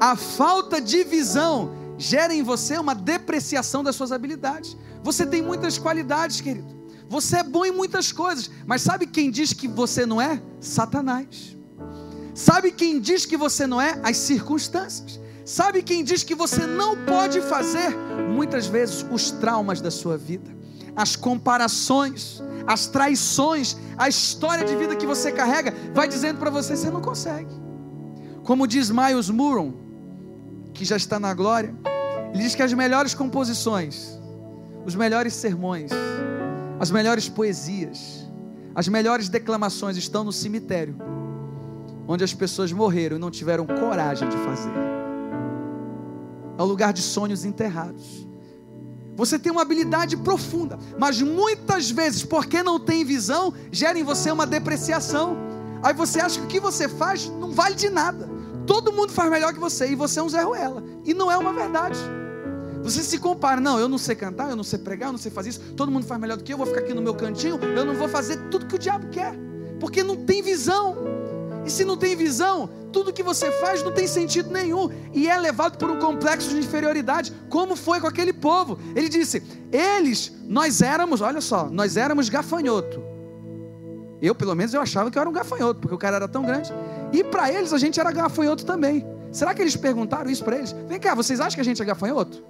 A 0.00 0.16
falta 0.16 0.80
de 0.80 1.02
visão 1.04 1.72
gera 1.96 2.32
em 2.32 2.42
você 2.42 2.78
uma 2.78 2.94
depreciação 2.94 3.82
das 3.82 3.96
suas 3.96 4.12
habilidades. 4.12 4.76
Você 5.02 5.26
tem 5.26 5.42
muitas 5.42 5.78
qualidades, 5.78 6.40
querido. 6.40 6.76
Você 7.08 7.38
é 7.38 7.42
bom 7.42 7.64
em 7.64 7.72
muitas 7.72 8.12
coisas, 8.12 8.50
mas 8.66 8.82
sabe 8.82 9.06
quem 9.06 9.30
diz 9.30 9.52
que 9.52 9.66
você 9.66 10.04
não 10.04 10.20
é? 10.20 10.40
Satanás. 10.60 11.56
Sabe 12.34 12.70
quem 12.70 13.00
diz 13.00 13.24
que 13.24 13.36
você 13.36 13.66
não 13.66 13.80
é? 13.80 13.98
As 14.04 14.16
circunstâncias. 14.18 15.18
Sabe 15.48 15.82
quem 15.82 16.04
diz 16.04 16.22
que 16.22 16.34
você 16.34 16.66
não 16.66 16.94
pode 17.06 17.40
fazer? 17.40 17.96
Muitas 18.28 18.66
vezes 18.66 19.02
os 19.10 19.30
traumas 19.30 19.80
da 19.80 19.90
sua 19.90 20.14
vida, 20.14 20.50
as 20.94 21.16
comparações, 21.16 22.42
as 22.66 22.86
traições, 22.86 23.74
a 23.96 24.10
história 24.10 24.62
de 24.62 24.76
vida 24.76 24.94
que 24.94 25.06
você 25.06 25.32
carrega, 25.32 25.72
vai 25.94 26.06
dizendo 26.06 26.38
para 26.38 26.50
você: 26.50 26.76
você 26.76 26.90
não 26.90 27.00
consegue. 27.00 27.48
Como 28.44 28.66
diz 28.66 28.90
Miles 28.90 29.30
Muron, 29.30 29.72
que 30.74 30.84
já 30.84 30.98
está 30.98 31.18
na 31.18 31.32
glória, 31.32 31.74
ele 32.34 32.42
diz 32.42 32.54
que 32.54 32.62
as 32.62 32.74
melhores 32.74 33.14
composições, 33.14 34.20
os 34.84 34.94
melhores 34.94 35.32
sermões, 35.32 35.90
as 36.78 36.90
melhores 36.90 37.26
poesias, 37.26 38.28
as 38.74 38.86
melhores 38.86 39.30
declamações 39.30 39.96
estão 39.96 40.24
no 40.24 40.32
cemitério, 40.32 40.94
onde 42.06 42.22
as 42.22 42.34
pessoas 42.34 42.70
morreram 42.70 43.16
e 43.16 43.18
não 43.18 43.30
tiveram 43.30 43.66
coragem 43.66 44.28
de 44.28 44.36
fazer. 44.36 44.97
É 46.58 46.62
o 46.62 46.66
lugar 46.66 46.92
de 46.92 47.00
sonhos 47.00 47.44
enterrados. 47.44 48.26
Você 49.14 49.38
tem 49.38 49.50
uma 49.50 49.62
habilidade 49.62 50.16
profunda, 50.16 50.78
mas 50.98 51.22
muitas 51.22 51.90
vezes, 51.90 52.24
porque 52.24 52.62
não 52.62 52.78
tem 52.78 53.04
visão, 53.04 53.54
gera 53.72 53.98
em 53.98 54.04
você 54.04 54.30
uma 54.30 54.46
depreciação. 54.46 55.36
Aí 55.82 55.94
você 55.94 56.20
acha 56.20 56.40
que 56.40 56.46
o 56.46 56.48
que 56.48 56.60
você 56.60 56.88
faz 56.88 57.28
não 57.28 57.52
vale 57.52 57.74
de 57.74 57.88
nada. 57.88 58.28
Todo 58.66 58.92
mundo 58.92 59.12
faz 59.12 59.30
melhor 59.30 59.52
que 59.52 59.58
você 59.58 59.90
e 59.90 59.94
você 59.94 60.20
é 60.20 60.22
um 60.22 60.28
Zé 60.28 60.42
Ruela. 60.42 60.84
E 61.04 61.14
não 61.14 61.30
é 61.30 61.38
uma 61.38 61.52
verdade. 61.52 61.98
Você 62.82 63.02
se 63.02 63.18
compara, 63.18 63.60
não, 63.60 63.78
eu 63.78 63.88
não 63.88 63.98
sei 63.98 64.14
cantar, 64.14 64.50
eu 64.50 64.56
não 64.56 64.64
sei 64.64 64.78
pregar, 64.78 65.08
eu 65.08 65.12
não 65.12 65.18
sei 65.18 65.30
fazer 65.30 65.50
isso, 65.50 65.60
todo 65.76 65.90
mundo 65.90 66.06
faz 66.06 66.20
melhor 66.20 66.36
do 66.36 66.44
que 66.44 66.52
eu, 66.52 66.54
eu 66.54 66.58
vou 66.58 66.66
ficar 66.66 66.80
aqui 66.80 66.94
no 66.94 67.02
meu 67.02 67.14
cantinho, 67.14 67.58
eu 67.76 67.84
não 67.84 67.94
vou 67.94 68.08
fazer 68.08 68.36
tudo 68.50 68.66
que 68.66 68.76
o 68.76 68.78
diabo 68.78 69.08
quer, 69.08 69.34
porque 69.80 70.02
não 70.02 70.16
tem 70.16 70.42
visão. 70.42 70.96
E 71.68 71.70
se 71.70 71.84
não 71.84 71.98
tem 71.98 72.16
visão, 72.16 72.66
tudo 72.90 73.12
que 73.12 73.22
você 73.22 73.52
faz 73.60 73.82
não 73.82 73.92
tem 73.92 74.06
sentido 74.06 74.50
nenhum 74.50 74.88
e 75.12 75.28
é 75.28 75.36
levado 75.36 75.76
por 75.76 75.90
um 75.90 75.98
complexo 75.98 76.48
de 76.48 76.56
inferioridade, 76.56 77.30
como 77.50 77.76
foi 77.76 78.00
com 78.00 78.06
aquele 78.06 78.32
povo. 78.32 78.78
Ele 78.96 79.06
disse: 79.06 79.42
"Eles, 79.70 80.32
nós 80.46 80.80
éramos, 80.80 81.20
olha 81.20 81.42
só, 81.42 81.68
nós 81.68 81.98
éramos 81.98 82.30
gafanhoto. 82.30 83.02
Eu, 84.22 84.34
pelo 84.34 84.54
menos, 84.54 84.72
eu 84.72 84.80
achava 84.80 85.10
que 85.10 85.18
eu 85.18 85.20
era 85.20 85.28
um 85.28 85.32
gafanhoto, 85.32 85.78
porque 85.78 85.94
o 85.94 85.98
cara 85.98 86.16
era 86.16 86.26
tão 86.26 86.42
grande. 86.42 86.72
E 87.12 87.22
para 87.22 87.52
eles 87.52 87.74
a 87.74 87.78
gente 87.78 88.00
era 88.00 88.10
gafanhoto 88.10 88.64
também. 88.64 89.04
Será 89.30 89.52
que 89.52 89.60
eles 89.60 89.76
perguntaram 89.76 90.30
isso 90.30 90.42
para 90.42 90.56
eles? 90.56 90.74
Vem 90.88 90.98
cá, 90.98 91.14
vocês 91.14 91.38
acham 91.38 91.54
que 91.54 91.60
a 91.60 91.64
gente 91.64 91.82
é 91.82 91.84
gafanhoto? 91.84 92.42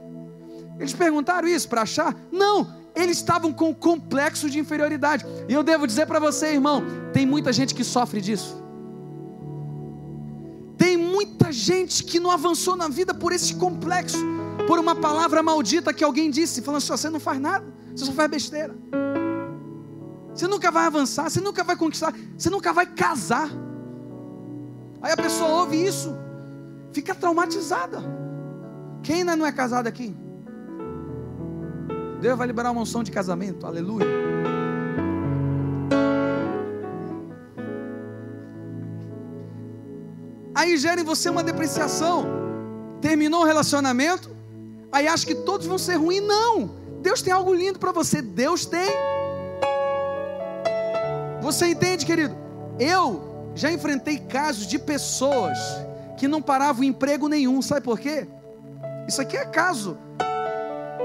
Eles 0.79 0.93
perguntaram 0.93 1.49
isso 1.49 1.69
para 1.69 1.83
achar? 1.83 2.14
Não, 2.31 2.73
eles 2.95 3.16
estavam 3.16 3.53
com 3.53 3.75
complexo 3.75 4.49
de 4.49 4.61
inferioridade. 4.61 5.27
E 5.49 5.53
eu 5.53 5.64
devo 5.64 5.89
dizer 5.89 6.07
para 6.07 6.21
você, 6.21 6.53
irmão, 6.53 6.85
tem 7.12 7.27
muita 7.27 7.53
gente 7.53 7.75
que 7.75 7.83
sofre 7.83 8.21
disso. 8.21 8.68
Tem 10.79 10.97
muita 10.97 11.53
gente 11.53 12.05
que 12.05 12.20
não 12.20 12.31
avançou 12.31 12.76
na 12.76 12.89
vida 12.89 13.12
por 13.12 13.33
esse 13.33 13.57
complexo, 13.57 14.24
por 14.68 14.79
uma 14.79 14.95
palavra 14.95 15.43
maldita 15.43 15.93
que 15.93 16.05
alguém 16.05 16.31
disse, 16.31 16.62
falando 16.62 16.79
assim: 16.79 16.93
você 16.93 17.11
não 17.11 17.18
faz 17.18 17.41
nada, 17.41 17.66
você 17.95 18.05
só 18.05 18.12
faz 18.12 18.31
besteira. 18.31 18.74
Você 20.33 20.47
nunca 20.47 20.70
vai 20.70 20.87
avançar, 20.87 21.29
você 21.29 21.41
nunca 21.41 21.64
vai 21.64 21.76
conquistar, 21.76 22.14
você 22.37 22.49
nunca 22.49 22.72
vai 22.72 22.87
casar. 22.87 23.51
Aí 25.03 25.12
a 25.12 25.16
pessoa 25.16 25.62
ouve 25.62 25.85
isso, 25.85 26.14
fica 26.93 27.12
traumatizada. 27.12 28.01
Quem 29.03 29.16
ainda 29.16 29.35
não 29.35 29.45
é 29.45 29.51
casado 29.51 29.89
aqui? 29.89 30.14
Deus 32.20 32.39
vai 32.39 32.47
liberar 32.47 32.70
uma 32.70 32.83
unção 32.83 33.03
de 33.03 33.11
casamento, 33.11 33.66
aleluia. 33.66 34.07
Aí 40.59 40.77
gera 40.77 41.01
em 41.01 41.05
você 41.05 41.31
uma 41.31 41.45
depreciação. 41.45 42.27
Terminou 43.01 43.43
o 43.43 43.45
relacionamento, 43.45 44.29
aí 44.91 45.07
acha 45.07 45.25
que 45.25 45.37
todos 45.37 45.69
vão 45.69 45.79
ser 45.79 45.95
ruins. 45.95 46.21
Não, 46.21 46.75
Deus 47.01 47.23
tem 47.23 47.33
algo 47.33 47.55
lindo 47.55 47.79
para 47.79 47.93
você. 47.93 48.21
Deus 48.21 48.67
tem. 48.67 48.91
Você 51.41 51.69
entende, 51.69 52.05
querido? 52.05 52.37
Eu 52.77 53.53
já 53.55 53.71
enfrentei 53.71 54.19
casos 54.19 54.67
de 54.67 54.81
pessoas 54.81 55.57
que 56.17 56.27
não 56.27 56.43
paravam 56.43 56.83
emprego 56.83 57.29
nenhum. 57.29 57.63
Sabe 57.63 57.83
por 57.83 58.01
quê? 58.01 58.27
Isso 59.07 59.23
aqui 59.23 59.37
é 59.37 59.45
caso 59.45 59.97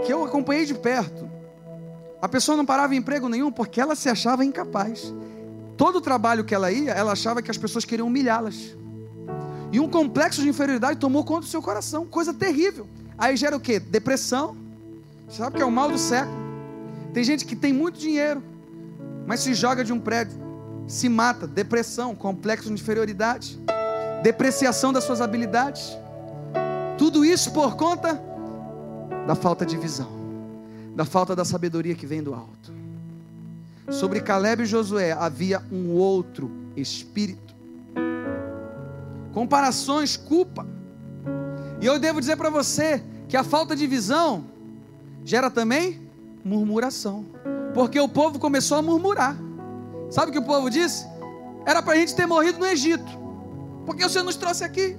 que 0.04 0.12
eu 0.12 0.24
acompanhei 0.24 0.66
de 0.66 0.74
perto. 0.74 1.30
A 2.20 2.28
pessoa 2.28 2.58
não 2.58 2.66
parava 2.66 2.95
em 2.95 2.97
emprego 2.97 3.30
nenhum 3.30 3.51
porque 3.51 3.80
ela 3.80 3.95
se 3.95 4.10
achava 4.10 4.43
incapaz. 4.43 5.14
Todo 5.78 5.97
o 5.97 6.01
trabalho 6.01 6.43
que 6.43 6.56
ela 6.56 6.72
ia, 6.72 6.89
ela 6.89 7.12
achava 7.12 7.39
que 7.39 7.51
as 7.51 7.58
pessoas 7.58 7.86
queriam 7.86 8.08
humilhá-las. 8.08 8.76
E 9.74 9.80
um 9.80 9.89
complexo 9.89 10.39
de 10.43 10.47
inferioridade 10.47 10.99
tomou 10.99 11.24
conta 11.24 11.41
do 11.41 11.47
seu 11.47 11.59
coração, 11.59 12.05
coisa 12.05 12.32
terrível. 12.32 12.88
Aí 13.17 13.36
gera 13.36 13.57
o 13.57 13.59
que? 13.59 13.80
Depressão. 13.80 14.55
Sabe 15.28 15.55
que 15.55 15.63
é 15.63 15.65
o 15.65 15.71
mal 15.71 15.89
do 15.89 15.97
século. 15.97 16.38
Tem 17.11 17.24
gente 17.24 17.43
que 17.43 17.55
tem 17.55 17.74
muito 17.74 17.97
dinheiro, 17.97 18.43
mas 19.26 19.39
se 19.39 19.55
joga 19.55 19.84
de 19.84 19.91
um 19.91 19.99
prédio, 19.99 20.38
se 20.88 21.09
mata, 21.09 21.47
depressão, 21.47 22.13
complexo 22.13 22.67
de 22.67 22.74
inferioridade, 22.76 23.59
depreciação 24.21 24.93
das 24.93 25.05
suas 25.05 25.21
habilidades. 25.21 25.97
Tudo 26.95 27.26
isso 27.26 27.51
por 27.51 27.76
conta 27.76 28.21
da 29.26 29.34
falta 29.34 29.65
de 29.65 29.76
visão, 29.76 30.09
da 30.95 31.03
falta 31.03 31.36
da 31.36 31.43
sabedoria 31.43 31.95
que 31.95 32.05
vem 32.05 32.21
do 32.21 32.36
alto. 32.36 32.71
Sobre 33.89 34.21
Caleb 34.21 34.61
e 34.61 34.65
Josué 34.67 35.13
havia 35.13 35.63
um 35.71 35.89
outro 35.89 36.51
espírito. 36.78 37.53
Comparações, 39.34 40.15
culpa. 40.15 40.65
E 41.81 41.86
eu 41.86 41.99
devo 41.99 42.19
dizer 42.19 42.38
para 42.38 42.49
você 42.49 43.03
que 43.27 43.36
a 43.36 43.43
falta 43.43 43.75
de 43.75 43.88
visão 43.88 44.45
gera 45.25 45.49
também 45.49 46.07
murmuração. 46.43 47.25
Porque 47.73 47.99
o 47.99 48.07
povo 48.07 48.39
começou 48.39 48.77
a 48.77 48.81
murmurar. 48.81 49.36
Sabe 50.09 50.29
o 50.29 50.31
que 50.31 50.39
o 50.39 50.45
povo 50.45 50.69
disse? 50.69 51.05
Era 51.65 51.81
para 51.81 51.93
a 51.93 51.95
gente 51.95 52.15
ter 52.15 52.27
morrido 52.27 52.59
no 52.59 52.65
Egito. 52.65 53.11
Porque 53.86 54.03
você 54.03 54.21
nos 54.21 54.36
trouxe 54.36 54.63
aqui. 54.63 54.95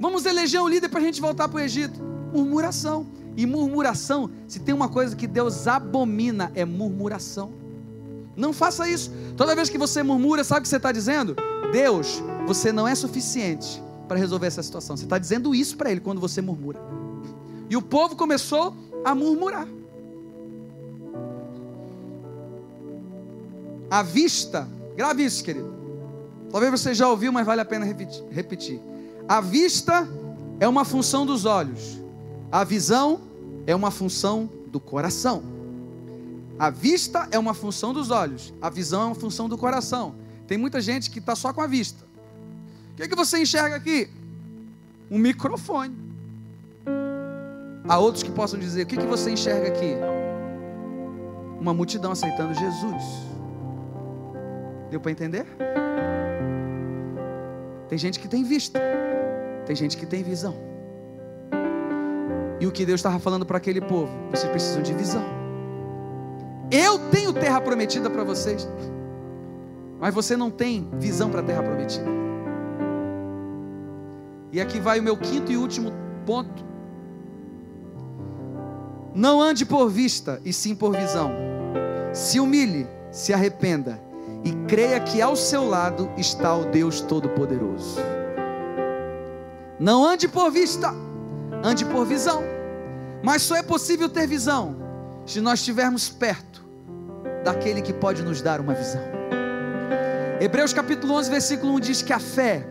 Vamos 0.00 0.24
eleger 0.24 0.60
um 0.60 0.68
líder 0.68 0.88
para 0.88 1.00
a 1.00 1.02
gente 1.02 1.20
voltar 1.20 1.48
para 1.48 1.58
o 1.58 1.60
Egito. 1.60 2.00
Murmuração. 2.32 3.06
E 3.36 3.46
murmuração, 3.46 4.30
se 4.46 4.60
tem 4.60 4.72
uma 4.72 4.88
coisa 4.88 5.16
que 5.16 5.26
Deus 5.26 5.66
abomina, 5.66 6.52
é 6.54 6.64
murmuração. 6.64 7.52
Não 8.36 8.52
faça 8.52 8.88
isso. 8.88 9.10
Toda 9.36 9.54
vez 9.54 9.68
que 9.68 9.78
você 9.78 10.02
murmura, 10.02 10.44
sabe 10.44 10.60
o 10.60 10.62
que 10.62 10.68
você 10.68 10.76
está 10.76 10.92
dizendo? 10.92 11.36
Deus, 11.72 12.22
você 12.46 12.72
não 12.72 12.86
é 12.86 12.94
suficiente 12.94 13.82
para 14.08 14.18
resolver 14.18 14.46
essa 14.46 14.62
situação. 14.62 14.96
Você 14.96 15.04
está 15.04 15.18
dizendo 15.18 15.54
isso 15.54 15.76
para 15.76 15.90
Ele 15.90 16.00
quando 16.00 16.20
você 16.20 16.40
murmura. 16.40 16.80
E 17.68 17.76
o 17.76 17.82
povo 17.82 18.16
começou 18.16 18.74
a 19.04 19.14
murmurar. 19.14 19.66
A 23.90 24.02
vista, 24.02 24.68
grave 24.96 25.24
isso, 25.24 25.42
querido. 25.42 25.72
Talvez 26.50 26.70
você 26.70 26.94
já 26.94 27.08
ouviu, 27.08 27.32
mas 27.32 27.46
vale 27.46 27.60
a 27.60 27.64
pena 27.64 27.84
repetir. 27.84 28.80
A 29.28 29.40
vista 29.40 30.08
é 30.60 30.68
uma 30.68 30.84
função 30.84 31.24
dos 31.24 31.44
olhos 31.44 32.04
a 32.54 32.62
visão 32.62 33.20
é 33.66 33.74
uma 33.74 33.90
função 33.90 34.48
do 34.68 34.78
coração. 34.78 35.42
A 36.58 36.70
vista 36.70 37.28
é 37.32 37.38
uma 37.38 37.52
função 37.52 37.92
dos 37.92 38.10
olhos, 38.10 38.54
a 38.62 38.70
visão 38.70 39.02
é 39.02 39.04
uma 39.06 39.14
função 39.14 39.48
do 39.48 39.58
coração. 39.58 40.14
Tem 40.46 40.56
muita 40.56 40.80
gente 40.80 41.10
que 41.10 41.18
está 41.18 41.34
só 41.34 41.52
com 41.52 41.60
a 41.60 41.66
vista. 41.66 42.04
O 42.92 42.96
que, 42.96 43.02
é 43.02 43.08
que 43.08 43.16
você 43.16 43.42
enxerga 43.42 43.74
aqui? 43.74 44.08
Um 45.10 45.18
microfone. 45.18 45.96
Há 47.88 47.98
outros 47.98 48.22
que 48.22 48.30
possam 48.30 48.58
dizer: 48.58 48.84
o 48.84 48.86
que, 48.86 48.96
é 48.96 48.98
que 48.98 49.06
você 49.06 49.30
enxerga 49.32 49.68
aqui? 49.68 49.94
Uma 51.60 51.74
multidão 51.74 52.12
aceitando 52.12 52.54
Jesus. 52.54 53.02
Deu 54.90 55.00
para 55.00 55.10
entender? 55.10 55.44
Tem 57.88 57.98
gente 57.98 58.20
que 58.20 58.28
tem 58.28 58.44
vista, 58.44 58.80
tem 59.66 59.74
gente 59.74 59.96
que 59.96 60.06
tem 60.06 60.22
visão. 60.22 60.54
E 62.60 62.66
o 62.66 62.70
que 62.70 62.86
Deus 62.86 63.00
estava 63.00 63.18
falando 63.18 63.44
para 63.44 63.56
aquele 63.56 63.80
povo? 63.80 64.12
Vocês 64.30 64.50
precisam 64.50 64.82
de 64.82 64.94
visão. 64.94 65.33
Eu 66.76 66.98
tenho 67.12 67.32
terra 67.32 67.60
prometida 67.60 68.10
para 68.10 68.24
vocês, 68.24 68.68
mas 70.00 70.12
você 70.12 70.36
não 70.36 70.50
tem 70.50 70.90
visão 70.94 71.30
para 71.30 71.38
a 71.38 71.44
terra 71.44 71.62
prometida. 71.62 72.04
E 74.50 74.60
aqui 74.60 74.80
vai 74.80 74.98
o 74.98 75.02
meu 75.04 75.16
quinto 75.16 75.52
e 75.52 75.56
último 75.56 75.92
ponto. 76.26 76.64
Não 79.14 79.40
ande 79.40 79.64
por 79.64 79.88
vista, 79.88 80.40
e 80.44 80.52
sim 80.52 80.74
por 80.74 80.96
visão. 80.96 81.30
Se 82.12 82.40
humilhe, 82.40 82.88
se 83.12 83.32
arrependa 83.32 84.02
e 84.42 84.50
creia 84.66 84.98
que 84.98 85.22
ao 85.22 85.36
seu 85.36 85.68
lado 85.68 86.10
está 86.16 86.56
o 86.56 86.64
Deus 86.64 87.00
Todo-Poderoso. 87.00 88.00
Não 89.78 90.04
ande 90.04 90.26
por 90.26 90.50
vista, 90.50 90.92
ande 91.62 91.84
por 91.84 92.04
visão. 92.04 92.42
Mas 93.22 93.42
só 93.42 93.54
é 93.54 93.62
possível 93.62 94.08
ter 94.08 94.26
visão 94.26 94.74
se 95.24 95.40
nós 95.40 95.60
estivermos 95.60 96.08
perto 96.08 96.63
daquele 97.44 97.82
que 97.82 97.92
pode 97.92 98.22
nos 98.22 98.40
dar 98.40 98.60
uma 98.60 98.74
visão. 98.74 99.02
Hebreus 100.40 100.72
capítulo 100.72 101.14
11, 101.14 101.30
versículo 101.30 101.74
1 101.74 101.80
diz 101.80 102.02
que 102.02 102.12
a 102.12 102.18
fé 102.18 102.66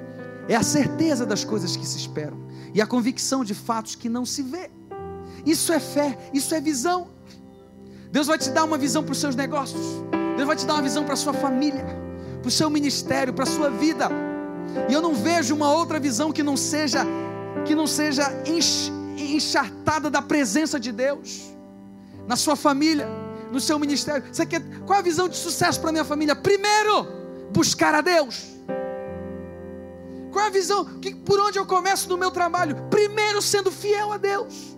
é 0.49 0.55
a 0.55 0.63
certeza 0.63 1.25
das 1.25 1.45
coisas 1.45 1.77
que 1.77 1.87
se 1.87 1.97
esperam 1.97 2.37
e 2.73 2.81
a 2.81 2.87
convicção 2.87 3.43
de 3.43 3.53
fatos 3.53 3.95
que 3.95 4.09
não 4.09 4.25
se 4.25 4.41
vê. 4.41 4.69
Isso 5.45 5.71
é 5.71 5.79
fé, 5.79 6.17
isso 6.33 6.53
é 6.53 6.59
visão. 6.59 7.07
Deus 8.11 8.27
vai 8.27 8.37
te 8.37 8.49
dar 8.49 8.63
uma 8.63 8.77
visão 8.77 9.03
para 9.03 9.11
os 9.11 9.17
seus 9.19 9.35
negócios. 9.35 9.81
Deus 10.35 10.47
vai 10.47 10.55
te 10.55 10.65
dar 10.65 10.73
uma 10.73 10.81
visão 10.81 11.03
para 11.03 11.13
a 11.13 11.17
sua 11.17 11.33
família, 11.33 11.85
para 12.41 12.47
o 12.47 12.51
seu 12.51 12.69
ministério, 12.69 13.33
para 13.33 13.43
a 13.43 13.47
sua 13.47 13.69
vida. 13.69 14.09
E 14.89 14.93
eu 14.93 15.01
não 15.01 15.13
vejo 15.13 15.55
uma 15.55 15.71
outra 15.71 15.99
visão 15.99 16.31
que 16.31 16.43
não 16.43 16.57
seja 16.57 17.05
que 17.65 17.75
não 17.75 17.87
seja 17.87 18.23
enchartada 19.15 20.09
da 20.09 20.21
presença 20.21 20.79
de 20.79 20.91
Deus 20.91 21.53
na 22.27 22.35
sua 22.35 22.55
família, 22.55 23.07
no 23.53 23.61
seu 23.61 23.77
ministério. 23.77 24.23
Você 24.31 24.45
quer 24.45 24.61
qual 24.85 24.99
a 24.99 25.01
visão 25.01 25.29
de 25.29 25.37
sucesso 25.37 25.79
para 25.79 25.91
minha 25.91 26.03
família? 26.03 26.35
Primeiro, 26.35 27.07
buscar 27.51 27.93
a 27.93 28.01
Deus. 28.01 28.51
Qual 30.31 30.43
a 30.43 30.49
visão? 30.49 30.83
Que, 30.99 31.13
por 31.13 31.39
onde 31.39 31.59
eu 31.59 31.65
começo 31.65 32.09
no 32.09 32.17
meu 32.17 32.31
trabalho? 32.31 32.75
Primeiro, 32.89 33.41
sendo 33.41 33.71
fiel 33.71 34.11
a 34.11 34.17
Deus. 34.17 34.75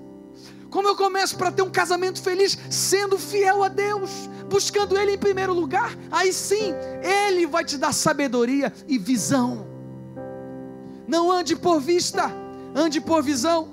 Como 0.70 0.90
eu 0.90 0.96
começo 0.98 1.38
para 1.38 1.54
ter 1.54 1.62
um 1.62 1.72
casamento 1.72 2.22
feliz? 2.22 2.58
Sendo 2.70 3.18
fiel 3.18 3.64
a 3.64 3.70
Deus, 3.70 4.30
buscando 4.50 4.98
Ele 4.98 5.14
em 5.14 5.18
primeiro 5.18 5.54
lugar. 5.54 5.96
Aí 6.12 6.34
sim, 6.34 6.74
Ele 7.02 7.48
vai 7.48 7.64
te 7.64 7.78
dar 7.78 7.94
sabedoria 7.94 8.74
e 8.86 8.98
visão. 8.98 9.66
Não 11.08 11.32
ande 11.32 11.56
por 11.56 11.80
vista, 11.80 12.30
ande 12.76 13.00
por 13.00 13.24
visão. 13.24 13.70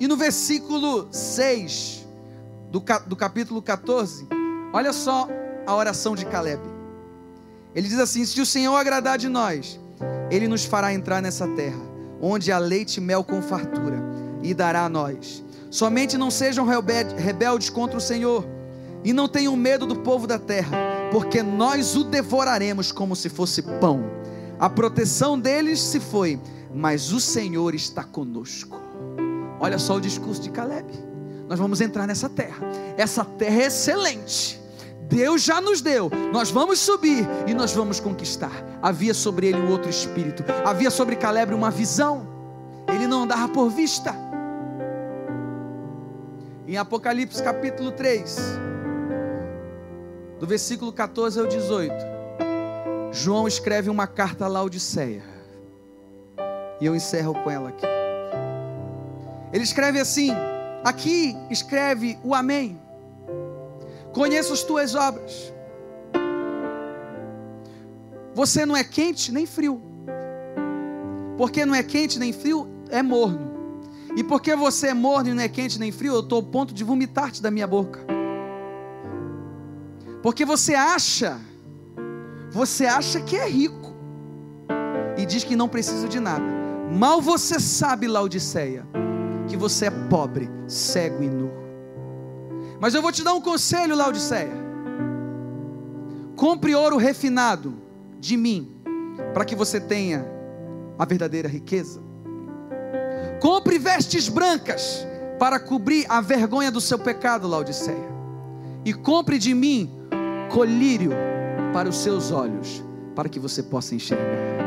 E 0.00 0.08
no 0.08 0.16
versículo 0.16 1.08
6 1.12 2.03
do, 2.74 2.82
do 3.06 3.14
capítulo 3.14 3.62
14, 3.62 4.26
olha 4.72 4.92
só 4.92 5.28
a 5.64 5.76
oração 5.76 6.16
de 6.16 6.26
Caleb. 6.26 6.60
Ele 7.72 7.86
diz 7.86 8.00
assim: 8.00 8.24
Se 8.24 8.40
o 8.40 8.46
Senhor 8.46 8.74
agradar 8.74 9.16
de 9.16 9.28
nós, 9.28 9.78
Ele 10.28 10.48
nos 10.48 10.64
fará 10.64 10.92
entrar 10.92 11.22
nessa 11.22 11.46
terra, 11.46 11.78
onde 12.20 12.50
há 12.50 12.58
leite 12.58 12.96
e 12.96 13.00
mel 13.00 13.22
com 13.22 13.40
fartura, 13.40 14.02
e 14.42 14.52
dará 14.52 14.86
a 14.86 14.88
nós. 14.88 15.44
Somente 15.70 16.18
não 16.18 16.32
sejam 16.32 16.66
rebeldes 17.16 17.70
contra 17.70 17.96
o 17.96 18.00
Senhor, 18.00 18.44
e 19.04 19.12
não 19.12 19.28
tenham 19.28 19.54
medo 19.54 19.86
do 19.86 20.00
povo 20.00 20.26
da 20.26 20.38
terra, 20.38 20.76
porque 21.12 21.44
nós 21.44 21.94
o 21.94 22.02
devoraremos 22.02 22.90
como 22.90 23.14
se 23.14 23.28
fosse 23.28 23.62
pão. 23.62 24.02
A 24.58 24.68
proteção 24.68 25.38
deles 25.38 25.78
se 25.78 26.00
foi, 26.00 26.40
mas 26.74 27.12
o 27.12 27.20
Senhor 27.20 27.72
está 27.72 28.02
conosco. 28.02 28.80
Olha 29.60 29.78
só 29.78 29.94
o 29.94 30.00
discurso 30.00 30.42
de 30.42 30.50
Caleb. 30.50 31.13
Nós 31.48 31.58
vamos 31.58 31.80
entrar 31.80 32.06
nessa 32.06 32.28
terra. 32.28 32.66
Essa 32.96 33.24
terra 33.24 33.62
é 33.62 33.66
excelente. 33.66 34.60
Deus 35.08 35.42
já 35.42 35.60
nos 35.60 35.80
deu. 35.80 36.10
Nós 36.32 36.50
vamos 36.50 36.78
subir 36.78 37.26
e 37.46 37.54
nós 37.54 37.72
vamos 37.72 38.00
conquistar. 38.00 38.52
Havia 38.80 39.14
sobre 39.14 39.48
ele 39.48 39.60
um 39.60 39.70
outro 39.70 39.90
espírito. 39.90 40.44
Havia 40.64 40.90
sobre 40.90 41.16
Caleb 41.16 41.54
uma 41.54 41.70
visão. 41.70 42.26
Ele 42.88 43.06
não 43.06 43.24
andava 43.24 43.48
por 43.48 43.68
vista. 43.70 44.14
Em 46.66 46.78
Apocalipse 46.78 47.42
capítulo 47.42 47.92
3, 47.92 48.38
do 50.40 50.46
versículo 50.46 50.92
14 50.92 51.38
ao 51.38 51.46
18, 51.46 51.94
João 53.12 53.46
escreve 53.46 53.90
uma 53.90 54.06
carta 54.06 54.46
a 54.46 54.48
Laodiceia. 54.48 55.22
E 56.80 56.86
eu 56.86 56.96
encerro 56.96 57.34
com 57.34 57.50
ela 57.50 57.68
aqui. 57.68 57.86
Ele 59.52 59.62
escreve 59.62 60.00
assim: 60.00 60.32
aqui 60.84 61.36
escreve 61.50 62.18
o 62.22 62.34
Amém. 62.34 62.78
Conheço 64.12 64.52
as 64.52 64.62
tuas 64.62 64.94
obras. 64.94 65.52
Você 68.34 68.66
não 68.66 68.76
é 68.76 68.84
quente 68.84 69.32
nem 69.32 69.46
frio. 69.46 69.80
Porque 71.36 71.64
não 71.64 71.74
é 71.74 71.82
quente 71.82 72.18
nem 72.18 72.32
frio, 72.32 72.68
é 72.90 73.02
morno. 73.02 73.52
E 74.16 74.22
porque 74.22 74.54
você 74.54 74.88
é 74.88 74.94
morno 74.94 75.30
e 75.30 75.34
não 75.34 75.42
é 75.42 75.48
quente 75.48 75.78
nem 75.80 75.90
frio, 75.90 76.14
eu 76.14 76.20
estou 76.20 76.36
ao 76.36 76.42
ponto 76.42 76.72
de 76.72 76.84
vomitar-te 76.84 77.42
da 77.42 77.50
minha 77.50 77.66
boca. 77.66 78.00
Porque 80.22 80.44
você 80.44 80.74
acha, 80.74 81.40
você 82.50 82.86
acha 82.86 83.20
que 83.20 83.36
é 83.36 83.48
rico 83.48 83.94
e 85.16 85.26
diz 85.26 85.42
que 85.42 85.56
não 85.56 85.68
precisa 85.68 86.08
de 86.08 86.20
nada. 86.20 86.44
Mal 86.90 87.20
você 87.20 87.58
sabe, 87.58 88.06
Laodiceia, 88.06 88.86
que 89.48 89.56
você 89.56 89.86
é 89.86 89.90
pobre, 89.90 90.50
cego 90.66 91.22
e 91.22 91.28
nu. 91.28 91.50
Mas 92.80 92.94
eu 92.94 93.02
vou 93.02 93.12
te 93.12 93.22
dar 93.22 93.34
um 93.34 93.40
conselho, 93.40 93.96
Laodiceia. 93.96 94.64
Compre 96.36 96.74
ouro 96.74 96.96
refinado 96.96 97.74
de 98.18 98.36
mim, 98.36 98.74
para 99.32 99.44
que 99.44 99.54
você 99.54 99.80
tenha 99.80 100.26
a 100.98 101.04
verdadeira 101.04 101.48
riqueza. 101.48 102.02
Compre 103.40 103.78
vestes 103.78 104.28
brancas 104.28 105.06
para 105.38 105.60
cobrir 105.60 106.06
a 106.08 106.20
vergonha 106.20 106.70
do 106.70 106.80
seu 106.80 106.98
pecado, 106.98 107.46
Laodiceia. 107.46 108.14
E 108.84 108.92
compre 108.92 109.38
de 109.38 109.54
mim 109.54 109.90
colírio 110.50 111.12
para 111.72 111.88
os 111.88 111.96
seus 111.98 112.30
olhos, 112.30 112.82
para 113.14 113.28
que 113.28 113.38
você 113.38 113.62
possa 113.62 113.94
enxergar. 113.94 114.64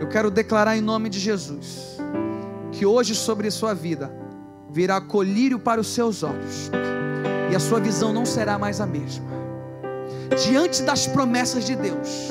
Eu 0.00 0.08
quero 0.08 0.30
declarar 0.30 0.76
em 0.76 0.80
nome 0.80 1.08
de 1.08 1.18
Jesus 1.18 1.94
que 2.74 2.84
hoje 2.84 3.14
sobre 3.14 3.50
sua 3.50 3.72
vida 3.72 4.12
virá 4.68 5.00
colírio 5.00 5.58
para 5.58 5.80
os 5.80 5.86
seus 5.86 6.22
olhos, 6.24 6.70
e 7.50 7.54
a 7.54 7.60
sua 7.60 7.78
visão 7.78 8.12
não 8.12 8.26
será 8.26 8.58
mais 8.58 8.80
a 8.80 8.86
mesma. 8.86 9.26
Diante 10.44 10.82
das 10.82 11.06
promessas 11.06 11.64
de 11.64 11.76
Deus, 11.76 12.28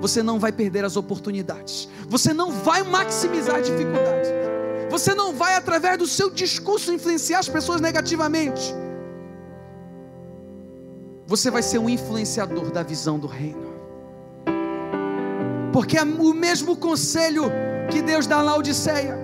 você 0.00 0.22
não 0.22 0.38
vai 0.38 0.50
perder 0.50 0.84
as 0.84 0.96
oportunidades, 0.96 1.88
você 2.08 2.32
não 2.32 2.50
vai 2.50 2.82
maximizar 2.82 3.56
a 3.56 3.60
dificuldade, 3.60 4.30
você 4.90 5.14
não 5.14 5.34
vai, 5.34 5.56
através 5.56 5.98
do 5.98 6.06
seu 6.06 6.30
discurso, 6.30 6.92
influenciar 6.92 7.40
as 7.40 7.48
pessoas 7.48 7.80
negativamente. 7.80 8.74
Você 11.26 11.50
vai 11.50 11.62
ser 11.62 11.78
um 11.78 11.88
influenciador 11.88 12.70
da 12.70 12.82
visão 12.82 13.18
do 13.18 13.26
reino. 13.26 13.72
Porque 15.72 15.96
é 15.96 16.02
o 16.02 16.34
mesmo 16.34 16.76
conselho 16.76 17.44
que 17.90 18.02
Deus 18.02 18.26
dá 18.26 18.38
a 18.38 18.42
Laodiceia 18.42 19.21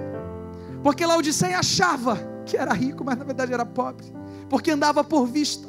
porque 0.83 1.05
Laodiceia 1.05 1.59
achava 1.59 2.19
que 2.47 2.57
era 2.57 2.73
rico, 2.73 3.05
mas 3.05 3.19
na 3.19 3.25
verdade 3.25 3.53
era 3.53 3.67
pobre, 3.67 4.07
porque 4.49 4.71
andava 4.71 5.05
por 5.05 5.27
vista. 5.27 5.69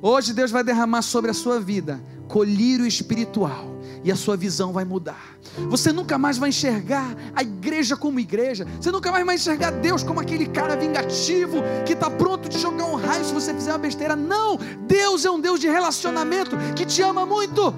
Hoje 0.00 0.32
Deus 0.32 0.50
vai 0.50 0.62
derramar 0.62 1.02
sobre 1.02 1.30
a 1.30 1.34
sua 1.34 1.58
vida 1.58 2.00
colírio 2.28 2.86
espiritual 2.86 3.78
e 4.04 4.12
a 4.12 4.16
sua 4.16 4.36
visão 4.36 4.72
vai 4.72 4.84
mudar. 4.84 5.36
Você 5.68 5.92
nunca 5.92 6.16
mais 6.18 6.38
vai 6.38 6.50
enxergar 6.50 7.16
a 7.34 7.42
igreja 7.42 7.96
como 7.96 8.20
igreja. 8.20 8.66
Você 8.80 8.92
nunca 8.92 9.10
mais 9.10 9.26
vai 9.26 9.34
enxergar 9.34 9.70
Deus 9.70 10.04
como 10.04 10.20
aquele 10.20 10.46
cara 10.46 10.76
vingativo 10.76 11.56
que 11.84 11.94
está 11.94 12.08
pronto 12.08 12.48
de 12.48 12.58
jogar 12.58 12.84
um 12.84 12.94
raio 12.94 13.24
se 13.24 13.34
você 13.34 13.52
fizer 13.52 13.72
uma 13.72 13.78
besteira. 13.78 14.14
Não! 14.14 14.56
Deus 14.86 15.24
é 15.24 15.30
um 15.30 15.40
Deus 15.40 15.58
de 15.58 15.68
relacionamento 15.68 16.56
que 16.76 16.84
te 16.84 17.02
ama 17.02 17.26
muito, 17.26 17.74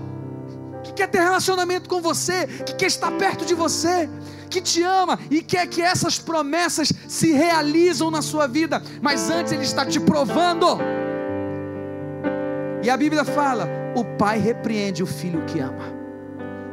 que 0.91 0.97
quer 0.97 1.09
ter 1.09 1.21
relacionamento 1.21 1.89
com 1.89 2.01
você, 2.01 2.47
que 2.47 2.75
quer 2.75 2.87
estar 2.87 3.11
perto 3.13 3.45
de 3.45 3.55
você 3.55 4.09
que 4.51 4.61
te 4.61 4.83
ama 4.83 5.19
e 5.31 5.41
quer 5.41 5.67
que 5.69 5.81
essas 5.81 6.19
promessas 6.19 6.93
se 7.07 7.33
realizam 7.33 8.11
na 8.11 8.21
sua 8.21 8.49
vida, 8.49 8.83
mas 9.01 9.31
antes 9.31 9.53
Ele 9.53 9.63
está 9.63 9.87
te 9.87 10.01
provando. 10.01 10.79
E 12.83 12.91
a 12.91 12.97
Bíblia 12.97 13.25
fala: 13.25 13.69
o 13.95 14.05
pai 14.05 14.39
repreende 14.39 15.03
o 15.03 15.07
filho 15.07 15.45
que 15.47 15.61
ama. 15.61 16.01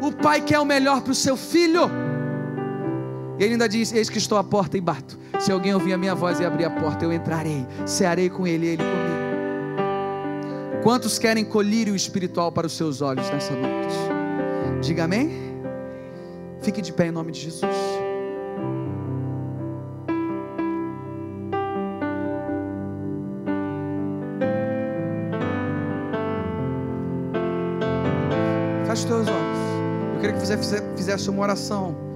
O 0.01 0.11
pai 0.11 0.41
quer 0.41 0.59
o 0.59 0.65
melhor 0.65 1.01
para 1.01 1.11
o 1.11 1.15
seu 1.15 1.37
filho. 1.37 1.89
E 3.39 3.43
ele 3.43 3.53
ainda 3.53 3.69
diz: 3.69 3.93
Eis 3.93 4.09
que 4.09 4.17
estou 4.17 4.37
à 4.37 4.43
porta 4.43 4.77
e 4.77 4.81
bato. 4.81 5.19
Se 5.39 5.51
alguém 5.51 5.73
ouvir 5.73 5.93
a 5.93 5.97
minha 5.97 6.15
voz 6.15 6.39
e 6.39 6.45
abrir 6.45 6.65
a 6.65 6.71
porta, 6.71 7.05
eu 7.05 7.13
entrarei, 7.13 7.65
cearei 7.85 8.29
com 8.29 8.47
ele 8.47 8.65
e 8.65 8.69
ele 8.69 8.83
comigo. 8.83 9.26
Quantos 10.83 11.19
querem 11.19 11.43
colírio 11.43 11.95
espiritual 11.95 12.51
para 12.51 12.67
os 12.67 12.73
seus 12.73 13.01
olhos 13.01 13.29
nessa 13.29 13.53
noite? 13.53 13.95
Diga 14.81 15.03
amém. 15.03 15.31
Fique 16.61 16.81
de 16.81 16.93
pé 16.93 17.07
em 17.07 17.11
nome 17.11 17.31
de 17.31 17.41
Jesus. 17.41 17.75
Feche 28.85 29.03
os 29.03 29.05
teus 29.05 29.27
olhos. 29.27 29.57
Eu 30.15 30.21
queria 30.21 30.35
que 30.35 30.45
você 30.45 30.81
fizesse 30.95 31.29
uma 31.29 31.41
oração. 31.41 32.06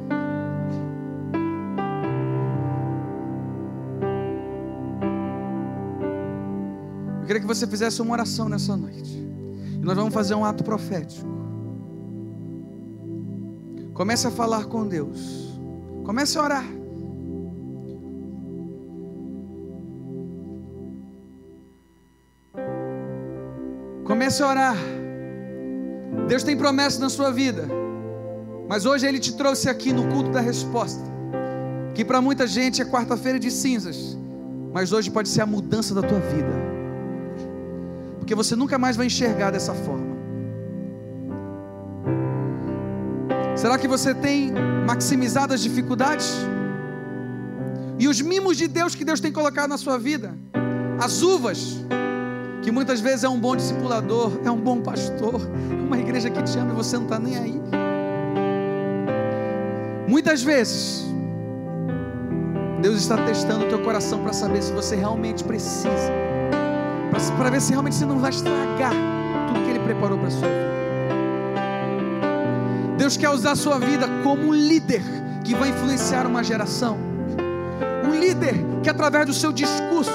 Eu 7.21 7.27
queria 7.27 7.39
que 7.39 7.47
você 7.47 7.67
fizesse 7.67 8.01
uma 8.01 8.13
oração 8.13 8.49
nessa 8.49 8.75
noite. 8.75 9.15
E 9.15 9.85
nós 9.85 9.95
vamos 9.95 10.13
fazer 10.13 10.33
um 10.33 10.43
ato 10.43 10.63
profético. 10.63 11.29
Comece 13.93 14.25
a 14.25 14.31
falar 14.31 14.65
com 14.65 14.87
Deus. 14.87 15.59
Comece 16.03 16.37
a 16.39 16.43
orar. 16.43 16.65
Comece 24.03 24.41
a 24.41 24.47
orar. 24.47 24.77
Deus 26.27 26.43
tem 26.43 26.57
promessa 26.57 26.99
na 26.99 27.09
sua 27.09 27.31
vida. 27.31 27.67
Mas 28.67 28.83
hoje 28.83 29.05
Ele 29.05 29.19
te 29.19 29.37
trouxe 29.37 29.69
aqui 29.69 29.93
no 29.93 30.07
culto 30.07 30.31
da 30.31 30.41
resposta. 30.41 31.03
Que 31.93 32.03
para 32.03 32.19
muita 32.19 32.47
gente 32.47 32.81
é 32.81 32.85
quarta-feira 32.85 33.39
de 33.39 33.51
cinzas. 33.51 34.17
Mas 34.73 34.91
hoje 34.91 35.11
pode 35.11 35.29
ser 35.29 35.41
a 35.41 35.45
mudança 35.45 35.93
da 35.93 36.01
tua 36.01 36.19
vida. 36.19 36.70
Porque 38.31 38.43
você 38.45 38.55
nunca 38.55 38.77
mais 38.77 38.95
vai 38.95 39.07
enxergar 39.07 39.51
dessa 39.51 39.73
forma. 39.73 40.15
Será 43.57 43.77
que 43.77 43.89
você 43.89 44.15
tem 44.15 44.53
maximizado 44.87 45.53
as 45.53 45.59
dificuldades? 45.59 46.33
E 47.99 48.07
os 48.07 48.21
mimos 48.21 48.55
de 48.55 48.69
Deus 48.69 48.95
que 48.95 49.03
Deus 49.03 49.19
tem 49.19 49.33
colocado 49.33 49.67
na 49.67 49.77
sua 49.77 49.97
vida? 49.97 50.33
As 50.97 51.21
uvas, 51.21 51.83
que 52.61 52.71
muitas 52.71 53.01
vezes 53.01 53.25
é 53.25 53.27
um 53.27 53.37
bom 53.37 53.53
discipulador, 53.53 54.39
é 54.45 54.49
um 54.49 54.61
bom 54.61 54.79
pastor, 54.79 55.41
é 55.69 55.83
uma 55.85 55.99
igreja 55.99 56.29
que 56.29 56.41
te 56.41 56.57
ama 56.57 56.71
e 56.71 56.75
você 56.77 56.95
não 56.95 57.03
está 57.03 57.19
nem 57.19 57.35
aí. 57.35 57.61
Muitas 60.07 60.41
vezes, 60.41 61.03
Deus 62.81 62.97
está 62.97 63.17
testando 63.25 63.65
o 63.65 63.67
teu 63.67 63.81
coração 63.83 64.23
para 64.23 64.31
saber 64.31 64.63
se 64.63 64.71
você 64.71 64.95
realmente 64.95 65.43
precisa, 65.43 66.13
para 67.37 67.49
ver 67.49 67.61
se 67.61 67.71
realmente 67.71 67.95
você 67.95 68.05
não 68.05 68.19
vai 68.19 68.29
estragar 68.29 68.93
tudo 69.47 69.63
que 69.63 69.69
Ele 69.69 69.79
preparou 69.79 70.17
para 70.17 70.27
a 70.27 70.31
sua 70.31 70.47
vida. 70.47 70.71
Deus 72.97 73.17
quer 73.17 73.29
usar 73.29 73.51
a 73.51 73.55
sua 73.55 73.79
vida 73.79 74.07
como 74.23 74.47
um 74.47 74.53
líder 74.53 75.01
que 75.43 75.55
vai 75.55 75.69
influenciar 75.69 76.25
uma 76.27 76.43
geração. 76.43 76.97
Um 78.05 78.19
líder 78.19 78.63
que, 78.83 78.89
através 78.89 79.25
do 79.25 79.33
seu 79.33 79.51
discurso, 79.51 80.11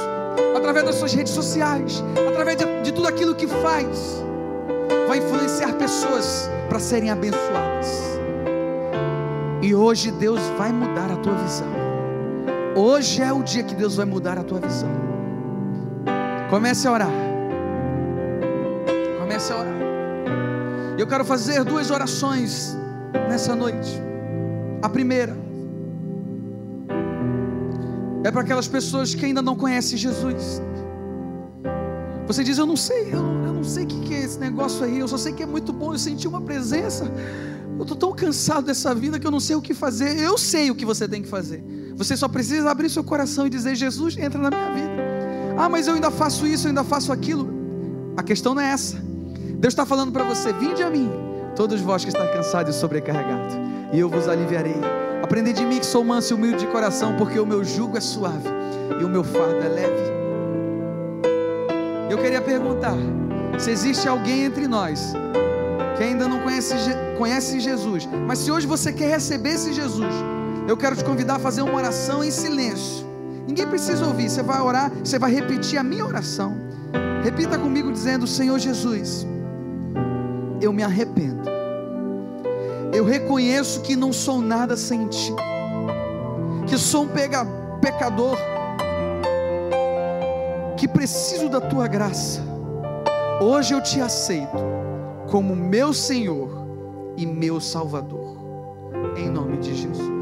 através 0.56 0.84
das 0.84 0.94
suas 0.94 1.12
redes 1.12 1.32
sociais, 1.32 2.02
através 2.28 2.56
de, 2.56 2.64
de 2.82 2.92
tudo 2.92 3.08
aquilo 3.08 3.34
que 3.34 3.46
faz, 3.46 4.22
vai 5.08 5.18
influenciar 5.18 5.72
pessoas 5.74 6.48
para 6.68 6.78
serem 6.78 7.10
abençoadas. 7.10 8.16
E 9.62 9.74
hoje 9.74 10.10
Deus 10.12 10.40
vai 10.56 10.70
mudar 10.70 11.10
a 11.10 11.16
tua 11.16 11.34
visão. 11.34 11.68
Hoje 12.76 13.22
é 13.22 13.32
o 13.32 13.42
dia 13.42 13.62
que 13.62 13.74
Deus 13.74 13.96
vai 13.96 14.06
mudar 14.06 14.38
a 14.38 14.44
tua 14.44 14.60
visão. 14.60 15.15
Comece 16.48 16.86
a 16.86 16.92
orar. 16.92 17.10
Comece 19.18 19.52
a 19.52 19.56
orar. 19.56 19.74
Eu 20.96 21.06
quero 21.06 21.24
fazer 21.24 21.64
duas 21.64 21.90
orações 21.90 22.76
nessa 23.28 23.54
noite. 23.54 24.00
A 24.80 24.88
primeira 24.88 25.36
é 28.22 28.30
para 28.30 28.42
aquelas 28.42 28.68
pessoas 28.68 29.14
que 29.14 29.24
ainda 29.24 29.42
não 29.42 29.56
conhecem 29.56 29.98
Jesus. 29.98 30.62
Você 32.28 32.44
diz: 32.44 32.58
Eu 32.58 32.66
não 32.66 32.76
sei, 32.76 33.12
eu, 33.12 33.24
eu 33.46 33.52
não 33.52 33.64
sei 33.64 33.84
o 33.84 33.86
que 33.88 34.14
é 34.14 34.22
esse 34.22 34.38
negócio 34.38 34.84
aí, 34.84 35.00
eu 35.00 35.08
só 35.08 35.18
sei 35.18 35.32
que 35.32 35.42
é 35.42 35.46
muito 35.46 35.72
bom. 35.72 35.94
Eu 35.94 35.98
senti 35.98 36.28
uma 36.28 36.40
presença. 36.40 37.10
Eu 37.76 37.82
estou 37.82 37.96
tão 37.96 38.12
cansado 38.14 38.66
dessa 38.66 38.94
vida 38.94 39.18
que 39.18 39.26
eu 39.26 39.30
não 39.30 39.40
sei 39.40 39.56
o 39.56 39.60
que 39.60 39.74
fazer. 39.74 40.18
Eu 40.18 40.38
sei 40.38 40.70
o 40.70 40.74
que 40.74 40.84
você 40.84 41.08
tem 41.08 41.22
que 41.22 41.28
fazer. 41.28 41.62
Você 41.96 42.16
só 42.16 42.28
precisa 42.28 42.70
abrir 42.70 42.88
seu 42.88 43.02
coração 43.02 43.46
e 43.48 43.50
dizer: 43.50 43.74
Jesus, 43.74 44.16
entra 44.16 44.40
na 44.40 44.50
minha 44.50 44.74
vida. 44.74 44.95
Ah, 45.56 45.68
mas 45.68 45.86
eu 45.86 45.94
ainda 45.94 46.10
faço 46.10 46.46
isso, 46.46 46.66
eu 46.66 46.68
ainda 46.70 46.84
faço 46.84 47.12
aquilo. 47.12 47.48
A 48.16 48.22
questão 48.22 48.54
não 48.54 48.62
é 48.62 48.70
essa. 48.70 48.96
Deus 49.58 49.72
está 49.72 49.86
falando 49.86 50.12
para 50.12 50.24
você: 50.24 50.52
vinde 50.52 50.82
a 50.82 50.90
mim, 50.90 51.10
todos 51.54 51.80
vós 51.80 52.04
que 52.04 52.10
estão 52.10 52.26
cansados 52.32 52.76
e 52.76 52.78
sobrecarregados, 52.78 53.54
e 53.92 53.98
eu 53.98 54.08
vos 54.08 54.28
aliviarei. 54.28 54.76
Aprendei 55.22 55.52
de 55.52 55.64
mim 55.64 55.78
que 55.78 55.86
sou 55.86 56.04
manso 56.04 56.32
e 56.32 56.36
humilde 56.36 56.58
de 56.58 56.66
coração, 56.66 57.16
porque 57.16 57.38
o 57.38 57.46
meu 57.46 57.64
jugo 57.64 57.96
é 57.96 58.00
suave 58.00 58.48
e 59.00 59.04
o 59.04 59.08
meu 59.08 59.24
fardo 59.24 59.56
é 59.56 59.68
leve. 59.68 60.16
Eu 62.10 62.18
queria 62.18 62.42
perguntar: 62.42 62.96
se 63.58 63.70
existe 63.70 64.06
alguém 64.06 64.44
entre 64.44 64.68
nós 64.68 65.14
que 65.96 66.04
ainda 66.04 66.28
não 66.28 66.40
conhece, 66.40 66.74
conhece 67.16 67.58
Jesus, 67.58 68.06
mas 68.26 68.40
se 68.40 68.50
hoje 68.50 68.66
você 68.66 68.92
quer 68.92 69.08
receber 69.08 69.54
esse 69.54 69.72
Jesus, 69.72 70.12
eu 70.68 70.76
quero 70.76 70.94
te 70.94 71.02
convidar 71.02 71.36
a 71.36 71.38
fazer 71.38 71.62
uma 71.62 71.74
oração 71.74 72.22
em 72.22 72.30
silêncio. 72.30 73.05
Ninguém 73.46 73.66
precisa 73.66 74.04
ouvir, 74.06 74.28
você 74.28 74.42
vai 74.42 74.60
orar, 74.60 74.90
você 75.04 75.18
vai 75.18 75.30
repetir 75.30 75.78
a 75.78 75.82
minha 75.82 76.04
oração. 76.04 76.56
Repita 77.22 77.58
comigo 77.58 77.92
dizendo: 77.92 78.26
Senhor 78.26 78.58
Jesus 78.58 79.26
eu 80.60 80.72
me 80.72 80.82
arrependo. 80.82 81.42
Eu 82.92 83.04
reconheço 83.04 83.82
que 83.82 83.94
não 83.94 84.12
sou 84.12 84.40
nada 84.40 84.76
sem 84.76 85.06
ti, 85.08 85.32
que 86.66 86.78
sou 86.78 87.04
um 87.04 87.08
pecador, 87.80 88.36
que 90.76 90.88
preciso 90.88 91.48
da 91.48 91.60
tua 91.60 91.86
graça. 91.86 92.40
Hoje 93.40 93.74
eu 93.74 93.82
te 93.82 94.00
aceito 94.00 94.56
como 95.30 95.54
meu 95.54 95.92
Senhor 95.92 96.48
e 97.16 97.26
meu 97.26 97.60
Salvador, 97.60 98.38
em 99.16 99.28
nome 99.28 99.58
de 99.58 99.74
Jesus. 99.74 100.15